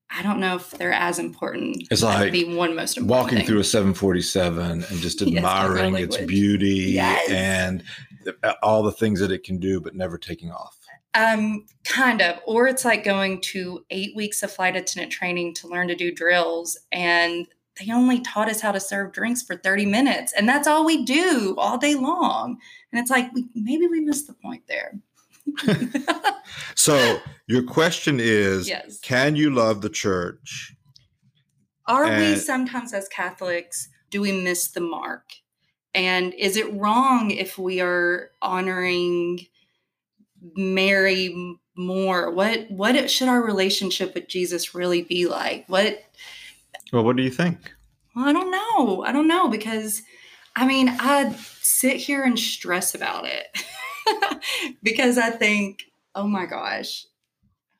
I 0.09 0.23
don't 0.23 0.39
know 0.39 0.55
if 0.55 0.71
they're 0.71 0.91
as 0.93 1.19
important. 1.19 1.83
It's 1.83 1.91
as 1.91 2.03
like 2.03 2.31
the 2.31 2.55
one 2.55 2.75
most 2.75 2.97
important 2.97 3.17
Walking 3.23 3.37
thing. 3.39 3.47
through 3.47 3.59
a 3.59 3.63
747 3.63 4.83
and 4.83 4.99
just 4.99 5.21
admiring 5.21 5.93
like 5.93 6.03
its 6.05 6.17
beauty 6.17 6.91
Yes. 6.93 7.29
and 7.29 7.83
all 8.61 8.83
the 8.83 8.91
things 8.91 9.19
that 9.21 9.31
it 9.31 9.43
can 9.43 9.57
do, 9.57 9.79
but 9.79 9.95
never 9.95 10.17
taking 10.17 10.51
off. 10.51 10.77
Um, 11.13 11.65
kind 11.85 12.21
of. 12.21 12.39
Or 12.45 12.67
it's 12.67 12.83
like 12.85 13.03
going 13.03 13.41
to 13.41 13.85
eight 13.89 14.15
weeks 14.15 14.43
of 14.43 14.51
flight 14.51 14.75
attendant 14.75 15.11
training 15.11 15.53
to 15.55 15.67
learn 15.67 15.87
to 15.89 15.95
do 15.95 16.11
drills, 16.13 16.77
and 16.91 17.47
they 17.81 17.91
only 17.91 18.21
taught 18.21 18.49
us 18.49 18.61
how 18.61 18.71
to 18.71 18.79
serve 18.79 19.11
drinks 19.11 19.41
for 19.41 19.55
30 19.55 19.85
minutes, 19.85 20.33
and 20.33 20.47
that's 20.47 20.67
all 20.67 20.85
we 20.85 21.03
do 21.03 21.55
all 21.57 21.77
day 21.77 21.95
long. 21.95 22.57
And 22.91 23.01
it's 23.01 23.11
like 23.11 23.33
we, 23.33 23.45
maybe 23.55 23.87
we 23.87 23.99
missed 23.99 24.27
the 24.27 24.33
point 24.33 24.63
there. 24.67 24.99
So, 26.75 27.19
your 27.47 27.63
question 27.63 28.19
is 28.19 28.67
yes. 28.67 28.99
can 29.01 29.35
you 29.35 29.51
love 29.51 29.81
the 29.81 29.89
church? 29.89 30.75
Are 31.85 32.17
we 32.17 32.35
sometimes 32.37 32.93
as 32.93 33.07
Catholics, 33.07 33.89
do 34.09 34.21
we 34.21 34.31
miss 34.31 34.69
the 34.69 34.81
mark? 34.81 35.29
And 35.93 36.33
is 36.33 36.57
it 36.57 36.73
wrong 36.73 37.31
if 37.31 37.57
we 37.57 37.81
are 37.81 38.31
honoring 38.41 39.45
Mary 40.55 41.59
more? 41.75 42.31
What 42.31 42.71
what 42.71 43.09
should 43.11 43.27
our 43.27 43.43
relationship 43.43 44.15
with 44.15 44.27
Jesus 44.27 44.73
really 44.73 45.01
be 45.01 45.27
like? 45.27 45.65
What 45.67 46.03
Well, 46.91 47.03
what 47.03 47.15
do 47.15 47.23
you 47.23 47.29
think? 47.31 47.73
Well, 48.15 48.27
I 48.27 48.33
don't 48.33 48.51
know. 48.51 49.03
I 49.03 49.11
don't 49.11 49.27
know 49.27 49.47
because 49.47 50.01
I 50.55 50.67
mean, 50.67 50.89
I 50.99 51.33
sit 51.61 51.97
here 51.97 52.23
and 52.23 52.37
stress 52.37 52.93
about 52.93 53.25
it 53.25 53.45
because 54.83 55.17
I 55.17 55.29
think, 55.29 55.83
oh 56.13 56.27
my 56.27 56.45
gosh, 56.45 57.05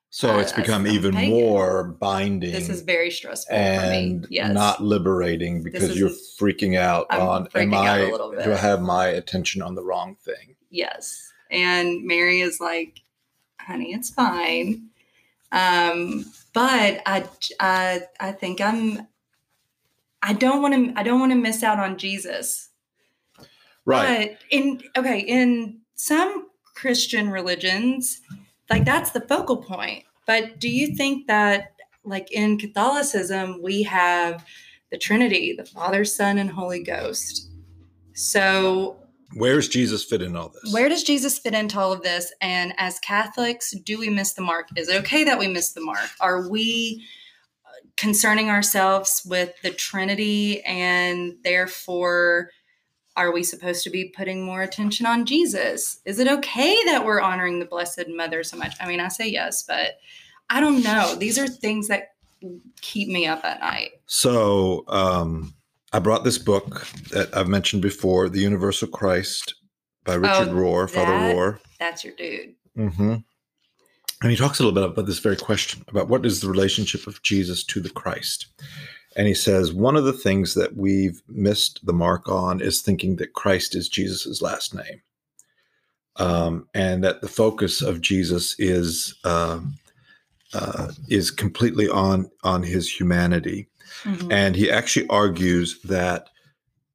So, 0.09 0.35
Uh, 0.35 0.39
it's 0.39 0.53
become 0.53 0.87
even 0.87 1.13
pagan. 1.13 1.29
more 1.29 1.83
binding 1.83 2.51
this 2.53 2.69
is 2.69 2.81
very 2.81 3.11
stressful 3.11 3.53
for 3.55 3.61
and 3.61 4.21
me. 4.21 4.27
Yes. 4.29 4.53
not 4.53 4.81
liberating 4.81 5.63
because 5.63 5.97
you're 5.97 6.09
a- 6.09 6.11
freaking 6.39 6.77
out 6.77 7.07
I'm 7.09 7.21
on 7.21 7.41
am 7.43 7.47
freaking 7.71 7.85
out 7.85 7.99
a 7.99 8.39
I 8.39 8.43
do 8.45 8.53
I 8.53 8.57
have 8.57 8.81
my 8.81 9.07
attention 9.07 9.61
on 9.61 9.75
the 9.75 9.83
wrong 9.83 10.15
thing? 10.23 10.55
yes. 10.69 11.27
And 11.49 12.05
Mary 12.05 12.39
is 12.39 12.61
like, 12.61 13.01
honey, 13.59 13.91
it's 13.93 14.09
fine. 14.09 14.90
Um, 15.51 16.25
but 16.53 17.01
I, 17.05 17.25
I, 17.59 18.01
I 18.19 18.31
think 18.31 18.61
I'm, 18.61 19.07
I 20.21 20.33
don't 20.33 20.61
want 20.61 20.73
to, 20.73 20.99
I 20.99 21.03
don't 21.03 21.19
want 21.19 21.31
to 21.31 21.37
miss 21.37 21.63
out 21.63 21.79
on 21.79 21.97
Jesus. 21.97 22.69
Right. 23.85 24.31
But 24.31 24.37
in 24.51 24.81
okay, 24.95 25.19
in 25.19 25.79
some 25.95 26.49
Christian 26.75 27.29
religions, 27.29 28.21
like 28.69 28.85
that's 28.85 29.11
the 29.11 29.21
focal 29.21 29.57
point. 29.57 30.03
But 30.27 30.59
do 30.59 30.69
you 30.69 30.95
think 30.95 31.25
that 31.27 31.73
like 32.03 32.31
in 32.31 32.59
Catholicism 32.59 33.59
we 33.61 33.83
have 33.83 34.45
the 34.91 34.97
Trinity, 34.97 35.55
the 35.57 35.65
Father, 35.65 36.05
Son, 36.05 36.37
and 36.37 36.51
Holy 36.51 36.83
Ghost. 36.83 37.49
So 38.13 38.97
Where's 39.33 39.67
Jesus 39.67 40.03
fit 40.03 40.21
in 40.21 40.35
all 40.35 40.49
this? 40.49 40.73
where 40.73 40.89
does 40.89 41.03
Jesus 41.03 41.39
fit 41.39 41.53
into 41.53 41.79
all 41.79 41.93
of 41.93 42.03
this? 42.03 42.33
And 42.41 42.73
as 42.77 42.99
Catholics, 42.99 43.71
do 43.71 43.99
we 43.99 44.09
miss 44.09 44.33
the 44.33 44.41
mark? 44.41 44.67
Is 44.75 44.89
it 44.89 44.97
okay 45.01 45.23
that 45.23 45.39
we 45.39 45.47
miss 45.47 45.71
the 45.71 45.81
mark? 45.81 46.09
Are 46.19 46.49
we 46.49 47.05
uh, 47.65 47.69
concerning 47.97 48.49
ourselves 48.49 49.21
with 49.25 49.53
the 49.63 49.71
Trinity 49.71 50.61
and 50.63 51.35
therefore 51.43 52.49
are 53.17 53.31
we 53.31 53.43
supposed 53.43 53.83
to 53.83 53.89
be 53.89 54.05
putting 54.05 54.43
more 54.43 54.61
attention 54.61 55.05
on 55.05 55.25
Jesus? 55.25 55.99
Is 56.05 56.19
it 56.19 56.27
okay 56.27 56.75
that 56.85 57.05
we're 57.05 57.21
honoring 57.21 57.59
the 57.59 57.65
Blessed 57.65 58.05
Mother 58.07 58.43
so 58.43 58.57
much? 58.57 58.75
I 58.79 58.87
mean, 58.87 58.99
I 58.99 59.09
say 59.09 59.27
yes, 59.27 59.63
but 59.63 59.99
I 60.49 60.59
don't 60.59 60.83
know. 60.83 61.15
These 61.15 61.37
are 61.37 61.47
things 61.47 61.87
that 61.89 62.13
keep 62.81 63.09
me 63.09 63.27
up 63.27 63.43
at 63.43 63.59
night. 63.59 63.91
So 64.07 64.85
um, 64.87 65.53
I 65.93 65.99
brought 65.99 66.23
this 66.23 66.37
book 66.37 66.85
that 67.11 67.35
I've 67.35 67.47
mentioned 67.47 67.81
before, 67.81 68.29
The 68.29 68.39
Universal 68.39 68.89
Christ 68.89 69.55
by 70.05 70.15
Richard 70.15 70.49
Oh, 70.49 70.53
Rohr, 70.55 70.89
Father 70.89 71.11
that- 71.11 71.35
Rohr. 71.35 71.59
That's 71.79 72.03
your 72.03 72.15
dude. 72.15 72.55
hmm 72.75 73.15
And 74.21 74.31
he 74.31 74.35
talks 74.37 74.59
a 74.59 74.63
little 74.63 74.79
bit 74.79 74.89
about 74.89 75.05
this 75.05 75.19
very 75.19 75.35
question 75.35 75.83
about 75.87 76.07
what 76.07 76.25
is 76.25 76.39
the 76.41 76.49
relationship 76.49 77.07
of 77.07 77.21
Jesus 77.23 77.63
to 77.65 77.81
the 77.81 77.89
Christ. 77.89 78.47
And 79.17 79.27
he 79.27 79.33
says 79.33 79.73
one 79.73 79.97
of 79.97 80.05
the 80.05 80.13
things 80.13 80.53
that 80.53 80.77
we've 80.77 81.21
missed 81.27 81.85
the 81.85 81.91
mark 81.93 82.29
on 82.29 82.61
is 82.61 82.81
thinking 82.81 83.17
that 83.17 83.33
Christ 83.33 83.75
is 83.75 83.89
Jesus's 83.89 84.41
last 84.41 84.73
name, 84.73 85.01
um, 86.15 86.67
and 86.73 87.03
that 87.03 87.19
the 87.21 87.27
focus 87.27 87.81
of 87.81 87.99
Jesus 87.99 88.55
is 88.57 89.15
um, 89.25 89.73
uh, 90.53 90.91
is 91.09 91.29
completely 91.29 91.89
on 91.89 92.29
on 92.43 92.63
his 92.63 92.89
humanity. 92.89 93.67
Mhm. 94.03 94.31
And 94.31 94.55
he 94.55 94.71
actually 94.71 95.07
argues 95.07 95.79
that 95.83 96.29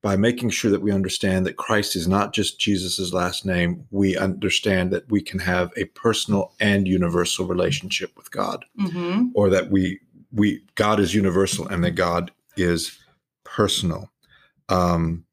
by 0.02 0.16
making 0.16 0.50
sure 0.50 0.70
that 0.70 0.82
we 0.82 0.92
understand 0.92 1.44
that 1.46 1.56
Christ 1.56 1.96
is 1.96 2.06
not 2.06 2.32
just 2.32 2.61
Jesus' 2.61 3.12
last 3.12 3.44
name, 3.44 3.85
we 3.90 4.16
understand 4.16 4.92
that 4.92 5.11
we 5.11 5.20
can 5.20 5.40
have 5.40 5.72
a 5.76 5.87
personal 5.87 6.52
and 6.61 6.87
universal 6.87 7.46
relationship 7.46 8.16
with 8.16 8.30
God, 8.30 8.64
hmm 8.78 9.28
or 9.35 9.50
that 9.50 9.70
we 9.70 9.98
we 10.32 10.62
God 10.76 11.00
is 11.00 11.14
universal 11.14 11.66
and 11.66 11.82
that 11.82 11.92
God 11.92 12.30
is 12.56 12.98
personal. 13.44 14.11
Um, 14.68 15.24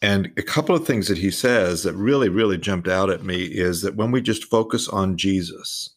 and 0.00 0.32
a 0.36 0.42
couple 0.42 0.74
of 0.74 0.86
things 0.86 1.08
that 1.08 1.18
he 1.18 1.30
says 1.30 1.84
that 1.84 1.94
really, 1.94 2.28
really 2.28 2.58
jumped 2.58 2.88
out 2.88 3.08
at 3.10 3.24
me 3.24 3.44
is 3.44 3.82
that 3.82 3.94
when 3.94 4.10
we 4.10 4.20
just 4.20 4.44
focus 4.44 4.88
on 4.88 5.16
Jesus 5.16 5.90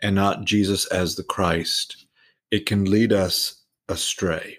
and 0.00 0.14
not 0.14 0.44
Jesus 0.44 0.86
as 0.86 1.16
the 1.16 1.22
Christ, 1.22 2.06
it 2.50 2.66
can 2.66 2.84
lead 2.84 3.12
us 3.12 3.59
astray. 3.90 4.56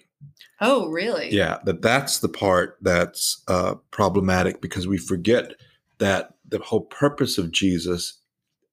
Oh, 0.60 0.88
really? 0.88 1.32
Yeah, 1.34 1.58
that 1.64 1.82
that's 1.82 2.18
the 2.20 2.28
part 2.28 2.78
that's 2.82 3.42
uh, 3.48 3.74
problematic 3.90 4.60
because 4.60 4.86
we 4.86 4.96
forget 4.98 5.54
that 5.98 6.34
the 6.48 6.58
whole 6.58 6.82
purpose 6.82 7.38
of 7.38 7.50
Jesus 7.50 8.20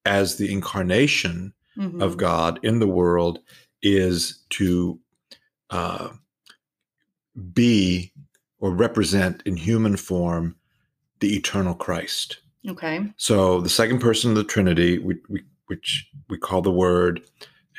as 0.06 0.38
the 0.38 0.52
incarnation 0.52 1.54
Mhm. 1.78 2.02
of 2.02 2.17
God 2.17 2.60
in 2.63 2.80
the 2.80 2.88
world 2.88 3.39
is 3.82 4.43
to 4.50 5.00
uh, 5.69 6.10
be 7.54 8.12
or 8.60 8.72
represent 8.74 9.41
in 9.45 9.56
human 9.56 9.95
form 9.95 10.56
the 11.22 11.36
eternal 11.36 11.74
Christ. 11.76 12.39
Okay. 12.67 13.06
So 13.17 13.62
the 13.62 13.69
second 13.69 14.00
person 14.00 14.32
of 14.32 14.36
the 14.38 14.43
Trinity, 14.43 15.00
we, 15.00 15.15
we, 15.30 15.43
which 15.67 16.10
we 16.28 16.38
call 16.38 16.62
the 16.62 16.72
Word, 16.72 17.22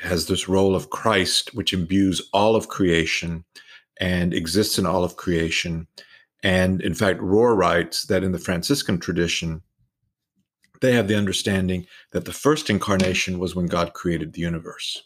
has 0.01 0.27
this 0.27 0.49
role 0.49 0.75
of 0.75 0.89
Christ, 0.89 1.53
which 1.53 1.73
imbues 1.73 2.21
all 2.33 2.55
of 2.55 2.67
creation 2.67 3.45
and 3.99 4.33
exists 4.33 4.77
in 4.77 4.85
all 4.85 5.03
of 5.03 5.15
creation. 5.15 5.87
And 6.43 6.81
in 6.81 6.93
fact, 6.93 7.19
Rohr 7.19 7.55
writes 7.55 8.05
that 8.07 8.23
in 8.23 8.31
the 8.31 8.39
Franciscan 8.39 8.99
tradition, 8.99 9.61
they 10.81 10.93
have 10.93 11.07
the 11.07 11.17
understanding 11.17 11.85
that 12.11 12.25
the 12.25 12.33
first 12.33 12.69
incarnation 12.69 13.37
was 13.37 13.55
when 13.55 13.67
God 13.67 13.93
created 13.93 14.33
the 14.33 14.41
universe. 14.41 15.03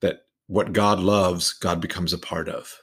That 0.00 0.20
what 0.46 0.72
God 0.72 1.00
loves, 1.00 1.52
God 1.52 1.80
becomes 1.80 2.12
a 2.12 2.18
part 2.18 2.48
of. 2.48 2.78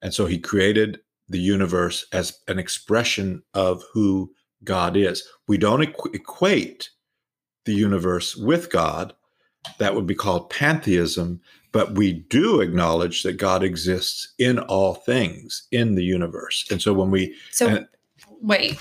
And 0.00 0.12
so 0.12 0.26
he 0.26 0.38
created 0.38 1.00
the 1.28 1.40
universe 1.40 2.06
as 2.12 2.38
an 2.48 2.58
expression 2.58 3.42
of 3.52 3.82
who 3.92 4.32
God 4.64 4.96
is. 4.96 5.26
We 5.46 5.58
don't 5.58 5.80
equ- 5.80 6.14
equate 6.14 6.90
the 7.64 7.74
universe 7.74 8.36
with 8.36 8.70
God. 8.70 9.14
That 9.78 9.94
would 9.94 10.06
be 10.06 10.14
called 10.14 10.50
pantheism, 10.50 11.40
but 11.72 11.94
we 11.96 12.12
do 12.12 12.60
acknowledge 12.60 13.22
that 13.22 13.34
God 13.38 13.62
exists 13.62 14.32
in 14.38 14.58
all 14.60 14.94
things 14.94 15.66
in 15.72 15.94
the 15.94 16.04
universe. 16.04 16.64
And 16.70 16.80
so 16.80 16.92
when 16.92 17.10
we, 17.10 17.34
So 17.50 17.68
And- 17.68 17.86
wait, 18.40 18.78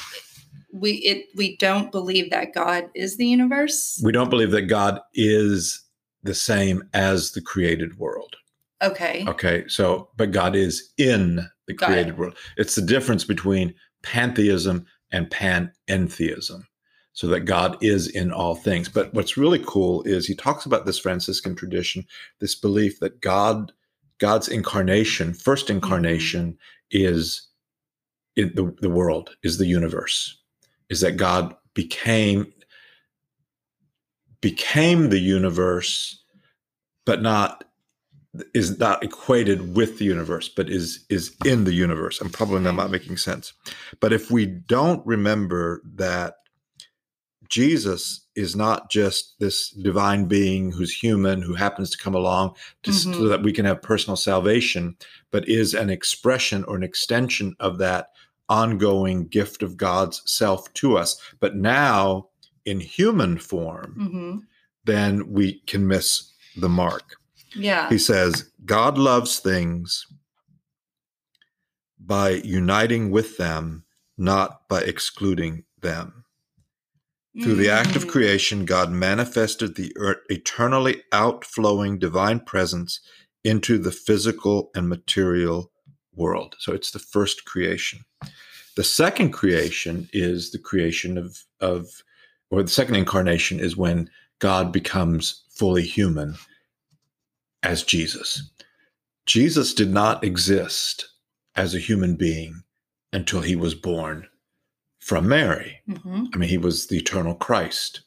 we 0.71 0.93
it 0.93 1.27
we 1.35 1.55
don't 1.57 1.91
believe 1.91 2.29
that 2.31 2.53
God 2.53 2.89
is 2.95 3.17
the 3.17 3.27
universe. 3.27 4.01
we 4.03 4.11
don't 4.11 4.29
believe 4.29 4.51
that 4.51 4.63
God 4.63 4.99
is 5.13 5.83
the 6.23 6.33
same 6.33 6.83
as 6.93 7.31
the 7.31 7.41
created 7.41 7.97
world. 7.99 8.35
Okay. 8.81 9.23
Okay. 9.27 9.63
So, 9.67 10.09
but 10.17 10.31
God 10.31 10.55
is 10.55 10.91
in 10.97 11.47
the 11.67 11.73
Got 11.73 11.89
it. 11.89 11.93
created 11.93 12.17
world. 12.17 12.35
It's 12.57 12.75
the 12.75 12.81
difference 12.81 13.23
between 13.23 13.73
pantheism 14.01 14.85
and 15.11 15.29
panentheism. 15.29 16.63
So 17.15 17.27
that 17.27 17.41
God 17.41 17.77
is 17.79 18.07
in 18.07 18.31
all 18.31 18.55
things. 18.55 18.89
But 18.89 19.13
what's 19.13 19.37
really 19.37 19.63
cool 19.67 20.01
is 20.03 20.25
he 20.25 20.33
talks 20.33 20.65
about 20.65 20.87
this 20.87 20.97
Franciscan 20.97 21.55
tradition, 21.55 22.05
this 22.39 22.55
belief 22.55 22.99
that 23.01 23.21
God, 23.21 23.71
God's 24.17 24.47
incarnation, 24.47 25.33
first 25.33 25.67
mm-hmm. 25.67 25.75
incarnation, 25.75 26.57
is 26.89 27.47
in 28.35 28.51
the, 28.55 28.75
the 28.81 28.89
world, 28.89 29.35
is 29.43 29.57
the 29.57 29.67
universe, 29.67 30.39
is 30.89 31.01
that 31.01 31.17
God 31.17 31.55
became 31.73 32.51
became 34.41 35.09
the 35.09 35.19
universe, 35.19 36.21
but 37.05 37.21
not 37.21 37.63
is 38.53 38.79
not 38.79 39.03
equated 39.03 39.75
with 39.75 39.99
the 39.99 40.05
universe, 40.05 40.49
but 40.49 40.69
is 40.69 41.05
is 41.09 41.35
in 41.45 41.63
the 41.63 41.73
universe. 41.73 42.19
I'm 42.19 42.29
probably 42.29 42.59
not 42.59 42.91
making 42.91 43.17
sense. 43.17 43.53
But 43.99 44.11
if 44.11 44.31
we 44.31 44.45
don't 44.45 45.05
remember 45.05 45.81
that 45.95 46.35
Jesus 47.53 48.21
is 48.35 48.55
not 48.55 48.89
just 48.89 49.35
this 49.39 49.69
divine 49.69 50.25
being 50.25 50.71
who's 50.71 50.91
human 50.91 51.39
who 51.43 51.53
happens 51.53 51.91
to 51.91 51.99
come 51.99 52.15
along 52.15 52.55
to, 52.81 52.91
so 52.91 53.09
Mhm. 53.09 53.29
that 53.29 53.43
we 53.43 53.53
can 53.53 53.63
have 53.65 53.79
personal 53.79 54.17
salvation, 54.17 54.97
but 55.29 55.47
is 55.47 55.75
an 55.75 55.91
expression 55.91 56.63
or 56.63 56.75
an 56.75 56.81
extension 56.81 57.55
of 57.59 57.77
that 57.77 58.07
ongoing 58.49 59.27
gift 59.27 59.61
of 59.61 59.77
God's 59.77 60.23
self 60.25 60.73
to 60.73 60.97
us. 60.97 61.21
But 61.39 61.55
now 61.55 62.29
in 62.65 62.79
human 62.79 63.37
form, 63.37 63.93
hmm 63.95 64.39
then 64.85 65.31
we 65.31 65.61
can 65.67 65.87
miss 65.87 66.33
the 66.57 66.67
mark. 66.67 67.15
Yeah. 67.55 67.87
He 67.87 67.97
says, 67.97 68.49
God 68.65 68.97
loves 68.97 69.39
things 69.39 70.07
by 71.97 72.31
uniting 72.31 73.11
with 73.11 73.37
them, 73.37 73.85
not 74.17 74.67
by 74.67 74.81
excluding 74.81 75.63
them. 75.79 76.22
Through 77.41 77.55
the 77.55 77.69
act 77.69 77.95
of 77.95 78.05
Mm. 78.05 78.09
creation, 78.09 78.65
God 78.65 78.91
manifested 78.91 79.75
the 79.75 79.91
er- 79.97 80.21
eternally 80.29 81.03
outflowing 81.11 81.97
divine 81.97 82.39
presence 82.41 82.99
into 83.43 83.79
the 83.79 83.91
physical 83.91 84.69
and 84.75 84.87
material 84.87 85.71
world. 86.13 86.55
So 86.59 86.73
it's 86.73 86.91
the 86.91 86.99
first 86.99 87.45
creation. 87.45 88.05
The 88.75 88.83
second 88.83 89.31
creation 89.31 90.09
is 90.13 90.51
the 90.51 90.59
creation 90.59 91.17
of, 91.17 91.43
of 91.59 92.03
or 92.51 92.61
the 92.61 92.69
second 92.69 92.95
incarnation 92.95 93.59
is 93.59 93.75
when 93.75 94.09
God 94.39 94.71
becomes 94.71 95.43
fully 95.49 95.81
human 95.83 96.35
as 97.63 97.81
Jesus. 97.83 98.51
Jesus 99.25 99.73
did 99.73 99.89
not 99.91 100.23
exist 100.23 101.09
as 101.55 101.73
a 101.73 101.79
human 101.79 102.15
being 102.15 102.63
until 103.11 103.41
he 103.41 103.55
was 103.55 103.73
born 103.73 104.27
from 105.03 105.27
Mary. 105.27 105.81
Mhm. 105.87 106.29
I 106.33 106.37
mean, 106.37 106.49
he 106.49 106.57
was 106.57 106.87
the 106.87 106.97
eternal 106.97 107.35
Christ. 107.35 108.01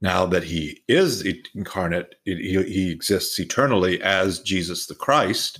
Now 0.00 0.26
that 0.26 0.44
he 0.44 0.82
is 0.88 1.22
incarnate, 1.54 2.14
he, 2.24 2.62
he 2.62 2.90
exists 2.90 3.38
eternally 3.40 4.00
as 4.02 4.40
Jesus 4.40 4.86
the 4.86 4.94
Christ, 4.94 5.58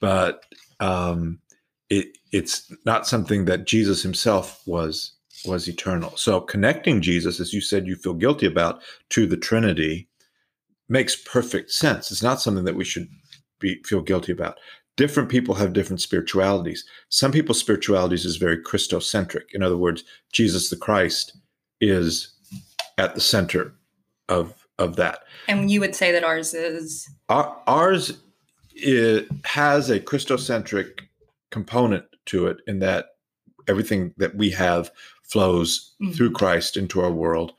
but 0.00 0.44
um, 0.78 1.40
it, 1.88 2.18
it's 2.32 2.70
not 2.84 3.06
something 3.06 3.46
that 3.46 3.66
Jesus 3.66 4.02
himself 4.02 4.62
was 4.66 5.14
was 5.44 5.68
eternal. 5.68 6.16
So 6.16 6.40
connecting 6.40 7.00
Jesus, 7.00 7.40
as 7.40 7.52
you 7.52 7.60
said, 7.60 7.86
you 7.86 7.96
feel 7.96 8.14
guilty 8.14 8.46
about 8.46 8.80
to 9.10 9.26
the 9.26 9.36
Trinity 9.36 10.08
makes 10.88 11.16
perfect 11.16 11.72
sense. 11.72 12.12
It's 12.12 12.22
not 12.22 12.40
something 12.40 12.64
that 12.64 12.76
we 12.76 12.84
should 12.84 13.08
be 13.58 13.82
feel 13.84 14.02
guilty 14.02 14.32
about. 14.32 14.58
Different 14.96 15.28
people 15.30 15.54
have 15.54 15.72
different 15.72 16.00
spiritualities. 16.02 16.84
Some 17.08 17.32
people's 17.32 17.58
spiritualities 17.58 18.24
is 18.26 18.36
very 18.36 18.58
Christocentric. 18.58 19.44
In 19.54 19.62
other 19.62 19.76
words, 19.76 20.04
Jesus 20.32 20.68
the 20.68 20.76
Christ 20.76 21.36
is 21.80 22.34
at 22.98 23.14
the 23.14 23.20
center 23.20 23.74
of 24.28 24.54
of 24.78 24.96
that. 24.96 25.20
And 25.48 25.70
you 25.70 25.80
would 25.80 25.94
say 25.94 26.12
that 26.12 26.24
ours 26.24 26.54
is 26.54 27.08
Our, 27.28 27.56
ours 27.66 28.18
it 28.74 29.28
has 29.44 29.90
a 29.90 30.00
Christocentric 30.00 31.00
component 31.50 32.04
to 32.26 32.46
it 32.46 32.58
in 32.66 32.78
that 32.80 33.10
everything 33.68 34.14
that 34.16 34.34
we 34.34 34.50
have 34.50 34.90
flows 35.22 35.94
Mhm. 36.00 36.14
through 36.14 36.32
Christ 36.32 36.76
into 36.76 37.00
our 37.00 37.10
world 37.12 37.52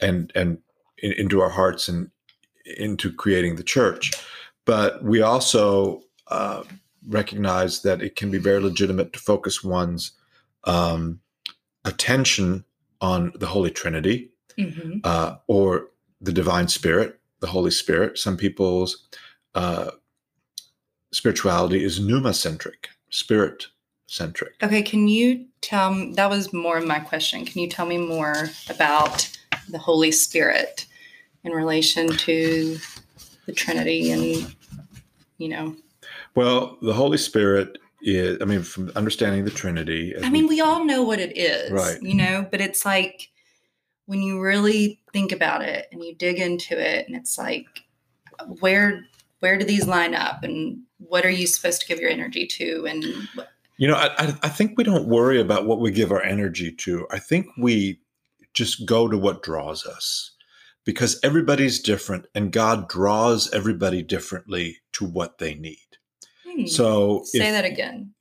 and 0.00 0.30
and 0.34 0.58
in, 0.98 1.12
into 1.12 1.40
our 1.40 1.50
hearts 1.50 1.88
and 1.88 2.10
into 2.76 3.12
creating 3.12 3.56
the 3.56 3.62
church. 3.62 4.10
But 4.64 5.02
we 5.04 5.20
also 5.22 6.02
uh, 6.28 6.64
recognize 7.06 7.82
that 7.82 8.02
it 8.02 8.16
can 8.16 8.30
be 8.30 8.38
very 8.38 8.60
legitimate 8.60 9.12
to 9.12 9.18
focus 9.18 9.62
one's 9.62 10.12
um, 10.64 11.20
attention 11.84 12.64
on 13.00 13.32
the 13.36 13.46
Holy 13.46 13.70
Trinity 13.70 14.30
Mhm. 14.58 15.00
uh, 15.04 15.36
or 15.46 15.90
the 16.20 16.32
divine 16.32 16.68
spirit, 16.68 17.20
the 17.40 17.48
Holy 17.48 17.70
Spirit. 17.70 18.18
Some 18.18 18.36
people's 18.36 19.06
uh, 19.54 19.90
spirituality 21.12 21.84
is 21.84 22.00
pneumocentric, 22.00 22.86
spirit 23.10 23.66
centric. 24.06 24.54
Okay, 24.62 24.82
can 24.82 25.08
you 25.08 25.46
tell 25.60 25.92
me 25.92 26.12
that 26.14 26.30
was 26.30 26.52
more 26.52 26.78
of 26.78 26.86
my 26.86 27.00
question. 27.00 27.44
Can 27.44 27.60
you 27.60 27.68
tell 27.68 27.86
me 27.86 27.98
more 27.98 28.48
about 28.68 29.30
the 29.68 29.78
Holy 29.78 30.12
Spirit 30.12 30.86
in 31.42 31.52
relation 31.52 32.08
to 32.08 32.78
the 33.46 33.52
Trinity 33.52 34.10
and 34.10 34.54
you 35.38 35.48
know 35.48 35.76
Well, 36.34 36.78
the 36.82 36.92
Holy 36.92 37.18
Spirit 37.18 37.78
is, 38.02 38.38
I 38.40 38.44
mean, 38.44 38.62
from 38.62 38.90
understanding 38.96 39.44
the 39.44 39.50
Trinity. 39.50 40.14
I 40.22 40.30
mean 40.30 40.46
we 40.48 40.60
all 40.60 40.84
know 40.84 41.02
what 41.02 41.18
it 41.18 41.36
is, 41.36 41.70
Right. 41.70 42.00
you 42.02 42.14
know, 42.14 42.46
but 42.50 42.60
it's 42.60 42.84
like 42.84 43.30
when 44.06 44.20
you 44.20 44.40
really 44.40 45.00
think 45.12 45.32
about 45.32 45.62
it 45.62 45.86
and 45.90 46.02
you 46.04 46.14
dig 46.14 46.38
into 46.38 46.78
it 46.78 47.06
and 47.06 47.16
it's 47.16 47.38
like 47.38 47.66
where 48.60 49.04
where 49.40 49.58
do 49.58 49.64
these 49.64 49.86
line 49.86 50.14
up 50.14 50.42
and 50.42 50.78
what 50.98 51.24
are 51.24 51.30
you 51.30 51.46
supposed 51.46 51.80
to 51.80 51.86
give 51.86 52.00
your 52.00 52.10
energy 52.10 52.46
to 52.46 52.86
and 52.86 53.04
You 53.76 53.88
know, 53.88 53.96
I, 53.96 54.34
I 54.42 54.48
think 54.48 54.76
we 54.76 54.84
don't 54.84 55.08
worry 55.08 55.40
about 55.40 55.66
what 55.66 55.80
we 55.80 55.90
give 55.90 56.12
our 56.12 56.22
energy 56.22 56.70
to. 56.72 57.06
I 57.10 57.18
think 57.18 57.46
we 57.58 58.00
just 58.54 58.86
go 58.86 59.08
to 59.08 59.18
what 59.18 59.42
draws 59.42 59.84
us 59.84 60.30
because 60.84 61.18
everybody's 61.22 61.80
different 61.80 62.26
and 62.34 62.52
God 62.52 62.88
draws 62.88 63.52
everybody 63.52 64.02
differently 64.02 64.78
to 64.92 65.04
what 65.04 65.38
they 65.38 65.54
need. 65.54 65.78
Hmm. 66.54 66.66
So 66.66 67.22
say 67.24 67.38
if- 67.48 67.52
that 67.52 67.64
again. 67.64 68.14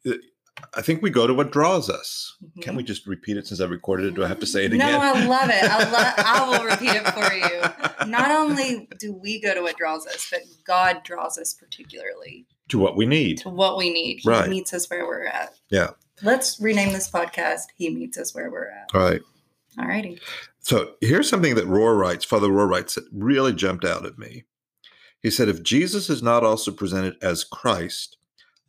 I 0.76 0.82
think 0.82 1.02
we 1.02 1.10
go 1.10 1.28
to 1.28 1.34
what 1.34 1.52
draws 1.52 1.90
us. 1.90 2.36
Can 2.62 2.74
Mhm. 2.74 2.78
we 2.78 2.84
just 2.84 3.06
repeat 3.06 3.38
it 3.38 3.48
since 3.48 3.60
I 3.60 3.66
recorded 3.66 4.06
it? 4.08 4.14
Do 4.16 4.24
I 4.24 4.28
have 4.28 4.40
to 4.40 4.46
say 4.46 4.66
it 4.66 4.72
No, 4.72 4.76
again? 4.78 4.92
No, 4.92 5.00
I 5.02 5.26
love 5.26 5.50
it. 5.50 5.64
I, 5.64 5.92
lo- 5.92 6.14
I 6.18 6.48
will 6.58 6.64
repeat 6.66 6.92
it 6.94 7.08
for 7.12 7.34
you. 7.34 8.10
Not 8.10 8.32
only 8.32 8.88
do 9.00 9.14
we 9.14 9.42
go 9.42 9.54
to 9.54 9.62
what 9.62 9.78
draws 9.78 10.06
us, 10.08 10.28
but 10.32 10.42
God 10.66 11.02
draws 11.04 11.38
us 11.38 11.54
particularly 11.54 12.46
to 12.70 12.78
what 12.80 12.96
we 12.96 13.06
need. 13.06 13.40
to 13.40 13.50
what 13.50 13.78
we 13.78 13.92
need. 13.92 14.20
He 14.24 14.30
Right. 14.30 14.50
meets 14.50 14.74
us 14.74 14.90
where 14.90 15.06
we're 15.06 15.26
at. 15.26 15.54
Yeah. 15.70 15.92
Let's 16.22 16.60
rename 16.62 16.94
this 16.94 17.10
podcast. 17.10 17.64
He 17.76 17.90
meets 17.90 18.18
us 18.18 18.34
where 18.34 18.50
we're 18.50 18.70
at. 18.70 18.90
All 18.94 19.02
right. 19.02 19.22
All 19.80 19.86
righty. 19.88 20.20
So 20.62 20.94
here's 21.02 21.28
something 21.30 21.56
that 21.56 21.66
Rohr 21.68 21.98
writes, 22.00 22.24
Father 22.26 22.48
Rohr 22.48 22.70
writes, 22.70 22.96
that 22.96 23.06
really 23.12 23.54
jumped 23.54 23.84
out 23.84 24.06
at 24.06 24.18
me. 24.18 24.44
He 25.22 25.30
said, 25.32 25.50
if 25.50 25.64
Jesus 25.64 26.10
is 26.10 26.22
not 26.24 26.44
also 26.44 26.72
presented 26.72 27.16
as 27.22 27.44
Christ, 27.44 28.18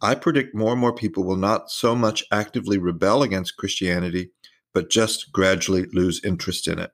I 0.04 0.14
predict 0.14 0.54
more 0.54 0.72
and 0.72 0.80
more 0.80 0.94
people 0.94 1.24
will 1.24 1.36
not 1.36 1.70
so 1.70 1.94
much 1.94 2.22
actively 2.30 2.76
rebel 2.76 3.22
against 3.22 3.56
Christianity, 3.56 4.30
but 4.74 4.90
just 4.90 5.32
gradually 5.32 5.86
lose 5.94 6.22
interest 6.22 6.68
in 6.68 6.78
it. 6.78 6.90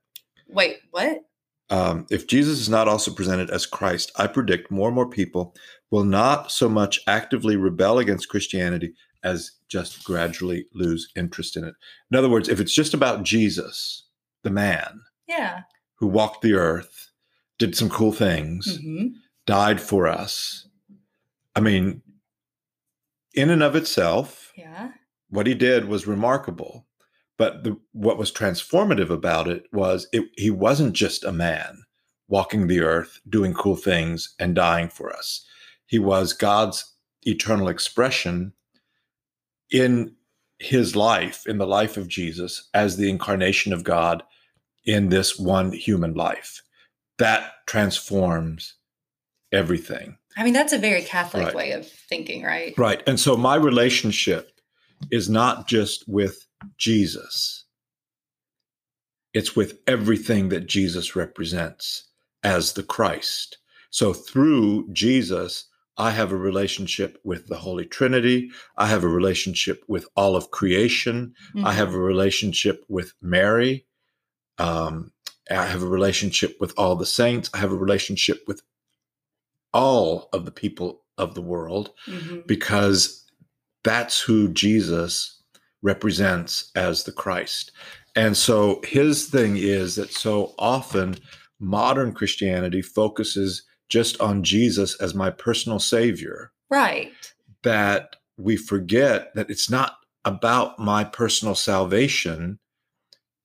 Wait, 0.48 0.78
what? 0.92 1.22
Um, 1.70 2.06
if 2.08 2.28
Jesus 2.28 2.60
is 2.60 2.68
not 2.68 2.86
also 2.86 3.12
presented 3.12 3.50
as 3.50 3.66
Christ, 3.66 4.12
I 4.16 4.28
predict 4.28 4.70
more 4.70 4.88
and 4.88 4.94
more 4.94 5.08
people 5.08 5.56
will 5.90 6.04
not 6.04 6.52
so 6.52 6.68
much 6.68 7.00
actively 7.08 7.56
rebel 7.56 7.98
against 7.98 8.28
Christianity 8.28 8.94
as 9.24 9.52
just 9.68 10.04
gradually 10.04 10.66
lose 10.72 11.10
interest 11.16 11.56
in 11.56 11.64
it. 11.64 11.74
In 12.12 12.16
other 12.16 12.28
words, 12.28 12.48
if 12.48 12.60
it's 12.60 12.74
just 12.74 12.94
about 12.94 13.24
Jesus, 13.24 14.04
the 14.44 14.50
man 14.50 15.00
Yeah. 15.28 15.62
who 15.96 16.06
walked 16.06 16.42
the 16.42 16.54
earth, 16.54 17.10
did 17.58 17.76
some 17.76 17.90
cool 17.90 18.12
things, 18.12 18.78
hmm 18.78 19.08
died 19.46 19.80
for 19.80 20.06
us, 20.06 20.68
I 21.56 21.60
mean, 21.60 22.02
in 23.34 23.50
and 23.50 23.62
of 23.62 23.76
itself, 23.76 24.52
Yeah. 24.56 24.92
what 25.28 25.46
he 25.46 25.54
did 25.54 25.86
was 25.86 26.06
remarkable. 26.06 26.86
But 27.38 27.64
the, 27.64 27.78
what 27.92 28.18
was 28.18 28.30
transformative 28.30 29.08
about 29.10 29.48
it 29.48 29.64
was 29.72 30.06
it, 30.12 30.24
he 30.36 30.50
wasn't 30.50 30.92
just 30.92 31.24
a 31.24 31.32
man 31.32 31.82
walking 32.28 32.66
the 32.66 32.80
earth, 32.80 33.20
doing 33.28 33.54
cool 33.54 33.76
things, 33.76 34.34
and 34.38 34.54
dying 34.54 34.88
for 34.88 35.10
us. 35.12 35.44
He 35.86 35.98
was 35.98 36.32
God's 36.32 36.94
eternal 37.22 37.68
expression 37.68 38.52
in 39.70 40.14
his 40.58 40.94
life, 40.94 41.46
in 41.46 41.58
the 41.58 41.66
life 41.66 41.96
of 41.96 42.08
Jesus, 42.08 42.68
as 42.74 42.96
the 42.96 43.08
incarnation 43.08 43.72
of 43.72 43.84
God 43.84 44.22
in 44.84 45.08
this 45.08 45.38
one 45.38 45.72
human 45.72 46.14
life. 46.14 46.62
That 47.18 47.52
transforms 47.66 48.74
everything. 49.50 50.18
I 50.36 50.44
mean, 50.44 50.52
that's 50.52 50.72
a 50.72 50.78
very 50.78 51.02
Catholic 51.02 51.46
Right. 51.46 51.54
way 51.54 51.72
of 51.72 51.88
thinking, 51.88 52.42
right? 52.44 52.74
Right. 52.78 53.02
And 53.06 53.18
so 53.18 53.36
my 53.36 53.56
relationship 53.56 54.52
is 55.10 55.28
not 55.28 55.66
just 55.66 56.04
with 56.08 56.46
Jesus, 56.78 57.64
it's 59.32 59.54
with 59.56 59.78
everything 59.86 60.48
that 60.50 60.66
Jesus 60.66 61.14
represents 61.16 62.08
as 62.42 62.72
the 62.72 62.82
Christ. 62.82 63.58
So 63.90 64.12
through 64.12 64.88
Jesus, 64.92 65.66
I 65.96 66.10
have 66.12 66.32
a 66.32 66.36
relationship 66.36 67.18
with 67.24 67.46
the 67.48 67.56
Holy 67.58 67.84
Trinity. 67.84 68.50
I 68.76 68.86
have 68.86 69.04
a 69.04 69.08
relationship 69.08 69.82
with 69.88 70.06
all 70.16 70.34
of 70.36 70.50
creation. 70.50 71.34
I 71.56 71.72
Mhm. 71.72 71.74
have 71.74 71.94
a 71.94 71.98
relationship 71.98 72.84
with 72.88 73.12
Mary. 73.20 73.86
Um, 74.58 75.12
I 75.50 75.66
have 75.66 75.82
a 75.82 75.88
relationship 75.88 76.56
with 76.60 76.72
all 76.76 76.96
the 76.96 77.06
saints. 77.06 77.50
I 77.52 77.58
have 77.58 77.72
a 77.72 77.76
relationship 77.76 78.44
with 78.46 78.62
all 79.72 80.28
of 80.32 80.44
the 80.44 80.50
people 80.50 81.02
of 81.18 81.34
the 81.34 81.42
world 81.42 81.90
Mhm. 82.08 82.46
because 82.46 83.24
that's 83.84 84.20
who 84.20 84.48
Jesus 84.48 85.40
represents 85.82 86.70
as 86.74 87.04
the 87.04 87.12
Christ. 87.12 87.72
And 88.16 88.36
so 88.36 88.80
his 88.84 89.26
thing 89.26 89.56
is 89.56 89.94
that 89.96 90.12
so 90.12 90.54
often 90.58 91.16
modern 91.58 92.12
Christianity 92.12 92.82
focuses 92.82 93.62
just 93.88 94.20
on 94.20 94.42
Jesus 94.42 94.94
as 95.00 95.14
my 95.14 95.30
personal 95.30 95.78
savior 95.78 96.52
Right. 96.70 97.12
that 97.62 98.16
we 98.36 98.56
forget 98.56 99.34
that 99.34 99.50
it's 99.50 99.68
not 99.70 99.96
about 100.24 100.78
my 100.78 101.04
personal 101.04 101.54
salvation 101.54 102.58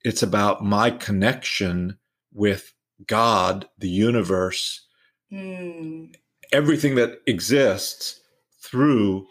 it's 0.03 0.21
about 0.21 0.63
my 0.63 0.91
connection 0.91 1.97
with 2.31 2.73
God, 3.07 3.67
the 3.79 3.89
universe, 3.89 4.84
Mm. 5.31 6.13
everything 6.51 6.95
that 6.95 7.19
exists 7.25 8.21
through 8.61 9.27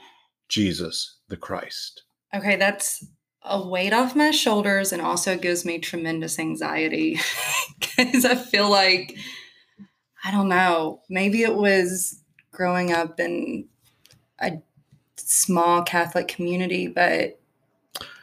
Jesus 0.48 1.18
the 1.28 1.36
Christ. 1.36 2.02
Okay, 2.34 2.56
that's 2.56 3.04
a 3.42 3.66
weight 3.66 3.92
off 3.92 4.16
my 4.16 4.30
shoulders 4.30 4.92
and 4.92 5.02
also 5.02 5.36
gives 5.36 5.64
me 5.64 5.78
tremendous 5.78 6.38
anxiety 6.38 7.20
because 7.80 8.24
I 8.24 8.34
feel 8.34 8.70
like, 8.70 9.16
I 10.24 10.30
don't 10.30 10.48
know, 10.48 11.00
maybe 11.08 11.42
it 11.42 11.54
was 11.54 12.20
growing 12.52 12.92
up 12.92 13.20
in 13.20 13.68
a 14.40 14.62
small 15.16 15.82
Catholic 15.82 16.28
community, 16.28 16.86
but 16.86 17.38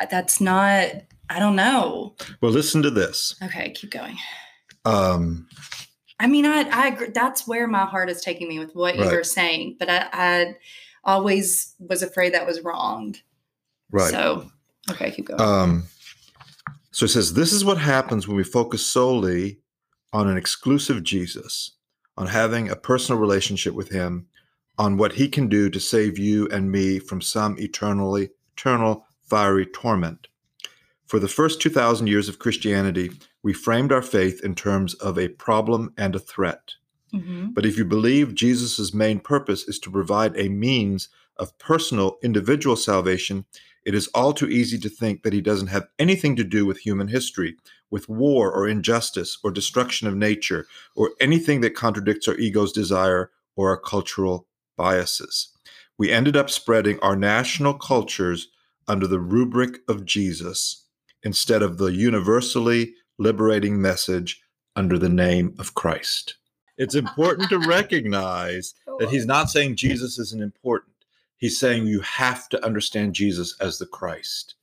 that's 0.09 0.41
not, 0.41 0.89
I 1.29 1.39
don't 1.39 1.55
know. 1.55 2.15
Well, 2.41 2.51
listen 2.51 2.81
to 2.83 2.89
this. 2.89 3.35
Okay, 3.43 3.71
keep 3.71 3.91
going. 3.91 4.17
Um, 4.85 5.47
I 6.21 6.27
mean, 6.27 6.45
I, 6.45 6.69
I 6.69 6.87
agree. 6.89 7.09
That's 7.09 7.47
where 7.47 7.67
my 7.67 7.83
heart 7.83 8.07
is 8.07 8.21
taking 8.21 8.47
me 8.47 8.59
with 8.59 8.75
what 8.75 8.95
you 8.95 9.01
Right. 9.01 9.11
were 9.11 9.23
saying, 9.23 9.77
but 9.79 9.89
I, 9.89 10.07
I 10.13 10.55
always 11.03 11.73
was 11.79 12.03
afraid 12.03 12.35
that 12.35 12.45
was 12.45 12.61
wrong. 12.61 13.15
right. 13.89 14.11
So, 14.11 14.51
okay, 14.91 15.09
keep 15.09 15.25
going. 15.25 15.41
Um, 15.41 15.83
so 16.91 17.05
it 17.05 17.09
says, 17.09 17.33
This 17.33 17.51
is 17.51 17.65
what 17.65 17.79
happens 17.79 18.27
when 18.27 18.37
we 18.37 18.43
focus 18.43 18.85
solely 18.85 19.57
on 20.13 20.27
an 20.27 20.37
exclusive 20.37 21.01
Jesus, 21.03 21.71
on 22.17 22.27
having 22.27 22.69
a 22.69 22.75
personal 22.75 23.19
relationship 23.19 23.73
with 23.73 23.89
him, 23.89 24.27
on 24.77 24.97
what 24.97 25.13
he 25.13 25.27
can 25.27 25.47
do 25.47 25.71
to 25.71 25.79
save 25.79 26.19
you 26.19 26.47
and 26.49 26.71
me 26.71 26.99
from 26.99 27.19
some 27.19 27.57
eternally 27.57 28.29
eternal 28.55 29.07
fiery 29.23 29.65
torment. 29.65 30.27
For 31.07 31.17
the 31.17 31.27
first 31.27 31.61
2,000 31.61 32.05
years 32.05 32.29
of 32.29 32.37
Christianity, 32.37 33.11
we 33.43 33.53
framed 33.53 33.91
our 33.91 34.01
faith 34.01 34.43
in 34.43 34.55
terms 34.55 34.93
of 34.95 35.17
a 35.17 35.29
problem 35.29 35.93
and 35.97 36.15
a 36.15 36.19
threat. 36.19 36.75
Mhm. 37.13 37.53
But 37.53 37.65
if 37.65 37.77
you 37.77 37.85
believe 37.85 38.35
Jesus' 38.35 38.93
main 38.93 39.19
purpose 39.19 39.67
is 39.67 39.79
to 39.79 39.91
provide 39.91 40.37
a 40.37 40.49
means 40.49 41.09
of 41.37 41.57
personal, 41.57 42.17
individual 42.23 42.75
salvation, 42.75 43.45
it 43.83 43.95
is 43.95 44.07
all 44.09 44.31
too 44.31 44.47
easy 44.47 44.77
to 44.77 44.89
think 44.89 45.23
that 45.23 45.33
he 45.33 45.41
doesn't 45.41 45.67
have 45.67 45.87
anything 45.97 46.35
to 46.35 46.43
do 46.43 46.65
with 46.65 46.77
human 46.77 47.07
history, 47.07 47.57
with 47.89 48.07
war 48.07 48.51
or 48.51 48.67
injustice 48.67 49.37
or 49.43 49.51
destruction 49.51 50.07
of 50.07 50.15
nature, 50.15 50.67
or 50.95 51.11
anything 51.19 51.61
that 51.61 51.75
contradicts 51.75 52.27
our 52.27 52.35
ego's 52.35 52.71
desire 52.71 53.31
or 53.55 53.69
our 53.69 53.77
cultural 53.77 54.47
biases. 54.77 55.49
We 55.97 56.11
ended 56.11 56.37
up 56.37 56.49
spreading 56.49 56.99
our 56.99 57.15
national 57.15 57.73
cultures 57.73 58.47
under 58.87 59.07
the 59.07 59.19
rubric 59.19 59.79
of 59.87 60.05
Jesus 60.05 60.85
instead 61.23 61.61
of 61.61 61.77
the 61.77 61.93
universally 61.93 62.95
liberating 63.21 63.81
message 63.81 64.41
under 64.75 64.97
the 64.97 65.09
name 65.09 65.53
of 65.59 65.75
Christ. 65.75 66.35
It's 66.77 66.95
important 66.95 67.49
to 67.49 67.59
recognize 67.59 68.73
that 68.99 69.09
he's 69.09 69.25
not 69.25 69.49
saying 69.49 69.75
Jesus 69.75 70.17
isn't 70.17 70.41
important. 70.41 70.95
He's 71.37 71.59
saying 71.59 71.87
you 71.87 72.01
have 72.01 72.49
to 72.49 72.65
understand 72.65 73.13
Jesus 73.13 73.55
as 73.59 73.77
the 73.77 73.85
Christ. 73.85 74.55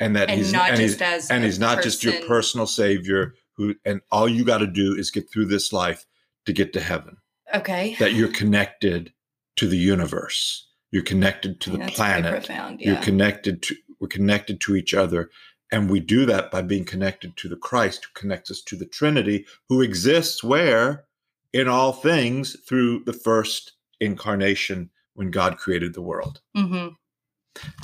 And 0.00 0.16
that 0.16 0.28
and 0.28 0.38
he's 0.38 0.52
not 0.52 0.70
and 0.70 0.80
just 0.80 0.98
he's, 0.98 1.02
as 1.02 1.30
and 1.30 1.44
he's 1.44 1.58
not 1.58 1.82
just 1.82 2.02
your 2.02 2.20
personal 2.26 2.66
savior 2.66 3.34
who 3.56 3.76
and 3.84 4.00
all 4.10 4.28
you 4.28 4.44
got 4.44 4.58
to 4.58 4.66
do 4.66 4.94
is 4.94 5.10
get 5.12 5.30
through 5.30 5.46
this 5.46 5.72
life 5.72 6.04
to 6.46 6.52
get 6.52 6.72
to 6.72 6.80
heaven. 6.80 7.18
Okay, 7.54 7.94
That 8.00 8.14
you're 8.14 8.32
connected 8.32 9.12
to 9.56 9.68
the 9.68 9.76
universe. 9.76 10.68
You're 10.90 11.04
connected 11.04 11.60
to 11.60 11.70
the 11.70 11.78
That's 11.78 11.94
planet 11.94 12.32
profound. 12.32 12.80
you're 12.80 12.96
connected 12.96 13.62
to 13.62 13.76
we're 14.00 14.08
connected 14.08 14.60
to 14.62 14.74
each 14.74 14.94
other 14.94 15.30
and 15.74 15.90
we 15.90 15.98
do 15.98 16.24
that 16.24 16.50
by 16.52 16.62
being 16.62 16.84
connected 16.84 17.36
to 17.36 17.48
the 17.48 17.56
christ 17.56 18.04
who 18.04 18.20
connects 18.20 18.50
us 18.50 18.62
to 18.62 18.76
the 18.76 18.86
trinity 18.86 19.44
who 19.68 19.82
exists 19.82 20.42
where? 20.44 21.04
In 21.52 21.68
all 21.68 21.92
things 21.92 22.56
through 22.66 23.04
the 23.04 23.12
first 23.12 23.72
incarnation 24.00 24.90
when 25.14 25.30
god 25.30 25.56
created 25.58 25.94
the 25.94 26.02
world. 26.02 26.40
Hmm 26.56 26.88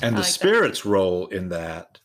and 0.01 0.03
I 0.03 0.09
the 0.09 0.15
like 0.17 0.25
that. 0.25 0.33
spirit's 0.33 0.85
role 0.85 1.27
in 1.27 1.49
that. 1.49 1.99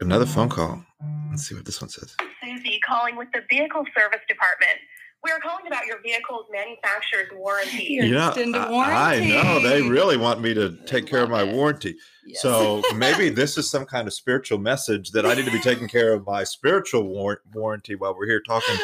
Another 0.00 0.26
phone 0.26 0.48
call. 0.48 0.84
Let's 1.30 1.46
see 1.46 1.54
what 1.54 1.64
this 1.64 1.80
one 1.80 1.90
says. 1.90 2.16
Susie 2.42 2.80
calling 2.86 3.16
with 3.16 3.28
the 3.32 3.42
Vehicle 3.50 3.84
Service 3.96 4.20
Department. 4.28 4.78
We 5.24 5.30
are 5.30 5.38
calling 5.38 5.66
about 5.68 5.86
your 5.86 6.00
vehicle's 6.02 6.46
manufacturer's 6.52 7.28
warranty. 7.32 7.84
Your 7.90 8.04
You 8.06 8.14
know, 8.14 8.28
extended 8.28 8.60
I, 8.60 9.14
I 9.14 9.20
know 9.20 9.60
they 9.60 9.82
really 9.82 10.16
want 10.16 10.40
me 10.40 10.52
to 10.54 10.76
take 10.86 11.06
care 11.06 11.22
of 11.22 11.30
my 11.30 11.42
it. 11.44 11.54
warranty. 11.54 11.94
Yes. 12.26 12.42
So 12.42 12.82
maybe 12.96 13.28
this 13.28 13.56
is 13.56 13.70
some 13.70 13.84
kind 13.84 14.08
of 14.08 14.14
spiritual 14.14 14.58
message 14.58 15.12
that 15.12 15.24
I 15.24 15.34
need 15.34 15.44
to 15.44 15.52
be 15.52 15.60
taking 15.60 15.86
care 15.86 16.12
of 16.12 16.26
my 16.26 16.42
spiritual 16.42 17.04
war- 17.04 17.42
warranty 17.54 17.94
while 17.94 18.16
we're 18.16 18.26
here 18.26 18.40
talking 18.40 18.74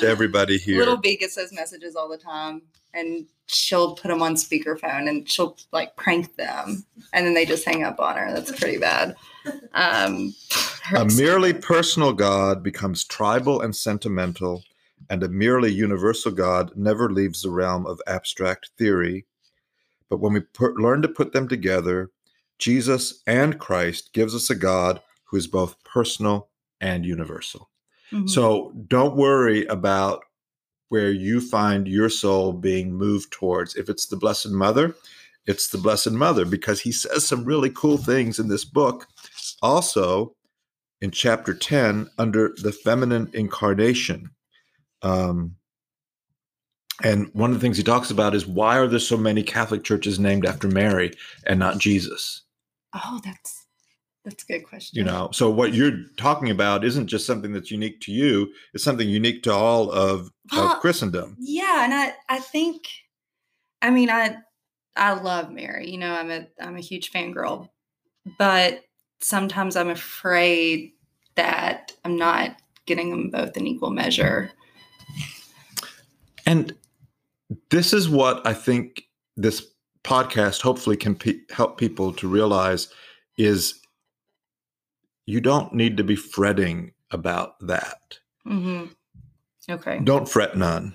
to 0.00 0.06
everybody 0.08 0.56
here. 0.56 0.78
Little 0.78 0.96
B 0.96 1.16
gets 1.16 1.34
those 1.34 1.52
messages 1.52 1.96
all 1.96 2.08
the 2.08 2.16
time, 2.18 2.62
and 2.94 3.26
she'll 3.46 3.96
put 3.96 4.08
them 4.08 4.22
on 4.22 4.36
speakerphone 4.36 5.08
and 5.08 5.28
she'll 5.28 5.56
like 5.72 5.96
prank 5.96 6.36
them, 6.36 6.84
and 7.12 7.26
then 7.26 7.34
they 7.34 7.44
just 7.44 7.64
hang 7.64 7.82
up 7.82 7.98
on 7.98 8.16
her. 8.16 8.32
That's 8.32 8.52
pretty 8.56 8.78
bad. 8.78 9.16
Um, 9.74 10.32
a 10.94 11.04
merely 11.16 11.52
personal 11.54 12.12
God 12.12 12.62
becomes 12.62 13.02
tribal 13.04 13.62
and 13.62 13.74
sentimental, 13.74 14.62
and 15.10 15.22
a 15.22 15.28
merely 15.28 15.72
universal 15.72 16.32
God 16.32 16.72
never 16.76 17.10
leaves 17.10 17.42
the 17.42 17.50
realm 17.50 17.86
of 17.86 18.00
abstract 18.06 18.70
theory. 18.78 19.26
But 20.08 20.20
when 20.20 20.32
we 20.32 20.40
put, 20.40 20.76
learn 20.76 21.02
to 21.02 21.08
put 21.08 21.32
them 21.32 21.48
together, 21.48 22.10
Jesus 22.58 23.22
and 23.26 23.58
Christ 23.58 24.12
gives 24.12 24.34
us 24.34 24.50
a 24.50 24.54
God 24.54 25.00
who 25.24 25.36
is 25.36 25.46
both 25.46 25.82
personal 25.84 26.48
and 26.80 27.04
universal. 27.04 27.70
Mhm. 28.12 28.28
So 28.28 28.72
don't 28.88 29.16
worry 29.16 29.66
about 29.66 30.24
where 30.88 31.10
you 31.10 31.40
find 31.40 31.86
your 31.86 32.08
soul 32.08 32.52
being 32.52 32.92
moved 32.92 33.30
towards. 33.30 33.76
If 33.76 33.88
it's 33.88 34.06
the 34.06 34.16
Blessed 34.16 34.50
Mother, 34.50 34.94
it's 35.46 35.68
the 35.68 35.78
Blessed 35.78 36.12
Mother 36.12 36.44
because 36.44 36.80
he 36.80 36.92
says 36.92 37.26
some 37.26 37.44
really 37.44 37.70
cool 37.70 37.98
things 37.98 38.38
in 38.38 38.48
this 38.48 38.64
book. 38.64 39.06
Also, 39.62 40.34
in 41.00 41.10
chapter 41.10 41.54
10, 41.54 42.10
under 42.18 42.54
the 42.62 42.72
feminine 42.72 43.30
incarnation. 43.32 44.30
Um, 45.02 45.56
and 47.04 47.30
one 47.32 47.50
of 47.50 47.56
the 47.56 47.60
things 47.60 47.76
he 47.76 47.82
talks 47.84 48.10
about 48.10 48.34
is 48.34 48.46
why 48.46 48.76
are 48.76 48.88
there 48.88 48.98
so 48.98 49.16
many 49.16 49.42
Catholic 49.42 49.84
churches 49.84 50.18
named 50.18 50.44
after 50.44 50.68
Mary 50.68 51.12
and 51.46 51.58
not 51.58 51.78
Jesus? 51.78 52.42
oh, 52.94 53.20
that's 53.24 53.66
that's 54.24 54.42
a 54.44 54.46
good 54.46 54.64
question. 54.66 54.98
you 54.98 55.04
know 55.04 55.28
so 55.32 55.48
what 55.48 55.72
you're 55.74 56.02
talking 56.16 56.50
about 56.50 56.84
isn't 56.84 57.06
just 57.06 57.24
something 57.26 57.52
that's 57.52 57.70
unique 57.70 58.00
to 58.00 58.12
you 58.12 58.52
it's 58.74 58.84
something 58.84 59.08
unique 59.08 59.42
to 59.42 59.52
all 59.52 59.90
of, 59.90 60.30
Well, 60.52 60.72
of 60.72 60.80
christendom 60.80 61.36
Yeah, 61.38 61.84
and 61.84 61.94
I 61.94 62.14
I 62.28 62.38
think 62.40 62.88
I 63.80 63.90
mean 63.90 64.10
I 64.10 64.38
I 64.98 65.12
love 65.14 65.50
Mary. 65.50 65.90
You 65.90 65.98
know, 65.98 66.12
I'm 66.12 66.30
a 66.30 66.46
I'm 66.60 66.76
a 66.76 66.80
huge 66.80 67.12
fangirl. 67.12 67.68
But 68.38 68.84
sometimes 69.20 69.76
I'm 69.76 69.88
afraid 69.88 70.92
that 71.36 71.92
I'm 72.04 72.16
not 72.16 72.56
getting 72.84 73.10
them 73.10 73.30
both 73.30 73.56
in 73.56 73.66
equal 73.66 73.90
measure. 73.90 74.50
And 76.48 76.74
this 77.70 77.92
is 77.92 78.08
what 78.08 78.44
i 78.46 78.52
think 78.54 79.02
this 79.36 79.66
podcast 80.04 80.62
hopefully 80.62 80.96
can 80.96 81.14
pe- 81.14 81.40
help 81.50 81.78
people 81.78 82.12
to 82.12 82.26
realize 82.28 82.88
is 83.36 83.80
you 85.26 85.40
don't 85.40 85.72
need 85.74 85.96
to 85.98 86.04
be 86.04 86.16
fretting 86.16 86.92
about 87.10 87.54
that 87.60 88.18
hmm 88.44 88.84
Okay. 89.70 90.00
don't 90.02 90.26
fret 90.26 90.56
none 90.56 90.94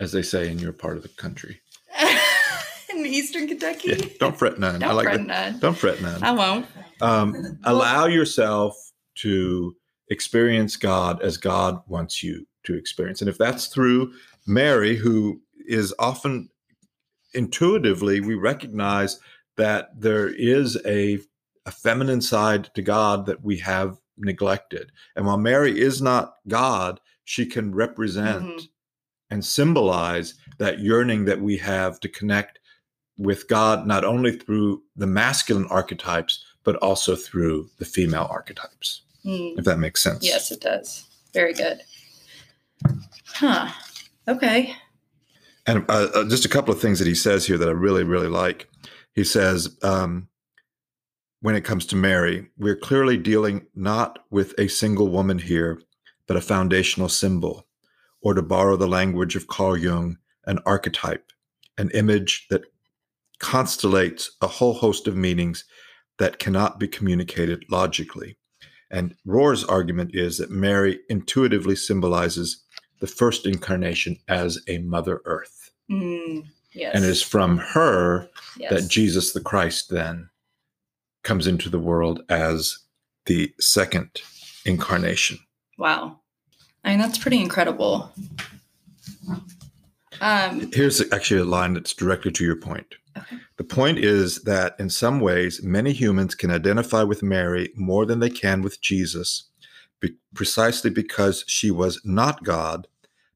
as 0.00 0.10
they 0.10 0.22
say 0.22 0.50
in 0.50 0.58
your 0.58 0.72
part 0.72 0.96
of 0.96 1.04
the 1.04 1.08
country 1.10 1.60
in 2.90 3.06
Eastern 3.06 3.46
Kentucky. 3.46 3.90
yeah, 3.90 4.04
don't 4.18 4.36
fret 4.36 4.58
none 4.58 4.80
Don't 4.80 4.90
i 4.90 4.92
like 4.94 5.04
fret 5.06 5.18
that 5.18 5.26
none. 5.26 5.60
don't 5.60 5.76
fret 5.78 6.02
none 6.02 6.24
I 6.24 6.32
won't. 6.32 6.66
um, 7.00 7.58
allow 7.64 8.06
yourself 8.06 8.74
to 9.18 9.76
experience 10.08 10.76
God 10.76 11.22
as 11.22 11.36
God 11.36 11.80
wants 11.86 12.20
you 12.22 12.46
to 12.64 12.74
experience. 12.74 13.20
And 13.22 13.28
if 13.30 13.38
that's 13.38 13.66
through 13.68 14.12
Mary, 14.46 14.96
who 14.96 15.40
is 15.66 15.94
often 15.98 16.48
intuitively, 17.34 18.20
we 18.20 18.34
recognize 18.34 19.18
that 19.56 19.88
there 19.98 20.28
is 20.28 20.78
a, 20.86 21.18
a 21.66 21.70
feminine 21.70 22.20
side 22.20 22.70
to 22.74 22.82
God 22.82 23.26
that 23.26 23.42
we 23.42 23.58
have 23.58 23.98
neglected. 24.18 24.90
And 25.16 25.26
while 25.26 25.38
Mary 25.38 25.80
is 25.80 26.02
not 26.02 26.34
God, 26.48 27.00
she 27.24 27.46
can 27.46 27.74
represent 27.74 28.42
Mhm. 28.44 28.68
and 29.30 29.44
symbolize 29.44 30.34
that 30.58 30.80
yearning 30.80 31.24
that 31.26 31.40
we 31.40 31.56
have 31.58 32.00
to 32.00 32.08
connect 32.08 32.58
with 33.16 33.46
God, 33.48 33.86
not 33.86 34.04
only 34.04 34.32
through 34.36 34.82
the 34.96 35.06
masculine 35.06 35.66
archetypes, 35.66 36.44
but 36.64 36.76
also 36.76 37.14
through 37.16 37.70
the 37.78 37.84
female 37.84 38.26
archetypes, 38.30 39.02
Mm, 39.24 39.58
if 39.58 39.64
that 39.64 39.78
makes 39.78 40.02
sense. 40.02 40.24
yes, 40.24 40.50
it 40.50 40.60
does. 40.60 41.04
Very 41.32 41.52
good. 41.54 41.82
Huh. 43.26 43.70
Okay. 44.28 44.74
And 45.66 45.84
uh, 45.88 46.08
uh, 46.14 46.28
just 46.28 46.44
a 46.44 46.48
couple 46.48 46.74
of 46.74 46.80
things 46.80 46.98
that 46.98 47.08
he 47.08 47.14
says 47.14 47.46
here 47.46 47.58
that 47.58 47.68
I 47.68 47.72
really, 47.72 48.04
really 48.04 48.28
like. 48.28 48.68
He 49.14 49.24
says, 49.24 49.76
um, 49.82 50.28
when 51.40 51.54
it 51.54 51.64
comes 51.64 51.86
to 51.86 51.96
Mary, 51.96 52.48
we're 52.56 52.76
clearly 52.76 53.16
dealing 53.16 53.66
not 53.74 54.20
with 54.30 54.54
a 54.58 54.68
single 54.68 55.08
woman 55.08 55.38
here, 55.38 55.80
but 56.26 56.36
a 56.36 56.40
foundational 56.40 57.08
symbol, 57.08 57.66
or 58.22 58.34
to 58.34 58.42
borrow 58.42 58.76
the 58.76 58.88
language 58.88 59.36
of 59.36 59.48
Carl 59.48 59.76
Jung, 59.76 60.18
an 60.46 60.58
archetype, 60.64 61.32
an 61.78 61.90
image 61.90 62.46
that 62.50 62.62
constellates 63.40 64.28
a 64.40 64.46
whole 64.46 64.74
host 64.74 65.08
of 65.08 65.16
meanings 65.16 65.64
that 66.18 66.38
cannot 66.38 66.78
be 66.78 66.86
communicated 66.86 67.64
logically. 67.70 68.36
And 68.90 69.16
Rohr's 69.24 69.64
argument 69.64 70.10
is 70.14 70.38
that 70.38 70.50
Mary 70.50 71.00
intuitively 71.08 71.74
symbolizes 71.74 72.62
the 73.02 73.08
first 73.08 73.46
incarnation 73.46 74.16
as 74.28 74.60
a 74.68 74.78
Mother 74.78 75.22
Earth. 75.24 75.72
Mm, 75.90 76.46
yes. 76.72 76.94
And 76.94 77.04
it 77.04 77.10
is 77.10 77.20
from 77.20 77.58
her 77.58 78.28
yes. 78.56 78.70
that 78.70 78.88
Jesus 78.88 79.32
the 79.32 79.40
Christ 79.40 79.90
then 79.90 80.30
comes 81.24 81.48
into 81.48 81.68
the 81.68 81.80
world 81.80 82.22
as 82.28 82.78
the 83.26 83.52
second 83.58 84.22
incarnation. 84.64 85.40
Wow. 85.78 86.20
I 86.84 86.90
mean, 86.90 87.00
that's 87.00 87.18
pretty 87.18 87.40
incredible. 87.40 88.12
Um, 90.20 90.70
Here's 90.72 91.00
actually 91.12 91.40
a 91.40 91.44
line 91.44 91.74
that's 91.74 91.94
directly 91.94 92.30
to 92.30 92.44
your 92.44 92.54
point. 92.54 92.94
Okay. 93.18 93.36
The 93.56 93.64
point 93.64 93.98
is 93.98 94.42
that 94.42 94.76
in 94.78 94.90
some 94.90 95.18
ways, 95.18 95.60
many 95.60 95.92
humans 95.92 96.36
can 96.36 96.52
identify 96.52 97.02
with 97.02 97.20
Mary 97.20 97.70
more 97.74 98.06
than 98.06 98.20
they 98.20 98.30
can 98.30 98.62
with 98.62 98.80
Jesus, 98.80 99.50
be- 99.98 100.14
precisely 100.34 100.88
because 100.88 101.42
she 101.48 101.72
was 101.72 102.00
not 102.04 102.44
God, 102.44 102.86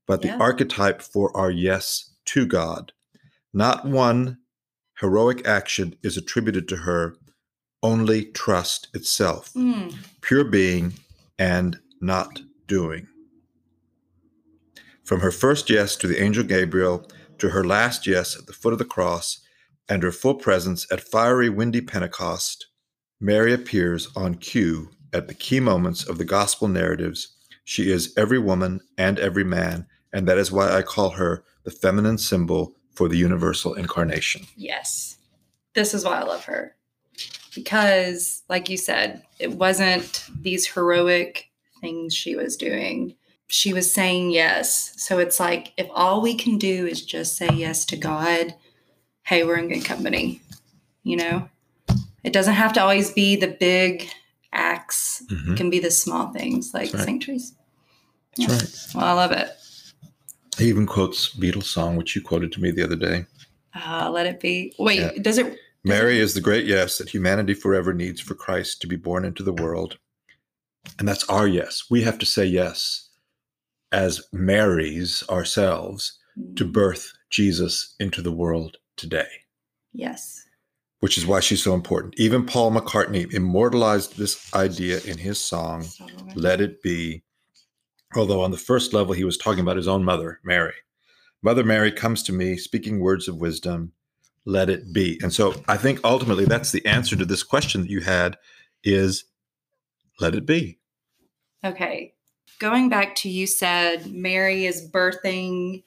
but 0.06 0.24
Yeah. 0.24 0.36
the 0.36 0.42
archetype 0.42 1.02
for 1.02 1.36
our 1.36 1.50
yes 1.50 2.10
to 2.26 2.46
God. 2.46 2.92
Not 3.52 3.84
one 3.84 4.38
heroic 5.00 5.46
action 5.46 5.96
is 6.02 6.16
attributed 6.16 6.68
to 6.68 6.76
her, 6.78 7.16
only 7.82 8.24
trust 8.24 8.88
itself, 8.94 9.52
mm, 9.54 9.94
pure 10.20 10.44
being 10.44 10.94
and 11.38 11.78
not 12.00 12.40
doing. 12.66 13.06
From 15.04 15.20
her 15.20 15.30
first 15.30 15.70
yes 15.70 15.96
to 15.96 16.06
the 16.06 16.20
angel 16.20 16.42
Gabriel, 16.44 17.08
to 17.38 17.50
her 17.50 17.64
last 17.64 18.06
yes 18.06 18.36
at 18.36 18.46
the 18.46 18.52
foot 18.52 18.72
of 18.72 18.78
the 18.78 18.84
cross, 18.84 19.40
and 19.88 20.02
her 20.02 20.10
full 20.10 20.34
presence 20.34 20.86
at 20.90 21.00
fiery, 21.00 21.48
windy 21.48 21.80
Pentecost, 21.80 22.66
Mary 23.20 23.52
appears 23.52 24.08
on 24.16 24.34
cue 24.34 24.90
at 25.12 25.28
the 25.28 25.34
key 25.34 25.60
moments 25.60 26.04
of 26.04 26.18
the 26.18 26.24
gospel 26.24 26.66
narratives. 26.68 27.28
She 27.64 27.90
is 27.90 28.12
every 28.16 28.38
woman 28.38 28.80
and 28.98 29.18
every 29.18 29.44
man, 29.44 29.86
and 30.16 30.26
that 30.26 30.38
is 30.38 30.50
why 30.50 30.74
I 30.74 30.80
call 30.80 31.10
her 31.10 31.44
the 31.64 31.70
feminine 31.70 32.16
symbol 32.16 32.74
for 32.94 33.06
the 33.06 33.18
universal 33.18 33.74
incarnation. 33.74 34.46
yes. 34.56 35.18
This 35.74 35.92
is 35.92 36.06
why 36.06 36.18
I 36.18 36.22
love 36.22 36.46
her. 36.46 36.74
Because, 37.54 38.42
like 38.48 38.70
you 38.70 38.78
said, 38.78 39.22
it 39.38 39.52
wasn't 39.52 40.24
these 40.40 40.66
heroic 40.66 41.50
things 41.82 42.14
she 42.14 42.34
was 42.34 42.56
doing. 42.56 43.14
She 43.48 43.74
was 43.74 43.92
saying 43.92 44.30
yes. 44.30 44.94
So 44.96 45.18
it's 45.18 45.38
like, 45.38 45.74
if 45.76 45.86
all 45.90 46.22
we 46.22 46.34
can 46.34 46.56
do 46.56 46.86
is 46.86 47.04
just 47.04 47.36
say 47.36 47.50
yes 47.52 47.84
to 47.86 47.96
God, 47.98 48.54
hey, 49.24 49.44
we're 49.44 49.58
in 49.58 49.68
good 49.68 49.84
company. 49.84 50.40
You 51.02 51.18
know? 51.18 51.48
It 52.24 52.32
doesn't 52.32 52.54
have 52.54 52.72
to 52.72 52.80
always 52.80 53.12
be 53.12 53.36
the 53.36 53.48
big 53.48 54.08
acts, 54.50 55.22
it 55.28 55.34
mm-hmm. 55.34 55.54
can 55.56 55.68
be 55.68 55.78
the 55.78 55.90
small 55.90 56.32
things 56.32 56.72
like 56.72 56.94
right. 56.94 57.04
St. 57.04 57.22
Teresa. 57.22 57.52
That's 58.38 58.94
right. 58.94 59.02
Well, 59.02 59.10
I 59.10 59.12
love 59.12 59.32
it. 59.32 59.50
He 60.58 60.68
even 60.68 60.86
quotes 60.86 61.34
Beatles 61.34 61.64
song, 61.64 61.96
which 61.96 62.16
you 62.16 62.22
quoted 62.22 62.52
to 62.52 62.60
me 62.60 62.70
the 62.70 62.82
other 62.82 62.96
day. 62.96 63.26
Uh, 63.74 64.10
let 64.10 64.26
it 64.26 64.40
be. 64.40 64.72
Wait, 64.78 65.00
Yeah. 65.00 65.10
does 65.20 65.38
it? 65.38 65.58
Mary 65.84 66.18
is 66.18 66.34
the 66.34 66.40
great 66.40 66.66
yes 66.66 66.98
that 66.98 67.10
humanity 67.10 67.54
forever 67.54 67.92
needs 67.92 68.20
for 68.20 68.34
Christ 68.34 68.80
to 68.80 68.86
be 68.86 68.96
born 68.96 69.24
into 69.24 69.42
the 69.42 69.52
world. 69.52 69.98
And 70.98 71.06
that's 71.06 71.24
our 71.28 71.46
yes. 71.46 71.84
We 71.90 72.02
have 72.02 72.18
to 72.18 72.26
say 72.26 72.44
yes 72.46 73.10
as 73.92 74.22
Marys 74.32 75.22
ourselves 75.28 76.18
to 76.56 76.64
birth 76.64 77.12
Jesus 77.30 77.94
into 78.00 78.20
the 78.22 78.32
world 78.32 78.76
today, 78.96 79.28
Yes. 79.92 80.42
which 81.00 81.16
is 81.18 81.24
why 81.26 81.40
she's 81.40 81.62
so 81.62 81.72
important. 81.74 82.14
Even 82.18 82.44
Paul 82.46 82.72
McCartney 82.72 83.32
immortalized 83.32 84.16
this 84.16 84.52
idea 84.54 85.00
in 85.04 85.18
his 85.18 85.38
song, 85.40 85.86
Let 86.34 86.60
It 86.60 86.82
Be. 86.82 87.22
Although 88.14 88.42
on 88.42 88.50
the 88.50 88.56
first 88.56 88.92
level, 88.92 89.14
he 89.14 89.24
was 89.24 89.36
talking 89.36 89.60
about 89.60 89.76
his 89.76 89.88
own 89.88 90.04
mother, 90.04 90.40
Mary. 90.44 90.74
Mother 91.42 91.64
Mary 91.64 91.92
comes 91.92 92.22
to 92.24 92.32
me 92.32 92.56
speaking 92.56 93.00
words 93.00 93.28
of 93.28 93.36
wisdom, 93.36 93.92
let 94.44 94.70
it 94.70 94.92
be. 94.92 95.18
And 95.22 95.32
so 95.32 95.54
I 95.68 95.76
think 95.76 96.00
ultimately 96.04 96.44
that's 96.44 96.72
the 96.72 96.84
answer 96.86 97.16
to 97.16 97.24
this 97.24 97.42
question 97.42 97.82
that 97.82 97.90
you 97.90 98.00
had 98.00 98.38
is 98.84 99.24
let 100.20 100.34
it 100.34 100.46
be. 100.46 100.78
Okay. 101.64 102.14
Going 102.58 102.88
back 102.88 103.14
to 103.16 103.28
you 103.28 103.46
said 103.46 104.06
Mary 104.12 104.66
is 104.66 104.88
birthing, 104.90 105.82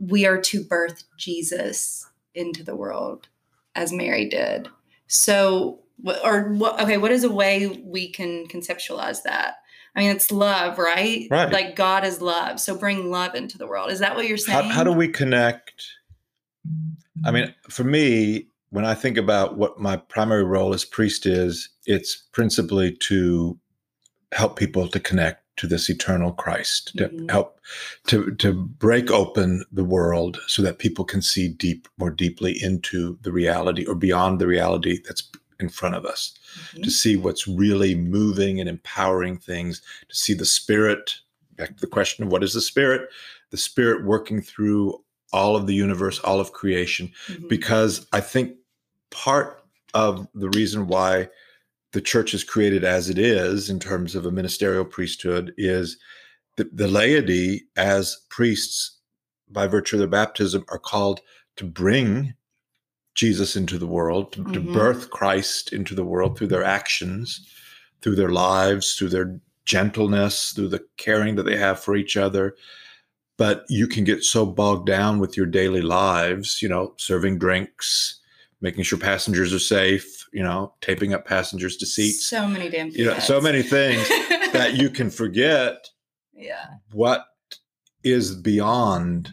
we 0.00 0.26
are 0.26 0.40
to 0.40 0.64
birth 0.64 1.04
Jesus 1.16 2.06
into 2.34 2.64
the 2.64 2.74
world 2.74 3.28
as 3.74 3.92
Mary 3.92 4.28
did. 4.28 4.68
So, 5.06 5.80
or 6.24 6.56
okay, 6.80 6.96
what 6.96 7.12
is 7.12 7.22
a 7.22 7.30
way 7.30 7.68
we 7.84 8.10
can 8.10 8.48
conceptualize 8.48 9.22
that? 9.22 9.56
I 9.94 10.00
mean, 10.00 10.10
it's 10.10 10.32
love, 10.32 10.78
right? 10.78 11.28
Right. 11.30 11.52
Like 11.52 11.76
God 11.76 12.04
is 12.04 12.20
love. 12.22 12.58
So 12.60 12.76
bring 12.76 13.10
love 13.10 13.34
into 13.34 13.58
the 13.58 13.66
world. 13.66 13.90
Is 13.90 13.98
that 13.98 14.16
what 14.16 14.26
you're 14.26 14.38
saying? 14.38 14.70
how 14.70 14.74
how 14.76 14.84
do 14.84 14.92
we 14.92 15.08
connect? 15.08 15.84
I 17.24 17.30
mean, 17.30 17.54
for 17.68 17.84
me, 17.84 18.48
when 18.70 18.84
I 18.84 18.94
think 18.94 19.18
about 19.18 19.58
what 19.58 19.78
my 19.78 19.96
primary 19.96 20.44
role 20.44 20.72
as 20.72 20.84
priest 20.84 21.26
is, 21.26 21.68
it's 21.84 22.16
principally 22.32 22.96
to 23.08 23.58
help 24.32 24.58
people 24.58 24.88
to 24.88 24.98
connect 25.00 25.44
to 25.58 25.66
this 25.66 25.90
eternal 25.90 26.32
Christ, 26.32 26.92
to 26.96 27.08
Mhm. 27.10 27.30
help 27.30 27.60
to 28.06 28.34
to 28.36 28.52
break 28.54 29.10
open 29.10 29.64
the 29.70 29.84
world 29.84 30.40
so 30.46 30.62
that 30.62 30.78
people 30.78 31.04
can 31.04 31.20
see 31.20 31.48
deep 31.48 31.86
more 31.98 32.10
deeply 32.10 32.56
into 32.62 33.18
the 33.22 33.32
reality 33.32 33.84
or 33.84 33.94
beyond 33.94 34.40
the 34.40 34.46
reality 34.46 35.00
that's 35.04 35.28
in 35.62 35.68
front 35.70 35.94
of 35.94 36.04
us 36.04 36.34
Mhm. 36.74 36.82
to 36.82 36.90
see 36.90 37.16
what's 37.16 37.48
really 37.48 37.94
moving 37.94 38.60
and 38.60 38.68
empowering 38.68 39.38
things, 39.38 39.80
to 40.08 40.14
see 40.14 40.34
the 40.34 40.44
spirit. 40.44 41.14
Back 41.56 41.74
to 41.76 41.80
the 41.80 41.86
question 41.86 42.24
of 42.24 42.30
what 42.30 42.42
is 42.42 42.52
the 42.52 42.60
spirit? 42.60 43.08
The 43.50 43.56
spirit 43.56 44.04
working 44.04 44.42
through 44.42 45.02
all 45.32 45.56
of 45.56 45.66
the 45.66 45.74
universe, 45.74 46.18
all 46.18 46.40
of 46.40 46.52
creation, 46.52 47.10
Mhm. 47.28 47.48
because 47.48 48.06
I 48.12 48.20
think 48.20 48.56
part 49.10 49.62
of 49.94 50.26
the 50.34 50.50
reason 50.50 50.86
why 50.86 51.28
the 51.92 52.00
church 52.00 52.34
is 52.34 52.44
created 52.44 52.84
as 52.84 53.08
it 53.10 53.18
is 53.18 53.68
in 53.70 53.78
terms 53.78 54.14
of 54.14 54.24
a 54.26 54.30
ministerial 54.30 54.84
priesthood 54.84 55.54
is 55.56 55.98
the, 56.56 56.68
the 56.72 56.88
laity 56.88 57.68
as 57.76 58.18
priests 58.30 58.98
by 59.50 59.66
virtue 59.66 59.96
of 59.96 60.00
their 60.00 60.08
baptism 60.08 60.64
are 60.68 60.78
called 60.78 61.20
to 61.56 61.64
bring 61.64 62.34
jesus 63.14 63.56
into 63.56 63.78
the 63.78 63.86
world 63.86 64.32
to, 64.32 64.44
to 64.52 64.60
Mhm. 64.60 64.72
birth 64.72 65.10
christ 65.10 65.72
into 65.72 65.94
the 65.94 66.04
world 66.04 66.36
through 66.38 66.48
their 66.48 66.64
actions 66.64 67.46
through 68.00 68.16
their 68.16 68.30
lives 68.30 68.94
through 68.94 69.10
their 69.10 69.38
gentleness 69.64 70.52
through 70.52 70.68
the 70.68 70.84
caring 70.96 71.36
that 71.36 71.44
they 71.44 71.56
have 71.56 71.78
for 71.80 71.94
each 71.96 72.16
other 72.16 72.56
but 73.38 73.64
you 73.68 73.86
can 73.86 74.04
get 74.04 74.22
so 74.24 74.44
bogged 74.46 74.86
down 74.86 75.18
with 75.18 75.36
your 75.36 75.46
daily 75.46 75.82
lives 75.82 76.60
you 76.62 76.68
know 76.68 76.94
serving 76.96 77.38
drinks 77.38 78.18
making 78.60 78.82
sure 78.84 78.98
passengers 78.98 79.52
are 79.52 79.58
safe 79.58 80.26
you 80.32 80.42
know 80.42 80.72
taping 80.80 81.12
up 81.14 81.24
passengers 81.26 81.76
to 81.76 81.86
seats 81.86 82.28
So 82.28 82.48
many 82.48 82.68
damn 82.68 82.88
you 82.90 83.04
know 83.04 83.18
so 83.18 83.40
many 83.40 83.62
things 83.62 84.08
that 84.52 84.74
you 84.74 84.90
can 84.90 85.10
forget 85.22 85.88
yeah. 86.34 86.66
what 86.92 87.26
is 88.02 88.34
beyond 88.34 89.30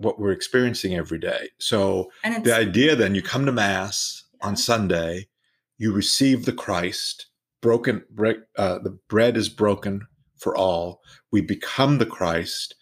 what 0.00 0.18
we're 0.18 0.32
experiencing 0.32 0.94
every 0.94 1.18
day. 1.18 1.48
So 1.58 2.10
the 2.44 2.54
idea 2.54 2.96
then 2.96 3.14
you 3.14 3.22
come 3.22 3.46
to 3.46 3.52
mass 3.52 4.24
on 4.42 4.56
sunday 4.56 5.28
you 5.76 5.92
receive 5.92 6.46
the 6.46 6.52
christ 6.52 7.26
broken 7.60 8.02
break 8.10 8.38
uh, 8.56 8.78
the 8.78 8.98
bread 9.08 9.36
is 9.36 9.48
broken 9.50 10.06
for 10.38 10.56
all 10.56 11.00
we 11.30 11.40
become 11.40 11.98
the 11.98 12.06
christ. 12.06 12.74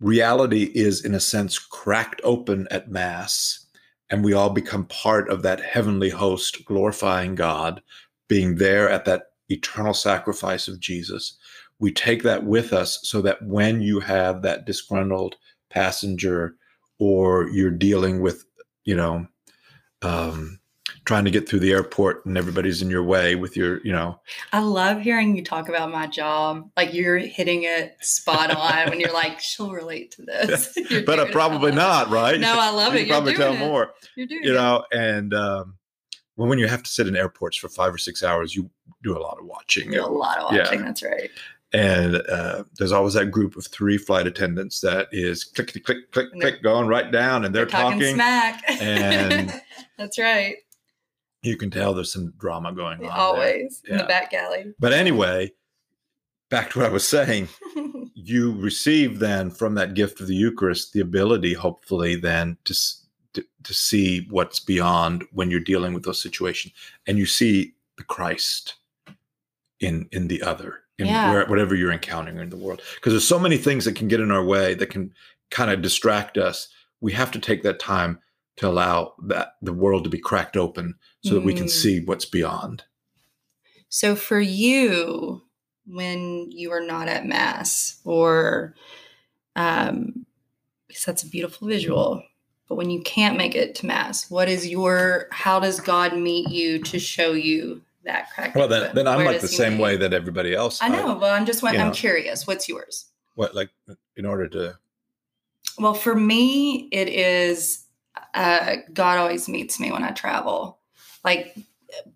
Reality 0.00 0.70
is 0.74 1.04
in 1.04 1.14
a 1.14 1.20
sense 1.20 1.58
cracked 1.58 2.20
open 2.24 2.66
at 2.70 2.90
mass 2.90 3.66
and 4.10 4.24
we 4.24 4.32
all 4.32 4.50
become 4.50 4.84
part 4.86 5.30
of 5.30 5.42
that 5.42 5.60
heavenly 5.60 6.10
host 6.10 6.64
glorifying 6.64 7.34
god 7.34 7.80
being 8.28 8.56
there 8.56 8.88
at 8.88 9.04
that 9.04 9.26
eternal 9.48 9.94
sacrifice 9.94 10.68
of 10.68 10.80
jesus. 10.80 11.38
We 11.78 11.92
take 11.92 12.22
that 12.22 12.44
with 12.44 12.72
us 12.72 13.00
so 13.02 13.20
that 13.22 13.42
when 13.42 13.80
you 13.80 14.00
have 14.00 14.42
that 14.42 14.64
disgruntled 14.64 15.36
passenger 15.74 16.54
or 16.98 17.48
you're 17.48 17.70
dealing 17.70 18.20
with 18.20 18.44
you 18.84 18.94
know 18.96 19.26
um, 20.02 20.58
trying 21.06 21.24
to 21.24 21.30
get 21.30 21.48
through 21.48 21.58
the 21.60 21.72
airport 21.72 22.24
and 22.26 22.36
everybody's 22.38 22.80
in 22.82 22.90
your 22.90 23.02
way 23.02 23.34
with 23.34 23.56
your 23.56 23.80
you 23.84 23.92
know 23.92 24.20
I 24.52 24.60
love 24.60 25.00
hearing 25.00 25.36
you 25.36 25.42
talk 25.42 25.68
about 25.68 25.90
my 25.90 26.06
job. 26.06 26.70
Like 26.76 26.94
you're 26.94 27.18
hitting 27.18 27.64
it 27.64 27.96
spot 28.00 28.50
on 28.54 28.90
when 28.90 29.00
you're 29.00 29.12
like, 29.12 29.40
she'll 29.40 29.72
relate 29.72 30.12
to 30.12 30.22
this. 30.26 30.76
But 31.06 31.18
uh, 31.18 31.26
probably 31.32 31.72
not 31.72 32.10
right. 32.10 32.38
No, 32.40 32.54
I 32.58 32.70
love 32.70 32.94
you 32.94 33.00
it. 33.00 33.06
You're 33.06 33.14
probably 33.16 33.34
doing 33.34 33.54
tell 33.54 33.54
it. 33.54 33.58
more 33.68 33.90
You're 34.16 34.26
doing 34.26 34.44
you 34.44 34.52
it. 34.52 34.56
know 34.56 34.84
and 34.92 35.34
um, 35.34 35.76
well, 36.36 36.48
when 36.48 36.58
you 36.58 36.66
have 36.68 36.82
to 36.82 36.90
sit 36.90 37.06
in 37.08 37.16
airports 37.16 37.56
for 37.56 37.68
five 37.68 37.92
or 37.94 37.98
six 37.98 38.22
hours 38.22 38.54
you 38.54 38.70
do 39.02 39.16
a 39.16 39.20
lot 39.20 39.38
of 39.38 39.44
watching 39.46 39.86
You 39.92 40.00
do 40.00 40.06
a 40.06 40.08
lot 40.08 40.38
of 40.38 40.52
Yeah. 40.54 40.62
watching. 40.64 40.84
That's 40.84 41.02
right. 41.02 41.30
And 41.72 42.16
uh, 42.28 42.64
there's 42.78 42.92
always 42.92 43.14
that 43.14 43.30
group 43.32 43.56
of 43.56 43.66
three 43.66 43.98
flight 43.98 44.26
attendants 44.26 44.80
that 44.80 45.08
is 45.12 45.44
click 45.44 45.72
click 45.84 45.98
And 46.14 46.40
they're- 46.40 46.50
click 46.52 46.62
going 46.62 46.86
right 46.88 47.10
down 47.10 47.44
and 47.44 47.54
they're, 47.54 47.66
talking, 47.66 48.14
smack. 48.14 48.62
and- 48.68 49.52
that's 49.98 50.18
right. 50.18 50.56
you 51.42 51.56
can 51.56 51.70
tell 51.70 51.94
there's 51.94 52.12
some 52.12 52.32
drama 52.38 52.72
going 52.72 52.98
on 52.98 53.02
there. 53.02 53.12
Always 53.12 53.82
in 53.88 53.96
the 53.98 54.04
back 54.04 54.32
alley. 54.34 54.72
but 54.78 54.92
anyway 54.92 55.52
back 56.50 56.70
to 56.70 56.78
what 56.78 56.88
i 56.88 56.92
was 56.92 57.08
saying 57.08 57.48
you 58.14 58.52
receive 58.60 59.18
then 59.18 59.50
from 59.50 59.74
that 59.74 59.94
gift 59.94 60.20
of 60.20 60.26
the 60.28 60.34
Eucharist 60.36 60.92
the 60.92 61.00
ability, 61.00 61.52
hopefully, 61.54 62.14
then 62.16 62.56
to 62.64 62.74
to, 63.32 63.44
to 63.64 63.74
see 63.74 64.26
what's 64.30 64.60
beyond 64.60 65.24
when 65.32 65.50
you're 65.50 65.58
dealing 65.58 65.92
with 65.94 66.04
those 66.04 66.20
situations, 66.22 66.72
and 67.08 67.18
you 67.18 67.26
see 67.26 67.74
the 67.96 68.04
Christ 68.04 68.74
in 69.80 70.08
in 70.12 70.28
the 70.28 70.42
other, 70.42 70.80
in 70.98 71.06
Yeah. 71.06 71.30
where, 71.30 71.46
whatever 71.46 71.74
you're 71.74 71.92
encountering 71.92 72.38
in 72.38 72.50
the 72.50 72.56
world. 72.56 72.80
Because 72.94 73.12
there's 73.12 73.26
so 73.26 73.38
many 73.38 73.56
things 73.56 73.84
that 73.84 73.96
can 73.96 74.08
get 74.08 74.20
in 74.20 74.30
our 74.30 74.44
way 74.44 74.74
that 74.74 74.90
can 74.90 75.12
kind 75.50 75.70
of 75.70 75.82
distract 75.82 76.38
us. 76.38 76.68
We 77.00 77.12
have 77.12 77.30
to 77.32 77.38
take 77.38 77.62
that 77.62 77.78
time 77.80 78.20
to 78.56 78.68
allow 78.68 79.14
that 79.26 79.54
the 79.60 79.72
world 79.72 80.04
to 80.04 80.10
be 80.10 80.18
cracked 80.18 80.56
open 80.56 80.94
so 81.24 81.34
that 81.34 81.44
we 81.44 81.54
can 81.54 81.66
Mm. 81.66 81.70
see 81.70 82.00
what's 82.04 82.24
beyond. 82.24 82.84
So 83.88 84.14
for 84.14 84.40
you, 84.40 85.42
when 85.86 86.50
you 86.50 86.70
are 86.72 86.80
not 86.80 87.08
at 87.08 87.26
mass, 87.26 88.00
or 88.04 88.74
um, 89.56 90.26
because 90.88 91.04
that's 91.04 91.22
a 91.22 91.28
beautiful 91.28 91.66
visual, 91.68 92.22
but 92.68 92.76
when 92.76 92.90
you 92.90 93.02
can't 93.02 93.36
make 93.36 93.54
it 93.54 93.74
to 93.76 93.86
mass, 93.86 94.30
what 94.30 94.48
is 94.48 94.68
your? 94.68 95.26
How 95.30 95.58
does 95.60 95.80
God 95.80 96.16
meet 96.16 96.48
you 96.50 96.78
to 96.84 96.98
show 96.98 97.32
you 97.32 97.82
that 98.04 98.30
crack? 98.32 98.54
Well, 98.54 98.68
then, 98.68 98.94
then 98.94 99.06
I'm 99.08 99.24
like 99.24 99.40
the 99.40 99.48
same 99.48 99.78
way 99.78 99.96
that 99.96 100.12
everybody 100.12 100.54
else. 100.54 100.80
I 100.82 100.88
know, 100.88 101.14
Well, 101.14 101.34
I'm 101.34 101.46
just. 101.46 101.64
I'm 101.64 101.74
know. 101.74 101.90
curious. 101.90 102.46
What's 102.46 102.68
yours? 102.68 103.06
What 103.34 103.54
like 103.54 103.70
in 104.16 104.26
order 104.26 104.48
to 104.48 104.78
Well, 105.78 105.94
for 105.94 106.14
me, 106.14 106.88
it 106.92 107.08
is 107.08 107.86
uh, 108.34 108.76
God 108.92 109.18
always 109.18 109.48
meets 109.48 109.80
me 109.80 109.90
when 109.90 110.04
I 110.04 110.10
travel. 110.10 110.78
Like 111.24 111.56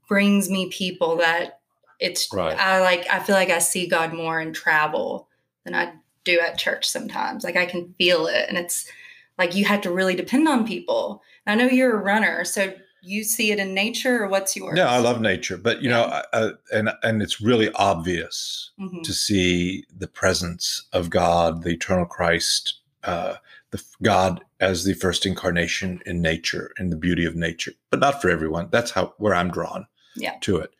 brings 0.09 0.51
me 0.51 0.70
people 0.70 1.16
that 1.16 1.61
it's 2.01 2.28
Right. 2.32 2.59
I 2.59 2.80
like 2.80 3.07
I 3.11 3.18
feel 3.20 3.34
like 3.34 3.51
I 3.51 3.59
see 3.59 3.86
God 3.86 4.12
more 4.12 4.41
in 4.41 4.53
travel 4.53 5.28
than 5.64 5.74
I 5.74 5.93
do 6.24 6.39
at 6.41 6.59
church 6.59 6.89
sometimes. 6.89 7.45
Like 7.45 7.57
I 7.57 7.66
can 7.66 7.95
feel 7.99 8.26
it 8.26 8.47
and 8.49 8.57
it's 8.57 8.91
like 9.39 9.55
you 9.55 9.64
have 9.64 9.80
to 9.82 9.91
really 9.91 10.14
depend 10.14 10.49
on 10.49 10.66
people. 10.66 11.22
I 11.47 11.55
know 11.55 11.66
you're 11.66 11.99
a 11.99 12.03
runner, 12.03 12.45
so 12.45 12.74
you 13.03 13.24
see 13.24 13.51
it 13.53 13.59
in 13.59 13.74
nature 13.74 14.22
or 14.22 14.28
what's 14.28 14.57
yours? 14.57 14.76
Yeah, 14.76 14.88
I 14.90 14.99
love 14.99 15.20
nature, 15.20 15.57
but 15.57 15.82
you 15.82 15.88
know, 15.88 16.05
I, 16.05 16.24
I, 16.32 16.51
and 16.72 16.90
and 17.03 17.22
it's 17.22 17.40
really 17.40 17.70
obvious 17.72 18.70
Mhm. 18.80 19.03
to 19.03 19.12
see 19.12 19.84
the 19.96 20.09
presence 20.09 20.86
of 20.92 21.11
God, 21.11 21.62
the 21.62 21.70
eternal 21.70 22.07
Christ, 22.07 22.74
uh, 23.05 23.34
the 23.70 23.82
God 24.03 24.42
as 24.61 24.84
the 24.84 24.94
first 24.94 25.26
incarnation 25.26 26.01
in 26.07 26.20
nature, 26.22 26.72
in 26.78 26.90
the 26.90 26.96
beauty 26.96 27.24
of 27.24 27.36
nature. 27.36 27.72
But 27.90 28.01
not 28.01 28.20
for 28.20 28.30
everyone. 28.30 28.68
That's 28.70 28.90
how 28.92 29.14
where 29.18 29.34
I'm 29.34 29.51
drawn. 29.51 29.86
Yeah. 30.16 30.34
To 30.40 30.57
it. 30.59 30.72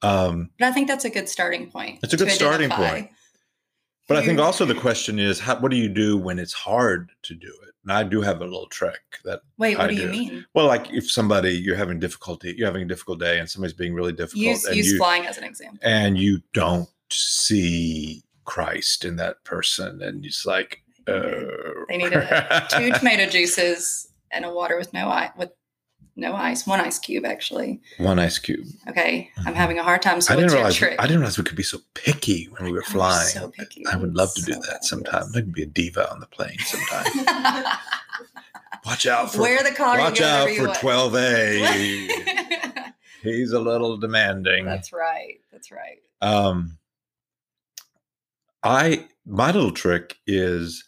Um, 0.00 0.50
But 0.58 0.68
I 0.68 0.72
think 0.72 0.88
that's 0.88 1.04
a 1.04 1.10
good 1.10 1.28
starting 1.28 1.70
point. 1.70 1.98
It's 2.02 2.14
a 2.14 2.16
good 2.16 2.30
starting 2.30 2.70
point. 2.70 3.10
But 4.08 4.16
I 4.16 4.24
think 4.24 4.40
also 4.40 4.64
the 4.64 4.74
question 4.74 5.18
is, 5.18 5.38
how, 5.38 5.58
what 5.60 5.70
do 5.70 5.76
you 5.76 5.88
do 5.88 6.16
when 6.16 6.38
it's 6.38 6.52
hard 6.52 7.10
to 7.22 7.34
do 7.34 7.46
it? 7.46 7.74
And 7.84 7.92
I 7.92 8.02
do 8.02 8.20
have 8.20 8.40
a 8.40 8.44
little 8.44 8.66
trick 8.66 9.00
that, 9.24 9.40
Wait, 9.58 9.78
what 9.78 9.90
I 9.90 9.94
do 9.94 10.00
you 10.02 10.08
mean? 10.08 10.46
well, 10.54 10.66
like 10.66 10.90
if 10.92 11.10
somebody 11.10 11.52
you're 11.52 11.76
having 11.76 11.98
difficulty, 12.00 12.54
you're 12.56 12.66
having 12.66 12.82
a 12.82 12.88
difficult 12.88 13.20
day, 13.20 13.38
and 13.38 13.48
somebody's 13.48 13.74
being 13.76 13.94
really 13.94 14.12
difficult, 14.12 14.42
Use 14.44 14.64
and 14.64 14.76
use 14.76 14.92
you 14.92 14.98
flying 14.98 15.26
as 15.26 15.38
an 15.38 15.44
example. 15.44 15.78
and 15.82 16.18
you 16.18 16.40
don't 16.52 16.88
see 17.10 18.22
Christ 18.44 19.04
in 19.04 19.16
that 19.16 19.42
person, 19.44 20.02
and 20.02 20.24
it's 20.24 20.44
like, 20.44 20.82
uh, 21.06 21.22
They 21.88 21.96
need 21.98 22.12
a, 22.12 22.66
two 22.70 22.90
tomato 22.98 23.26
juices 23.30 24.08
and 24.30 24.44
a 24.44 24.50
water 24.52 24.76
with 24.76 24.92
no 24.92 25.08
eye 25.08 25.30
with 25.36 25.50
No 26.18 26.34
ice. 26.34 26.66
One 26.66 26.80
ice 26.80 26.98
cube, 26.98 27.24
actually. 27.24 27.80
One 27.98 28.18
ice 28.18 28.38
cube. 28.38 28.66
Okay. 28.88 29.30
I'm 29.46 29.54
having 29.54 29.78
a 29.78 29.84
hard 29.84 30.02
time. 30.02 30.20
So 30.20 30.32
Mm-hmm. 30.34 30.38
I 30.38 30.42
didn't 30.42 30.54
realize. 30.56 30.74
trick? 30.76 30.96
I 30.98 31.02
didn't 31.02 31.20
realize 31.20 31.38
we 31.38 31.44
could 31.44 31.56
be 31.56 31.62
so 31.62 31.78
picky 31.94 32.46
when 32.46 32.64
we 32.64 32.72
were 32.72 32.82
I'm 32.86 32.92
flying. 32.92 33.28
so 33.28 33.50
picky. 33.50 33.86
I 33.86 33.96
would 33.96 34.14
love 34.14 34.34
to 34.34 34.42
do 34.42 34.54
that 34.68 34.84
sometime. 34.84 35.24
I 35.30 35.40
could 35.40 35.52
be 35.52 35.62
a 35.62 35.66
diva 35.66 36.10
on 36.10 36.18
the 36.18 36.26
plane 36.26 36.58
sometime. 36.58 37.04
Watch 38.84 39.06
out 39.06 39.32
for 39.32 39.42
Wear 39.42 39.62
the 39.62 39.70
collar. 39.72 39.98
watch 39.98 40.20
out 40.20 40.48
for 40.50 40.68
twelve 40.74 41.14
A. 41.14 42.08
He's 43.22 43.52
a 43.52 43.60
little 43.60 43.96
demanding. 43.98 44.64
That's 44.64 44.92
right. 44.92 45.40
That's 45.52 45.70
right. 45.70 45.98
Um, 46.22 46.78
I 48.62 49.06
my 49.26 49.50
little 49.52 49.72
trick 49.72 50.16
is 50.26 50.84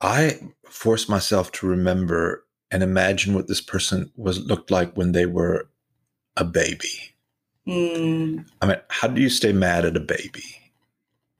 I 0.00 0.38
force 0.70 1.08
myself 1.08 1.50
to 1.52 1.66
remember 1.66 2.44
and 2.70 2.82
imagine 2.82 3.34
what 3.34 3.48
this 3.48 3.60
person 3.60 4.10
was 4.16 4.40
looked 4.40 4.70
like 4.70 4.96
when 4.96 5.12
they 5.12 5.26
were 5.26 5.68
a 6.36 6.44
baby. 6.44 7.14
Mm, 7.66 8.46
I 8.62 8.66
mean, 8.66 8.76
how 8.88 9.08
do 9.08 9.20
you 9.20 9.28
stay 9.28 9.52
mad 9.52 9.84
at 9.84 9.96
a 9.96 10.00
baby? 10.00 10.44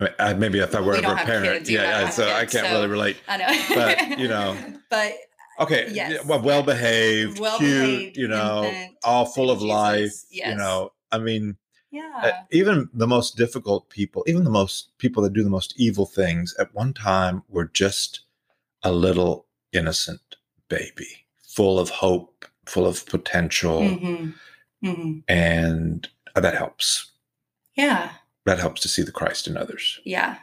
I 0.01 0.05
mean, 0.05 0.13
I, 0.19 0.35
maybe 0.35 0.59
if 0.59 0.75
I 0.75 0.81
were 0.81 0.93
We 0.93 0.99
ever 0.99 1.13
a 1.13 1.17
parent, 1.17 1.59
kids, 1.59 1.71
you 1.71 1.79
and 1.79 1.87
I 1.87 1.91
yeah, 1.91 2.01
yeah 2.03 2.11
so 2.11 2.27
I 2.29 2.47
can't 2.47 2.67
so- 2.67 2.73
really 2.73 2.89
relate. 2.89 3.17
I 3.29 3.37
know. 3.37 3.75
But, 3.75 4.19
you 4.19 4.29
know. 4.29 4.57
but 4.91 5.15
Okay, 5.59 5.89
Yes, 5.91 6.23
well, 6.27 6.43
well 6.43 6.63
behaved, 6.63 7.41
Well-behaved 7.41 8.15
cute, 8.15 8.17
you 8.17 8.29
know, 8.29 8.65
infant, 8.65 8.97
all 9.05 9.25
full 9.25 9.51
of 9.51 9.61
Jesus, 9.61 9.69
life. 9.69 10.13
You 10.31 10.55
know, 10.55 10.93
I 11.11 11.19
mean, 11.19 11.57
uh, 11.95 12.01
yeah. 12.25 12.43
even 12.51 12.91
the 12.93 13.07
most 13.07 13.39
difficult 13.39 13.89
people, 13.89 14.23
even 14.27 14.45
the 14.45 14.51
most 14.51 14.97
people 14.99 15.23
that 15.23 15.33
do 15.33 15.43
the 15.43 15.49
most 15.49 15.73
evil 15.79 16.05
things, 16.05 16.55
at 16.59 16.75
one 16.75 16.93
time 16.93 17.43
were 17.49 17.65
just 17.65 18.21
a 18.83 18.93
little 18.93 19.47
innocent 19.73 20.37
baby, 20.69 21.27
full 21.43 21.79
of 21.79 21.89
hope, 21.91 22.45
full 22.67 22.87
of 22.87 23.07
potential, 23.07 23.89
hmm 23.89 24.31
hmm 24.83 25.19
and 25.29 26.09
that 26.35 26.55
helps. 26.55 27.11
Yeah. 27.77 28.11
That 28.45 28.59
helps 28.59 28.81
to 28.83 28.89
see 28.89 29.03
the 29.03 29.13
Christ 29.13 29.47
in 29.49 29.57
others. 29.57 30.01
Yeah. 30.05 30.37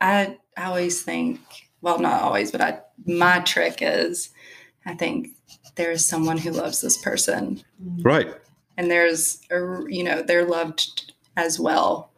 I 0.00 0.38
I 0.56 0.64
always 0.64 1.02
think, 1.02 1.40
well, 1.80 1.98
not 1.98 2.22
always, 2.22 2.50
but 2.52 2.60
I 2.60 2.80
my 3.06 3.40
trick 3.40 3.78
is 3.80 4.30
I 4.86 4.94
think 4.94 5.28
there 5.76 5.90
is 5.90 6.06
someone 6.06 6.38
who 6.38 6.50
loves 6.50 6.80
this 6.80 6.98
person 6.98 7.62
Right. 8.02 8.28
and 8.76 8.90
there's 8.90 9.40
a, 9.50 9.84
you 9.88 10.04
know, 10.04 10.22
they're 10.22 10.44
loved 10.44 11.12
as 11.36 11.58
well. 11.60 12.12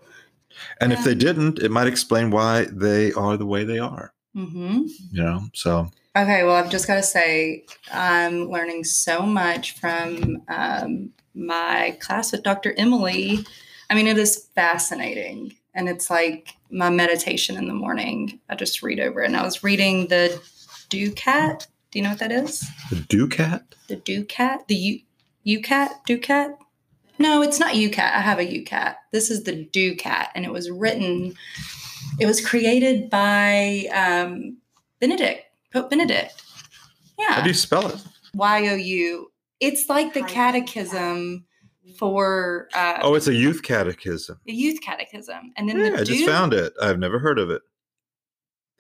And 0.81 0.93
if 0.93 1.03
they 1.05 1.15
didn't, 1.15 1.59
it 1.61 1.71
might 1.71 1.87
explain 1.87 2.31
why 2.31 2.67
they 2.71 3.13
are 3.13 3.37
the 3.37 3.47
way 3.47 3.65
they 3.65 3.79
are. 3.79 4.12
Hmm 4.35 4.83
You 5.11 5.23
know, 5.23 5.43
so 5.55 5.91
Okay, 6.15 6.45
well, 6.45 6.57
I've 6.57 6.71
just 6.71 6.87
got 6.87 6.97
to 6.97 7.03
say, 7.03 7.65
I'm 7.91 8.51
learning 8.51 8.85
so 8.85 9.23
much 9.23 9.79
from 9.81 10.43
um, 10.49 11.11
my 11.35 11.97
class 12.01 12.33
with 12.33 12.43
Dr. 12.43 12.75
Emily. 12.77 13.39
I 13.89 13.95
mean, 13.95 14.07
it 14.07 14.19
is 14.19 14.49
fascinating. 14.55 15.55
And 15.75 15.89
it's 15.89 16.11
like 16.11 16.55
my 16.71 16.91
meditation 16.91 17.57
in 17.57 17.67
the 17.67 17.73
morning. 17.73 18.41
I 18.51 18.57
just 18.57 18.83
read 18.83 19.01
over 19.01 19.23
it. 19.23 19.27
And 19.27 19.39
I 19.39 19.43
was 19.43 19.65
reading 19.65 20.09
the 20.09 20.39
DOCAT. 20.91 21.67
Do 21.91 21.99
you 21.99 22.03
know 22.03 22.11
what 22.11 22.19
that 22.19 22.33
is? 22.33 22.61
the 22.91 22.97
DOCAT. 22.97 23.63
The 23.89 23.97
DOCAT? 23.97 24.67
The 24.67 24.75
U- 24.75 25.01
YOUCAT? 25.47 25.91
DOCAT? 26.07 26.57
No, 27.19 27.41
it's 27.41 27.59
not 27.59 27.75
YOUCAT. 27.75 28.13
I 28.13 28.21
have 28.21 28.39
a 28.39 28.45
YOUCAT. 28.45 28.97
This 29.13 29.31
is 29.31 29.45
the 29.45 29.65
DOCAT. 29.65 30.29
And 30.35 30.45
it 30.45 30.53
was 30.53 30.71
written, 30.71 31.35
it 32.19 32.27
was 32.27 32.45
created 32.45 33.11
by 33.11 33.87
um, 33.95 34.59
Benedict, 35.01 35.45
Pope 35.73 35.91
Benedict. 35.91 36.43
Yeah. 37.19 37.35
How 37.35 37.43
do 37.43 37.49
you 37.49 37.55
spell 37.55 37.89
it? 37.89 38.03
Y 38.35 38.69
O 38.69 38.75
U. 38.75 39.33
It's 39.61 39.89
like 39.89 40.13
the 40.15 40.23
catechism 40.25 41.45
for 41.99 42.69
uh, 42.75 42.99
Oh, 43.03 43.15
it's 43.15 43.29
a 43.29 43.35
youth 43.35 43.63
catechism. 43.63 44.39
the 44.47 44.53
youth 44.53 44.81
catechism, 44.83 45.53
and 45.57 45.69
then 45.69 45.79
Yeah, 45.79 45.91
the 45.91 46.01
I 46.01 46.05
just 46.05 46.25
found 46.27 46.53
it. 46.55 46.73
I've 46.81 46.99
never 46.99 47.19
heard 47.19 47.39
of 47.39 47.51
it. 47.51 47.63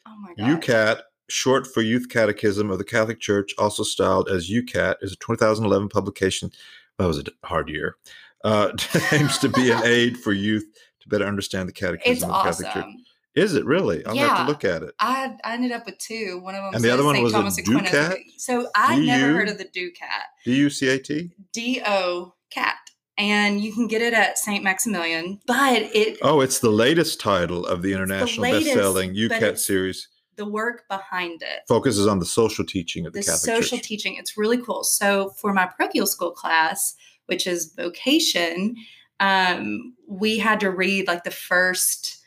Oh 0.07 0.16
my 0.20 0.35
god! 0.35 0.61
YOUCAT, 0.62 1.01
short 1.28 1.66
for 1.66 1.80
Youth 1.80 2.09
Catechism 2.09 2.70
of 2.70 2.78
the 2.78 2.85
Catholic 2.85 3.20
Church, 3.20 3.53
also 3.59 3.83
styled 3.83 4.28
as 4.28 4.51
YOUCAT, 4.51 4.97
is 5.01 5.12
a 5.12 5.16
2011 5.16 5.89
publication. 5.89 6.51
That 6.99 7.07
was 7.07 7.18
a 7.18 7.24
hard 7.45 7.68
year. 7.68 7.97
Uh, 8.45 8.72
aims 9.12 9.39
to 9.39 9.49
be 9.49 9.70
an 9.70 9.80
aid 9.85 10.18
for 10.18 10.33
youth 10.33 10.64
to 11.01 11.09
better 11.09 11.24
understand 11.26 11.68
the 11.68 11.72
Catechism 11.72 12.12
It's 12.12 12.22
of 12.24 12.28
the 12.28 12.64
Catholic 12.64 12.72
Church. 12.72 12.95
Is 13.35 13.55
it 13.55 13.64
really? 13.64 14.05
I'll 14.05 14.14
have 14.16 14.39
Yeah. 14.39 14.45
to 14.45 14.49
look 14.51 14.64
at 14.64 14.83
it. 14.83 14.95
I 15.01 15.35
I 15.45 15.55
ended 15.55 15.72
up 15.72 15.87
with 15.87 15.99
two. 15.99 16.39
One 16.43 16.55
of 16.55 16.62
them 16.64 16.74
And 16.74 16.85
the 16.85 16.91
other 16.91 17.05
one 17.05 17.14
St. 17.14 17.24
was 17.24 17.33
a 17.33 17.37
Thomas 17.37 17.59
Aquinas. 17.59 17.91
DOCAT? 17.91 18.18
So 18.37 18.68
I 18.74 18.99
never 18.99 19.33
heard 19.33 19.49
of 19.49 19.59
the 19.59 19.64
DOCAT. 19.64 20.24
D 20.45 20.55
U 20.57 20.68
C 20.70 20.89
A 20.89 20.99
T? 20.99 21.30
D 21.53 21.83
O 21.87 22.35
Cat, 22.51 22.76
and 23.16 23.61
you 23.62 23.72
can 23.72 23.87
get 23.89 24.03
it 24.03 24.12
at 24.12 24.37
St. 24.39 24.62
Maximilian. 24.62 25.41
But 25.47 25.83
it 25.95 26.18
Oh, 26.20 26.41
it's 26.43 26.59
the 26.59 26.70
latest 26.70 27.20
title 27.20 27.64
of 27.66 27.80
the 27.83 27.95
international 27.95 28.43
latest, 28.43 28.66
best-selling 28.66 29.14
YOUCAT 29.14 29.59
series. 29.59 30.09
the 30.37 30.45
work 30.47 30.85
behind 30.91 31.41
it. 31.43 31.61
Focuses 31.68 32.07
on 32.07 32.18
the 32.18 32.26
social 32.26 32.64
teaching 32.66 33.07
of 33.07 33.12
the, 33.14 33.20
the 33.20 33.24
Catholic 33.26 33.55
social 33.57 33.78
Church. 33.78 33.87
teaching. 33.87 34.16
It's 34.16 34.37
really 34.37 34.59
cool. 34.59 34.85
So 34.85 35.30
for 35.41 35.53
my 35.55 35.66
parochial 35.66 36.07
school 36.07 36.33
class, 36.33 36.95
which 37.26 37.47
is 37.47 37.72
vocation, 37.76 38.76
um, 39.20 39.95
we 40.09 40.39
had 40.39 40.61
to 40.61 40.70
read 40.70 41.07
like 41.07 41.24
the 41.24 41.30
first, 41.30 42.18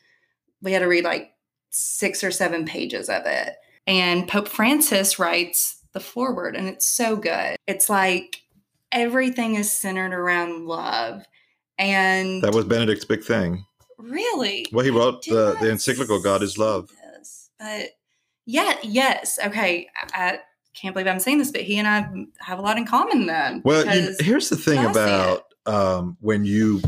we 0.66 0.74
had 0.74 0.80
to 0.80 0.88
read 0.88 1.06
like 1.06 1.32
six 1.70 2.24
or 2.24 2.32
seven 2.32 2.66
pages 2.66 3.08
of 3.08 3.26
it. 3.26 3.56
And 3.88 4.28
Pope 4.28 4.50
Francis 4.50 5.20
writes 5.20 5.82
the 5.94 6.00
foreword, 6.00 6.56
and 6.56 6.68
it's 6.68 6.88
so 6.88 7.16
good. 7.16 7.56
It's 7.68 7.90
like 7.90 8.42
everything 8.92 9.56
is 9.56 9.72
centered 9.72 10.14
around 10.14 10.66
love. 10.66 11.24
And 11.78 12.42
that 12.42 12.54
was 12.54 12.66
Benedict's 12.66 13.06
big 13.06 13.24
thing. 13.24 13.66
really, 14.00 14.66
Well, 14.72 14.84
he 14.84 14.92
wrote 14.92 15.24
the, 15.24 15.56
the 15.62 15.70
encyclical 15.70 16.22
"God 16.22 16.42
is 16.42 16.58
Love." 16.58 16.90
this, 17.18 17.50
but 17.60 17.90
yeah, 18.46 18.78
yes, 18.82 19.38
okay. 19.46 19.88
I, 20.14 20.28
I 20.28 20.40
can't 20.74 20.96
believe 20.96 21.08
I'm 21.08 21.20
saying 21.20 21.40
this, 21.40 21.52
but 21.52 21.62
he 21.62 21.78
and 21.78 21.88
I 21.88 22.10
have 22.40 22.60
a 22.60 22.62
lot 22.62 22.78
in 22.78 22.86
common 22.86 23.26
then. 23.26 23.62
Well, 23.66 23.86
you, 23.94 24.16
here's 24.20 24.50
the 24.50 24.56
thing 24.56 24.84
about 24.86 25.54
um, 25.66 26.18
when 26.22 26.46
you 26.46 26.82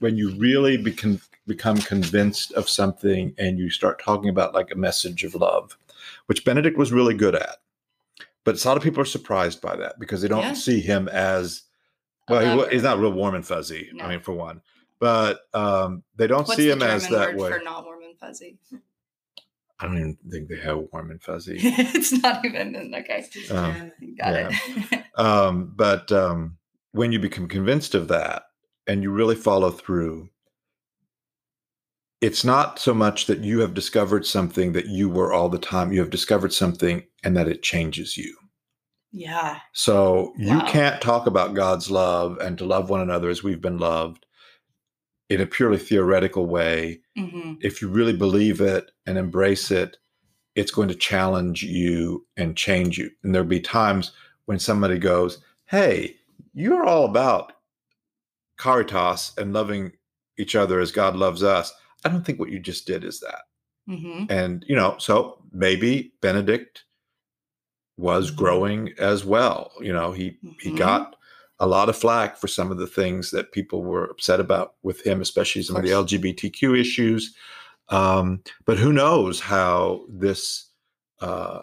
when 0.00 0.16
you 0.16 0.30
really 0.36 0.76
become 0.76 1.20
become 1.46 1.78
convinced 1.78 2.52
of 2.52 2.68
something 2.68 3.34
and 3.38 3.58
you 3.58 3.70
start 3.70 4.00
talking 4.02 4.28
about 4.28 4.54
like 4.54 4.70
a 4.70 4.76
message 4.76 5.24
of 5.24 5.34
love, 5.34 5.76
which 6.26 6.44
Benedict 6.44 6.76
was 6.76 6.92
really 6.92 7.14
good 7.14 7.34
at. 7.34 7.56
But 8.44 8.62
a 8.64 8.68
lot 8.68 8.76
of 8.76 8.82
people 8.82 9.00
are 9.02 9.06
surprised 9.06 9.60
by 9.60 9.76
that 9.76 9.98
because 9.98 10.22
they 10.22 10.28
don't 10.28 10.42
Yeah. 10.42 10.52
see 10.54 10.80
him 10.80 11.08
as 11.08 11.62
well. 12.28 12.64
He, 12.68 12.74
he's 12.74 12.82
not 12.82 12.98
real 12.98 13.12
warm 13.12 13.34
and 13.34 13.46
fuzzy. 13.46 13.90
I 14.00 14.08
mean, 14.08 14.20
for 14.20 14.32
one, 14.32 14.60
but 14.98 15.40
um, 15.54 16.02
they 16.16 16.26
don't 16.26 16.46
What's 16.46 16.56
see 16.56 16.66
the 16.66 16.72
him 16.72 16.82
as 16.82 17.08
that 17.08 17.34
way. 17.36 17.50
for 17.50 17.60
not 17.64 17.84
warm 17.84 18.02
and 18.02 18.18
fuzzy? 18.18 18.58
I 19.78 19.86
don't 19.86 19.98
even 19.98 20.18
think 20.30 20.48
they 20.48 20.58
have 20.60 20.78
warm 20.92 21.10
and 21.10 21.22
fuzzy. 21.22 21.58
it's 21.62 22.12
not 22.12 22.44
even 22.44 22.94
okay. 22.94 23.26
Um, 23.50 23.92
Got 24.16 24.32
Yeah. 24.32 24.50
it. 24.76 25.04
um, 25.16 25.72
but 25.76 26.10
um, 26.12 26.56
when 26.92 27.12
you 27.12 27.18
become 27.18 27.46
convinced 27.46 27.94
of 27.94 28.08
that 28.08 28.44
and 28.86 29.02
you 29.02 29.10
really 29.10 29.34
follow 29.36 29.70
through, 29.70 30.30
it's 32.26 32.44
not 32.44 32.78
so 32.80 32.94
much 32.94 33.26
that 33.26 33.40
you 33.40 33.60
have 33.60 33.74
discovered 33.74 34.26
something 34.26 34.72
that 34.72 34.86
you 34.88 35.08
were 35.08 35.32
all 35.32 35.48
the 35.48 35.58
time. 35.58 35.92
You 35.92 36.00
have 36.00 36.10
discovered 36.10 36.52
something 36.52 37.04
and 37.24 37.36
that 37.36 37.48
it 37.48 37.62
changes 37.62 38.16
you. 38.18 38.36
yeah. 39.12 39.60
So 39.72 40.34
you 40.38 40.58
Wow. 40.58 40.66
can't 40.68 41.00
talk 41.02 41.26
about 41.26 41.54
God's 41.54 41.90
love 41.90 42.38
and 42.38 42.58
to 42.58 42.64
love 42.66 42.90
one 42.90 43.00
another 43.02 43.30
as 43.30 43.42
we've 43.44 43.60
been 43.62 43.78
loved 43.78 44.26
in 45.30 45.40
a 45.40 45.46
purely 45.46 45.78
theoretical 45.78 46.46
way. 46.46 47.00
hmm 47.16 47.54
If 47.62 47.82
you 47.82 47.88
really 47.88 48.16
believe 48.16 48.60
it 48.60 48.90
and 49.06 49.18
embrace 49.18 49.70
it, 49.70 49.98
it's 50.56 50.72
going 50.72 50.88
to 50.88 50.94
challenge 50.96 51.62
you 51.62 52.26
and 52.36 52.56
change 52.56 52.98
you. 52.98 53.10
And 53.24 53.34
there'll 53.34 53.48
be 53.48 53.60
times 53.60 54.12
when 54.46 54.58
somebody 54.58 54.98
goes, 54.98 55.38
Hey, 55.66 56.16
you're 56.54 56.84
all 56.86 57.06
about 57.06 57.52
caritas 58.58 59.32
and 59.38 59.52
loving 59.52 59.92
each 60.38 60.56
other 60.56 60.80
as 60.80 60.92
God 60.92 61.16
loves 61.16 61.42
us. 61.42 61.72
I 62.04 62.08
don't 62.08 62.24
think 62.24 62.38
what 62.38 62.50
you 62.50 62.58
just 62.60 62.86
did 62.86 63.04
is 63.04 63.20
that. 63.20 63.42
hmm 63.88 64.24
And, 64.28 64.64
you 64.68 64.76
know, 64.76 64.96
so 64.98 65.42
maybe 65.52 66.12
Benedict 66.20 66.84
was 67.96 68.30
Mhm. 68.30 68.36
growing 68.36 68.92
as 68.98 69.24
well. 69.24 69.72
You 69.80 69.92
know, 69.92 70.12
he 70.12 70.38
he 70.60 70.70
Mhm. 70.70 70.76
got 70.76 71.16
a 71.58 71.66
lot 71.66 71.88
of 71.88 71.96
flack 71.96 72.36
for 72.36 72.48
some 72.48 72.70
of 72.70 72.76
the 72.78 72.86
things 72.86 73.30
that 73.30 73.52
people 73.52 73.82
were 73.82 74.04
upset 74.04 74.40
about 74.40 74.74
with 74.82 75.00
him, 75.06 75.20
especially 75.22 75.62
some 75.62 75.76
of, 75.76 75.82
the. 75.84 75.90
LGBTQ 75.90 76.74
issues. 76.78 77.34
Um, 77.88 78.42
but 78.66 78.78
who 78.78 78.92
knows 78.92 79.40
how 79.40 80.04
this 80.10 80.70
uh, 81.20 81.62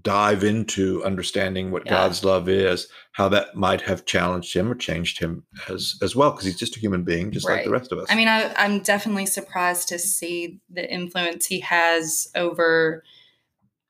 dive 0.00 0.42
into 0.42 1.04
understanding 1.04 1.70
what 1.70 1.84
Yeah. 1.84 1.92
God's 1.92 2.24
love 2.24 2.48
is, 2.48 2.88
how 3.12 3.28
that 3.28 3.54
might 3.54 3.82
have 3.82 4.06
challenged 4.06 4.54
him 4.54 4.70
or 4.70 4.74
changed 4.74 5.18
him 5.18 5.44
as 5.68 5.96
as 6.00 6.16
well, 6.16 6.30
because 6.30 6.46
he's 6.46 6.58
just 6.58 6.76
a 6.76 6.80
human 6.80 7.02
being, 7.02 7.30
just 7.30 7.46
like 7.46 7.64
the 7.64 7.70
rest 7.70 7.92
of 7.92 7.98
us. 7.98 8.06
I 8.10 8.14
mean, 8.14 8.28
I, 8.28 8.52
I'm 8.56 8.80
definitely 8.80 9.26
surprised 9.26 9.88
to 9.88 9.98
see 9.98 10.60
the 10.70 10.90
influence 10.90 11.46
he 11.46 11.60
has 11.60 12.28
over 12.34 13.02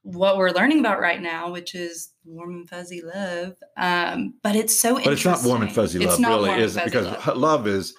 what 0.03 0.37
we're 0.37 0.51
learning 0.51 0.81
about 0.81 0.99
right 0.99 1.23
now, 1.23 1.53
which 1.53 1.77
is 1.77 2.11
warm 2.25 2.51
and 2.57 2.69
fuzzy 2.69 3.01
love. 3.01 3.55
Um, 3.77 4.35
but 4.43 4.57
it's 4.57 4.79
so 4.79 4.97
But 4.97 5.13
it's 5.13 5.25
not 5.25 5.45
warm 5.45 5.63
and 5.63 5.73
fuzzy 5.73 6.01
love, 6.01 6.19
really, 6.19 6.61
is 6.61 6.77
it? 6.77 6.85
Because 6.85 7.07
love. 7.07 7.37
love 7.37 7.67
is 7.69 7.95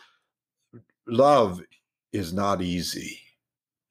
love 1.07 1.61
is 2.11 2.33
not 2.33 2.61
easy. 2.61 3.17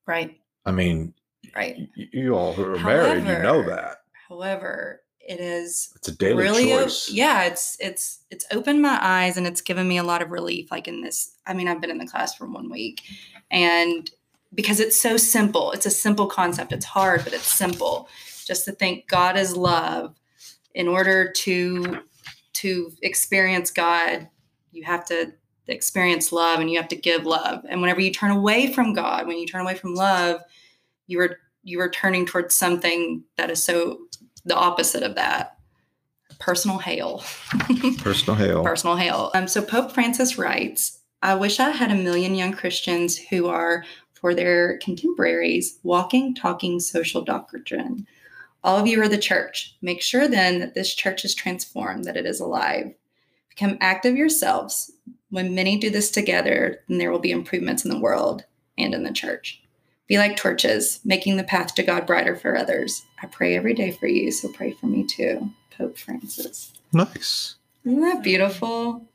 right, 0.07 0.39
I 0.67 0.71
mean, 0.71 1.15
right. 1.57 1.89
you 1.97 2.35
all 2.35 2.53
who 2.53 2.65
are 2.65 2.79
married, 2.79 3.27
you 3.27 3.39
know 3.39 3.63
that 3.63 4.02
However, 4.29 5.03
it 5.21 5.39
is 5.39 5.93
it's 5.97 6.09
a 6.09 6.17
daily 6.17 6.43
really 6.43 6.65
choice. 6.67 7.09
yeah 7.09 7.45
it's 7.45 7.77
it's 7.79 8.25
it's 8.33 8.45
opened 8.51 8.83
my 8.83 8.99
eyes 9.01 9.37
and 9.37 9.47
it's 9.47 9.61
given 9.61 9.87
me 9.87 9.97
a 9.99 10.03
lot 10.03 10.21
of 10.21 10.33
relief 10.33 10.69
like 10.73 10.89
in 10.89 11.01
this 11.01 11.37
i 11.47 11.55
mean 11.55 11.69
i've 11.69 11.81
been 11.81 11.93
in 11.93 11.99
the 11.99 12.07
class 12.09 12.35
for 12.35 12.49
one 12.49 12.69
week 12.69 13.03
and 13.53 14.11
because 14.55 14.81
it's 14.81 14.99
so 14.99 15.17
simple 15.17 15.71
it's 15.73 15.87
a 15.87 15.91
simple 15.91 16.27
concept 16.27 16.73
it's 16.73 16.85
hard 16.85 17.23
but 17.25 17.33
it's 17.33 17.47
simple. 17.47 18.09
Just 18.45 18.65
to 18.65 18.73
think 18.73 19.07
god 19.09 19.37
is 19.37 19.57
love. 19.57 20.17
In 20.75 20.89
order 20.89 21.31
to 21.31 21.99
to 22.55 22.91
experience 23.03 23.71
god 23.71 24.29
you 24.73 24.83
have 24.83 25.05
to 25.07 25.33
experience 25.69 26.33
love 26.33 26.61
and 26.61 26.71
you 26.71 26.79
have 26.79 26.89
to 26.89 26.97
give 26.97 27.25
love. 27.25 27.65
And 27.69 27.81
whenever 27.81 28.01
you 28.01 28.13
turn 28.13 28.31
away 28.31 28.73
from 28.73 28.95
god 28.95 29.27
when 29.27 29.39
you 29.39 29.47
turn 29.47 29.63
away 29.63 29.75
from 29.75 29.95
love 29.95 30.41
you 31.07 31.21
are 31.21 31.39
you 31.63 31.81
are 31.81 31.91
turning 31.91 32.27
towards 32.27 32.55
something 32.55 33.25
that 33.37 33.51
is 33.51 33.63
so 33.63 33.99
the 34.45 34.57
opposite 34.57 35.03
of 35.03 35.15
that. 35.15 35.57
Personal 36.39 36.79
hail. 36.79 37.23
Personal 37.99 38.37
hail. 38.37 38.65
personal 38.65 38.97
hail. 38.97 39.31
Um, 39.35 39.47
so 39.47 39.63
pope 39.63 39.93
francis 39.93 40.39
writes 40.39 40.99
i 41.23 41.35
wish 41.35 41.61
i 41.61 41.71
had 41.71 41.93
a 41.93 41.95
million 41.95 42.35
young 42.35 42.53
christians 42.53 43.17
who 43.17 43.47
are 43.47 43.85
for 44.13 44.35
their 44.35 44.79
contemporaries 44.79 45.79
walking 45.83 46.35
talking 46.35 46.81
social 46.81 47.23
doctrine. 47.23 48.07
All 48.65 48.79
of 48.79 48.87
you 48.87 49.03
are 49.03 49.09
the 49.09 49.19
church. 49.19 49.77
Make 49.83 50.01
sure 50.01 50.29
then 50.29 50.61
that 50.61 50.75
this 50.75 50.95
church 50.95 51.25
is 51.25 51.35
transformed 51.35 52.05
that 52.05 52.17
it 52.17 52.27
is 52.27 52.39
alive. 52.39 52.95
Become 53.49 53.79
active 53.81 54.17
yourselves. 54.17 54.93
When 55.31 55.55
many 55.55 55.77
do 55.77 55.91
this 55.91 56.11
together 56.11 56.81
then 56.89 56.99
there 56.99 57.11
will 57.11 57.19
be 57.19 57.33
improvements 57.33 57.85
in 57.85 57.91
the 57.91 58.01
world 58.01 58.45
and 58.79 58.95
in 58.95 59.03
the 59.03 59.13
church 59.13 59.62
be 60.13 60.19
like 60.19 60.37
torches, 60.37 61.01
making 61.07 61.39
the 61.39 61.43
path 61.43 61.75
to 61.75 61.83
God 61.83 62.07
brighter 62.07 62.37
for 62.37 62.55
others. 62.55 63.03
I 63.23 63.27
pray 63.29 63.57
every 63.57 63.73
day 63.73 63.93
for 63.93 64.07
you, 64.07 64.31
so 64.31 64.53
pray 64.53 64.73
for 64.73 64.85
me 64.85 65.07
too. 65.07 65.51
Pope 65.71 65.97
Francis. 65.97 66.71
Nice. 66.93 67.55
Isn't 67.87 68.03
that 68.03 68.23
beautiful? 68.23 69.07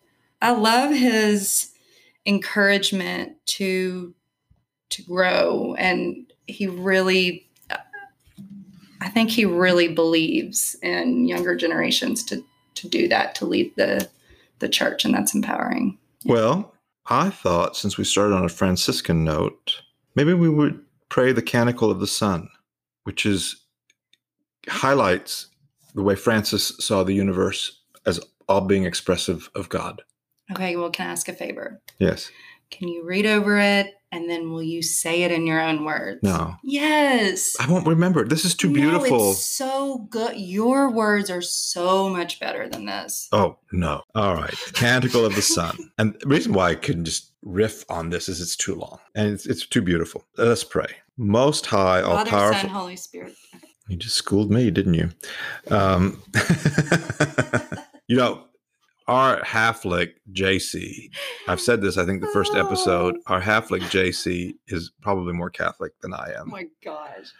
I 0.42 0.54
love 0.54 0.90
his 0.90 1.70
encouragement 2.26 3.34
to 3.46 4.16
to 4.90 5.04
grow 5.04 5.76
and 5.78 6.34
he 6.48 6.66
really 6.66 7.48
uh, 7.70 7.78
I 9.00 9.10
think 9.10 9.30
he 9.30 9.46
really 9.46 9.90
believes 9.90 10.76
in 10.82 11.28
younger 11.28 11.56
generations 11.56 12.24
to 12.24 12.44
to 12.74 12.90
do 12.90 13.08
that, 13.10 13.36
to 13.36 13.46
lead 13.46 13.72
the 13.76 14.10
the 14.58 14.68
church, 14.68 15.06
and 15.06 15.14
that's 15.14 15.36
empowering. 15.36 16.00
Well, 16.26 16.74
I 17.06 17.30
thought 17.30 17.78
since 17.78 18.00
we 18.00 18.04
started 18.04 18.34
on 18.34 18.46
a 18.46 18.50
Franciscan 18.50 19.24
note, 19.24 19.84
maybe 20.16 20.34
we 20.34 20.50
would 20.50 20.84
pray 21.10 21.32
the 21.32 21.42
Canticle 21.42 21.92
of 21.92 22.00
the 22.00 22.08
Sun, 22.08 22.50
which 23.04 23.26
is 23.26 23.64
highlights 24.68 25.48
the 25.94 26.04
way 26.04 26.16
Francis 26.16 26.74
saw 26.80 27.04
the 27.04 27.14
universe 27.14 27.82
as 28.06 28.20
all 28.48 28.62
being 28.62 28.86
expressive 28.86 29.50
of 29.56 29.70
God. 29.70 30.02
Okay, 30.52 30.76
well, 30.76 30.90
can 30.90 31.08
I 31.08 31.12
ask 31.12 31.28
a 31.28 31.34
favor? 31.34 31.82
Yes. 32.00 32.32
Can 32.70 32.88
you 32.88 33.06
read 33.06 33.26
over 33.26 33.58
it 33.58 33.94
and 34.12 34.30
then 34.30 34.52
will 34.52 34.64
you 34.64 34.82
say 34.82 35.24
it 35.24 35.32
in 35.32 35.46
your 35.46 35.62
own 35.62 35.84
words? 35.84 36.20
No. 36.24 36.56
Yes. 36.64 37.56
I 37.60 37.70
won't 37.70 37.86
remember. 37.88 38.26
This 38.26 38.46
is 38.46 38.56
too 38.56 38.70
No, 38.70 38.74
beautiful. 38.74 39.32
it's 39.32 39.46
so 39.46 40.08
good. 40.10 40.38
Your 40.38 40.90
words 40.92 41.30
are 41.30 41.42
so 41.42 42.10
much 42.10 42.40
better 42.40 42.70
than 42.70 42.86
this. 42.86 43.28
Oh, 43.32 43.58
no. 43.72 44.02
All 44.16 44.36
right. 44.36 44.54
Canticle 44.74 45.26
of 45.26 45.36
the 45.36 45.42
Sun. 45.42 45.78
And 45.98 46.16
the 46.20 46.28
reason 46.28 46.54
why 46.54 46.70
I 46.70 46.76
couldn't 46.76 47.06
just 47.06 47.32
riff 47.44 47.84
on 47.90 48.10
this 48.10 48.30
is 48.30 48.40
it's 48.42 48.56
too 48.56 48.76
long 48.76 49.00
and 49.16 49.32
it's, 49.34 49.46
it's 49.46 49.66
too 49.66 49.82
beautiful. 49.82 50.26
Let's 50.38 50.64
pray. 50.64 50.88
Most 51.18 51.66
high, 51.66 52.02
all 52.02 52.18
Father, 52.18 52.30
powerful. 52.30 52.62
Son, 52.62 52.70
Holy 52.70 52.96
Spirit. 52.96 53.34
You 53.88 53.96
just 53.98 54.16
schooled 54.18 54.52
me, 54.52 54.70
didn't 54.70 54.94
you? 54.96 55.10
Um, 55.72 56.22
you 58.08 58.18
know, 58.18 58.44
our 59.08 59.42
Halflick 59.42 60.14
JC, 60.34 61.10
I've 61.48 61.62
said 61.62 61.82
this, 61.82 61.98
I 61.98 62.06
think 62.06 62.22
the 62.22 62.28
first 62.28 62.56
episode, 62.56 63.16
oh. 63.18 63.34
our 63.34 63.42
Halflick 63.42 63.82
JC 63.84 64.56
is 64.68 64.92
probably 65.02 65.34
more 65.34 65.50
Catholic 65.50 66.00
than 66.02 66.14
I 66.14 66.34
am. 66.38 66.48
Oh 66.48 66.52
my 66.52 66.66
gosh. 66.84 67.32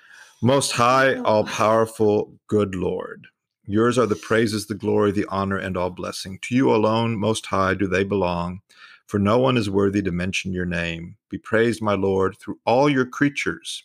Most 0.42 0.72
high, 0.72 1.16
oh. 1.16 1.24
all 1.24 1.44
powerful, 1.44 2.34
good 2.48 2.76
Lord. 2.76 3.28
Yours 3.66 3.98
are 3.98 4.06
the 4.06 4.16
praises, 4.16 4.68
the 4.68 4.76
glory, 4.76 5.12
the 5.12 5.26
honor, 5.28 5.58
and 5.58 5.76
all 5.76 5.90
blessing. 5.90 6.40
To 6.44 6.56
you 6.56 6.74
alone, 6.74 7.18
most 7.18 7.48
high, 7.48 7.74
do 7.74 7.86
they 7.88 8.06
belong. 8.06 8.62
For 9.08 9.20
no 9.20 9.38
one 9.40 9.58
is 9.58 9.70
worthy 9.70 10.02
to 10.04 10.12
mention 10.12 10.54
your 10.54 10.66
name. 10.66 11.18
Be 11.30 11.38
praised, 11.38 11.82
my 11.82 11.94
Lord, 11.94 12.38
through 12.38 12.60
all 12.66 12.90
your 12.90 13.06
creatures, 13.06 13.84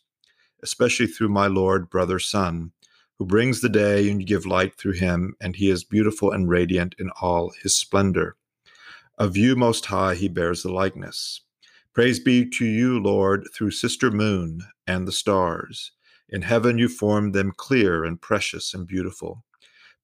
especially 0.63 1.07
through 1.07 1.31
my 1.31 1.49
Lord, 1.49 1.91
brother, 1.91 2.21
Son, 2.21 2.73
who 3.23 3.27
brings 3.27 3.61
the 3.61 3.69
day 3.69 4.11
and 4.11 4.21
you 4.21 4.27
give 4.27 4.47
light 4.47 4.77
through 4.77 4.95
him, 4.95 5.37
and 5.41 5.55
he 5.55 5.71
is 5.71 5.85
beautiful 5.85 6.33
and 6.33 6.49
radiant 6.49 6.93
in 6.99 7.09
all 7.21 7.53
his 7.63 7.73
splendor. 7.73 8.35
Of 9.17 9.37
you, 9.37 9.55
most 9.55 9.87
high, 9.87 10.17
he 10.17 10.27
bears 10.27 10.65
the 10.65 10.73
likeness. 10.73 11.43
Praise 11.95 12.19
be 12.19 12.51
to 12.51 12.65
you, 12.65 12.99
Lord, 12.99 13.47
through 13.55 13.71
sister 13.71 14.11
moon 14.11 14.63
and 14.89 15.07
the 15.07 15.13
stars. 15.13 15.93
In 16.29 16.43
heaven 16.43 16.79
you 16.79 16.89
formed 16.89 17.33
them 17.33 17.53
clear 17.57 18.05
and 18.05 18.21
precious 18.21 18.75
and 18.75 18.89
beautiful. 18.89 19.45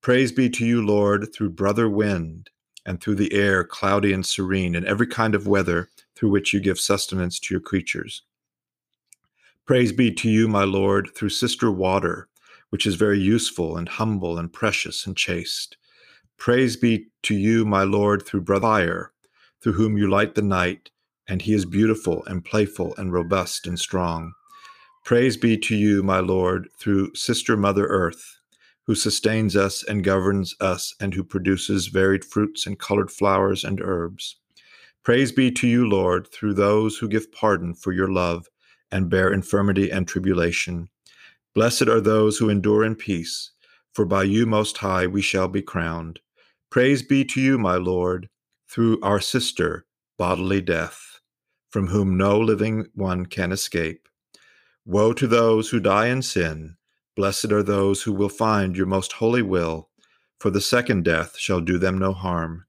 Praise 0.01 0.31
be 0.31 0.49
to 0.51 0.64
you, 0.64 0.81
Lord, 0.81 1.35
through 1.35 1.51
brother 1.51 1.91
wind, 1.91 2.51
and 2.87 3.01
through 3.01 3.16
the 3.16 3.33
air 3.33 3.64
cloudy 3.64 4.12
and 4.12 4.25
serene, 4.25 4.77
and 4.77 4.87
every 4.87 5.09
kind 5.09 5.35
of 5.35 5.49
weather 5.49 5.89
through 6.14 6.31
which 6.31 6.55
you 6.55 6.61
give 6.61 6.79
sustenance 6.79 7.41
to 7.41 7.55
your 7.55 7.61
creatures. 7.61 8.23
Praise 9.66 9.91
be 9.91 10.12
to 10.12 10.31
you, 10.31 10.47
my 10.47 10.62
Lord, 10.62 11.11
through 11.16 11.31
sister 11.31 11.69
water, 11.73 12.28
which 12.71 12.87
is 12.87 12.95
very 12.95 13.19
useful 13.19 13.77
and 13.77 13.89
humble 13.89 14.39
and 14.39 14.53
precious 14.53 15.07
and 15.07 15.16
chaste. 15.16 15.77
Praise 16.37 16.77
be 16.77 17.07
to 17.23 17.35
you, 17.35 17.64
my 17.64 17.83
Lord, 17.83 18.25
through 18.25 18.43
brother 18.43 18.62
fire, 18.62 19.12
through 19.62 19.73
whom 19.73 19.97
you 19.99 20.09
light 20.09 20.35
the 20.35 20.43
night, 20.43 20.91
and 21.27 21.43
he 21.43 21.53
is 21.53 21.64
beautiful 21.64 22.25
and 22.27 22.45
playful 22.45 22.95
and 22.97 23.12
robust 23.12 23.66
and 23.66 23.79
strong. 23.79 24.33
Praise 25.05 25.37
be 25.37 25.57
to 25.57 25.75
you, 25.75 26.03
my 26.03 26.21
Lord, 26.21 26.69
through 26.79 27.14
sister 27.14 27.57
Mother 27.57 27.87
Earth, 27.87 28.39
who 28.87 28.95
sustains 28.95 29.57
us 29.57 29.83
and 29.83 30.05
governs 30.05 30.55
us, 30.61 30.95
and 31.01 31.14
who 31.14 31.25
produces 31.25 31.89
varied 31.89 32.25
fruits 32.25 32.66
and 32.66 32.79
colored 32.79 33.11
flowers 33.11 33.64
and 33.64 33.81
herbs. 33.81 34.37
Praise 35.03 35.33
be 35.33 35.51
to 35.51 35.66
you, 35.66 35.89
Lord, 35.89 36.29
through 36.31 36.55
those 36.55 36.99
who 36.99 37.09
give 37.09 37.33
pardon 37.33 37.75
for 37.75 37.93
your 37.93 38.12
love 38.12 38.47
and 38.91 39.11
bear 39.11 39.33
infirmity 39.33 39.91
and 39.91 40.07
tribulation. 40.07 40.89
Blessed 41.59 41.88
are 41.88 42.00
those 42.00 42.38
who 42.38 42.50
endure 42.50 42.84
in 42.84 42.94
peace, 42.94 43.50
for 43.92 44.04
by 44.04 44.22
you, 44.22 44.46
Most 44.46 44.78
High, 44.78 45.09
we 45.09 45.20
shall 45.20 45.48
be 45.48 45.61
crowned. 45.61 46.20
Praise 46.70 47.02
be 47.02 47.24
to 47.24 47.40
you, 47.40 47.59
my 47.59 47.74
Lord, 47.74 48.28
through 48.70 49.00
our 49.02 49.18
sister, 49.18 49.84
bodily 50.16 50.61
death, 50.61 51.18
from 51.68 51.88
whom 51.88 52.16
no 52.16 52.38
living 52.38 52.86
one 52.94 53.26
can 53.26 53.50
escape. 53.50 54.09
Woe 54.84 55.12
to 55.14 55.26
those 55.26 55.70
who 55.70 55.80
die 55.80 56.06
in 56.06 56.22
sin. 56.22 56.76
Blessed 57.16 57.50
are 57.50 57.64
those 57.64 58.04
who 58.04 58.12
will 58.12 58.28
find 58.28 58.76
your 58.76 58.86
most 58.86 59.14
holy 59.14 59.42
will, 59.42 59.88
for 60.38 60.50
the 60.50 60.61
second 60.61 61.04
death 61.04 61.36
shall 61.36 61.61
do 61.61 61.76
them 61.76 61.98
no 61.98 62.12
harm. 62.12 62.66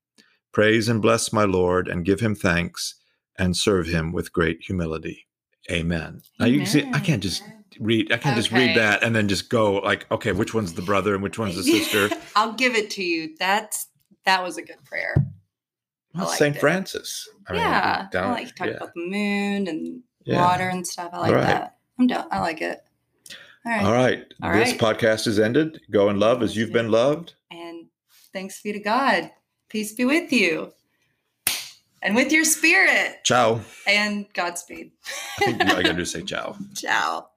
Praise 0.52 0.90
and 0.90 1.00
bless 1.00 1.32
my 1.32 1.44
Lord, 1.44 1.88
and 1.88 2.06
give 2.06 2.22
him 2.22 2.34
thanks, 2.34 2.96
and 3.38 3.56
serve 3.56 3.86
him 3.86 4.12
with 4.12 4.34
great 4.34 4.64
humility. 4.64 5.28
Amen. 5.70 6.24
Now 6.40 6.48
you 6.48 6.58
can 6.58 6.66
see, 6.66 6.90
I 6.92 7.00
can't 7.00 7.22
just 7.22 7.44
read, 7.80 8.12
I 8.12 8.18
can't 8.18 8.36
just 8.36 8.52
read 8.52 8.76
that 8.78 9.04
and 9.04 9.16
then 9.16 9.28
just 9.28 9.50
go 9.50 9.74
like, 9.76 10.10
okay, 10.12 10.32
which 10.32 10.54
one's 10.54 10.74
the 10.74 10.82
brother 10.82 11.14
and 11.14 11.24
which 11.24 11.38
one's 11.38 11.56
the 11.56 11.64
sister? 11.64 12.10
I'll 12.36 12.54
give 12.54 12.76
it 12.76 12.90
to 12.92 13.04
you. 13.04 13.36
That's 13.40 13.88
that 14.26 14.44
was 14.44 14.58
a 14.58 14.62
good 14.62 14.84
prayer. 14.86 15.16
I 16.16 16.20
Well, 16.20 16.28
Saint 16.30 16.56
it. 16.56 16.60
Francis. 16.60 17.28
I 17.48 17.54
mean, 17.54 17.62
yeah. 17.62 18.08
I 18.14 18.32
like 18.32 18.48
to 18.48 18.54
talk 18.54 18.68
yeah. 18.68 18.74
about 18.74 18.94
the 18.94 19.02
moon 19.02 19.68
and 19.68 20.02
Yeah. 20.26 20.42
water 20.44 20.68
and 20.70 20.86
stuff. 20.86 21.10
I 21.14 21.20
like 21.20 21.34
Right. 21.36 21.44
that. 21.44 21.78
I'm 21.98 22.08
down. 22.08 22.28
I 22.32 22.40
like 22.40 22.62
it. 22.62 22.82
All 23.66 23.72
right. 23.72 23.84
All 23.86 23.92
right. 23.94 24.34
All 24.42 24.54
this 24.54 24.72
right. 24.72 24.80
podcast 24.80 25.28
is 25.28 25.38
ended. 25.40 25.82
Go 25.92 26.10
in 26.10 26.20
love 26.20 26.42
as 26.42 26.56
you've 26.56 26.72
been 26.72 26.90
loved. 26.92 27.34
And 27.52 27.88
thanks 28.34 28.62
be 28.62 28.72
to 28.74 28.80
God. 28.80 29.32
Peace 29.70 29.94
be 29.94 30.06
with 30.06 30.32
you. 30.32 30.74
And 32.02 32.16
with 32.16 32.32
your 32.32 32.46
spirit. 32.46 33.18
Ciao. 33.26 33.60
And 33.86 34.26
Godspeed. 34.34 34.92
I 35.42 35.46
think 35.46 35.62
I 35.62 35.84
gotta 35.84 35.94
do 35.94 36.06
say 36.06 36.22
ciao. 36.24 36.56
Ciao. 36.74 37.28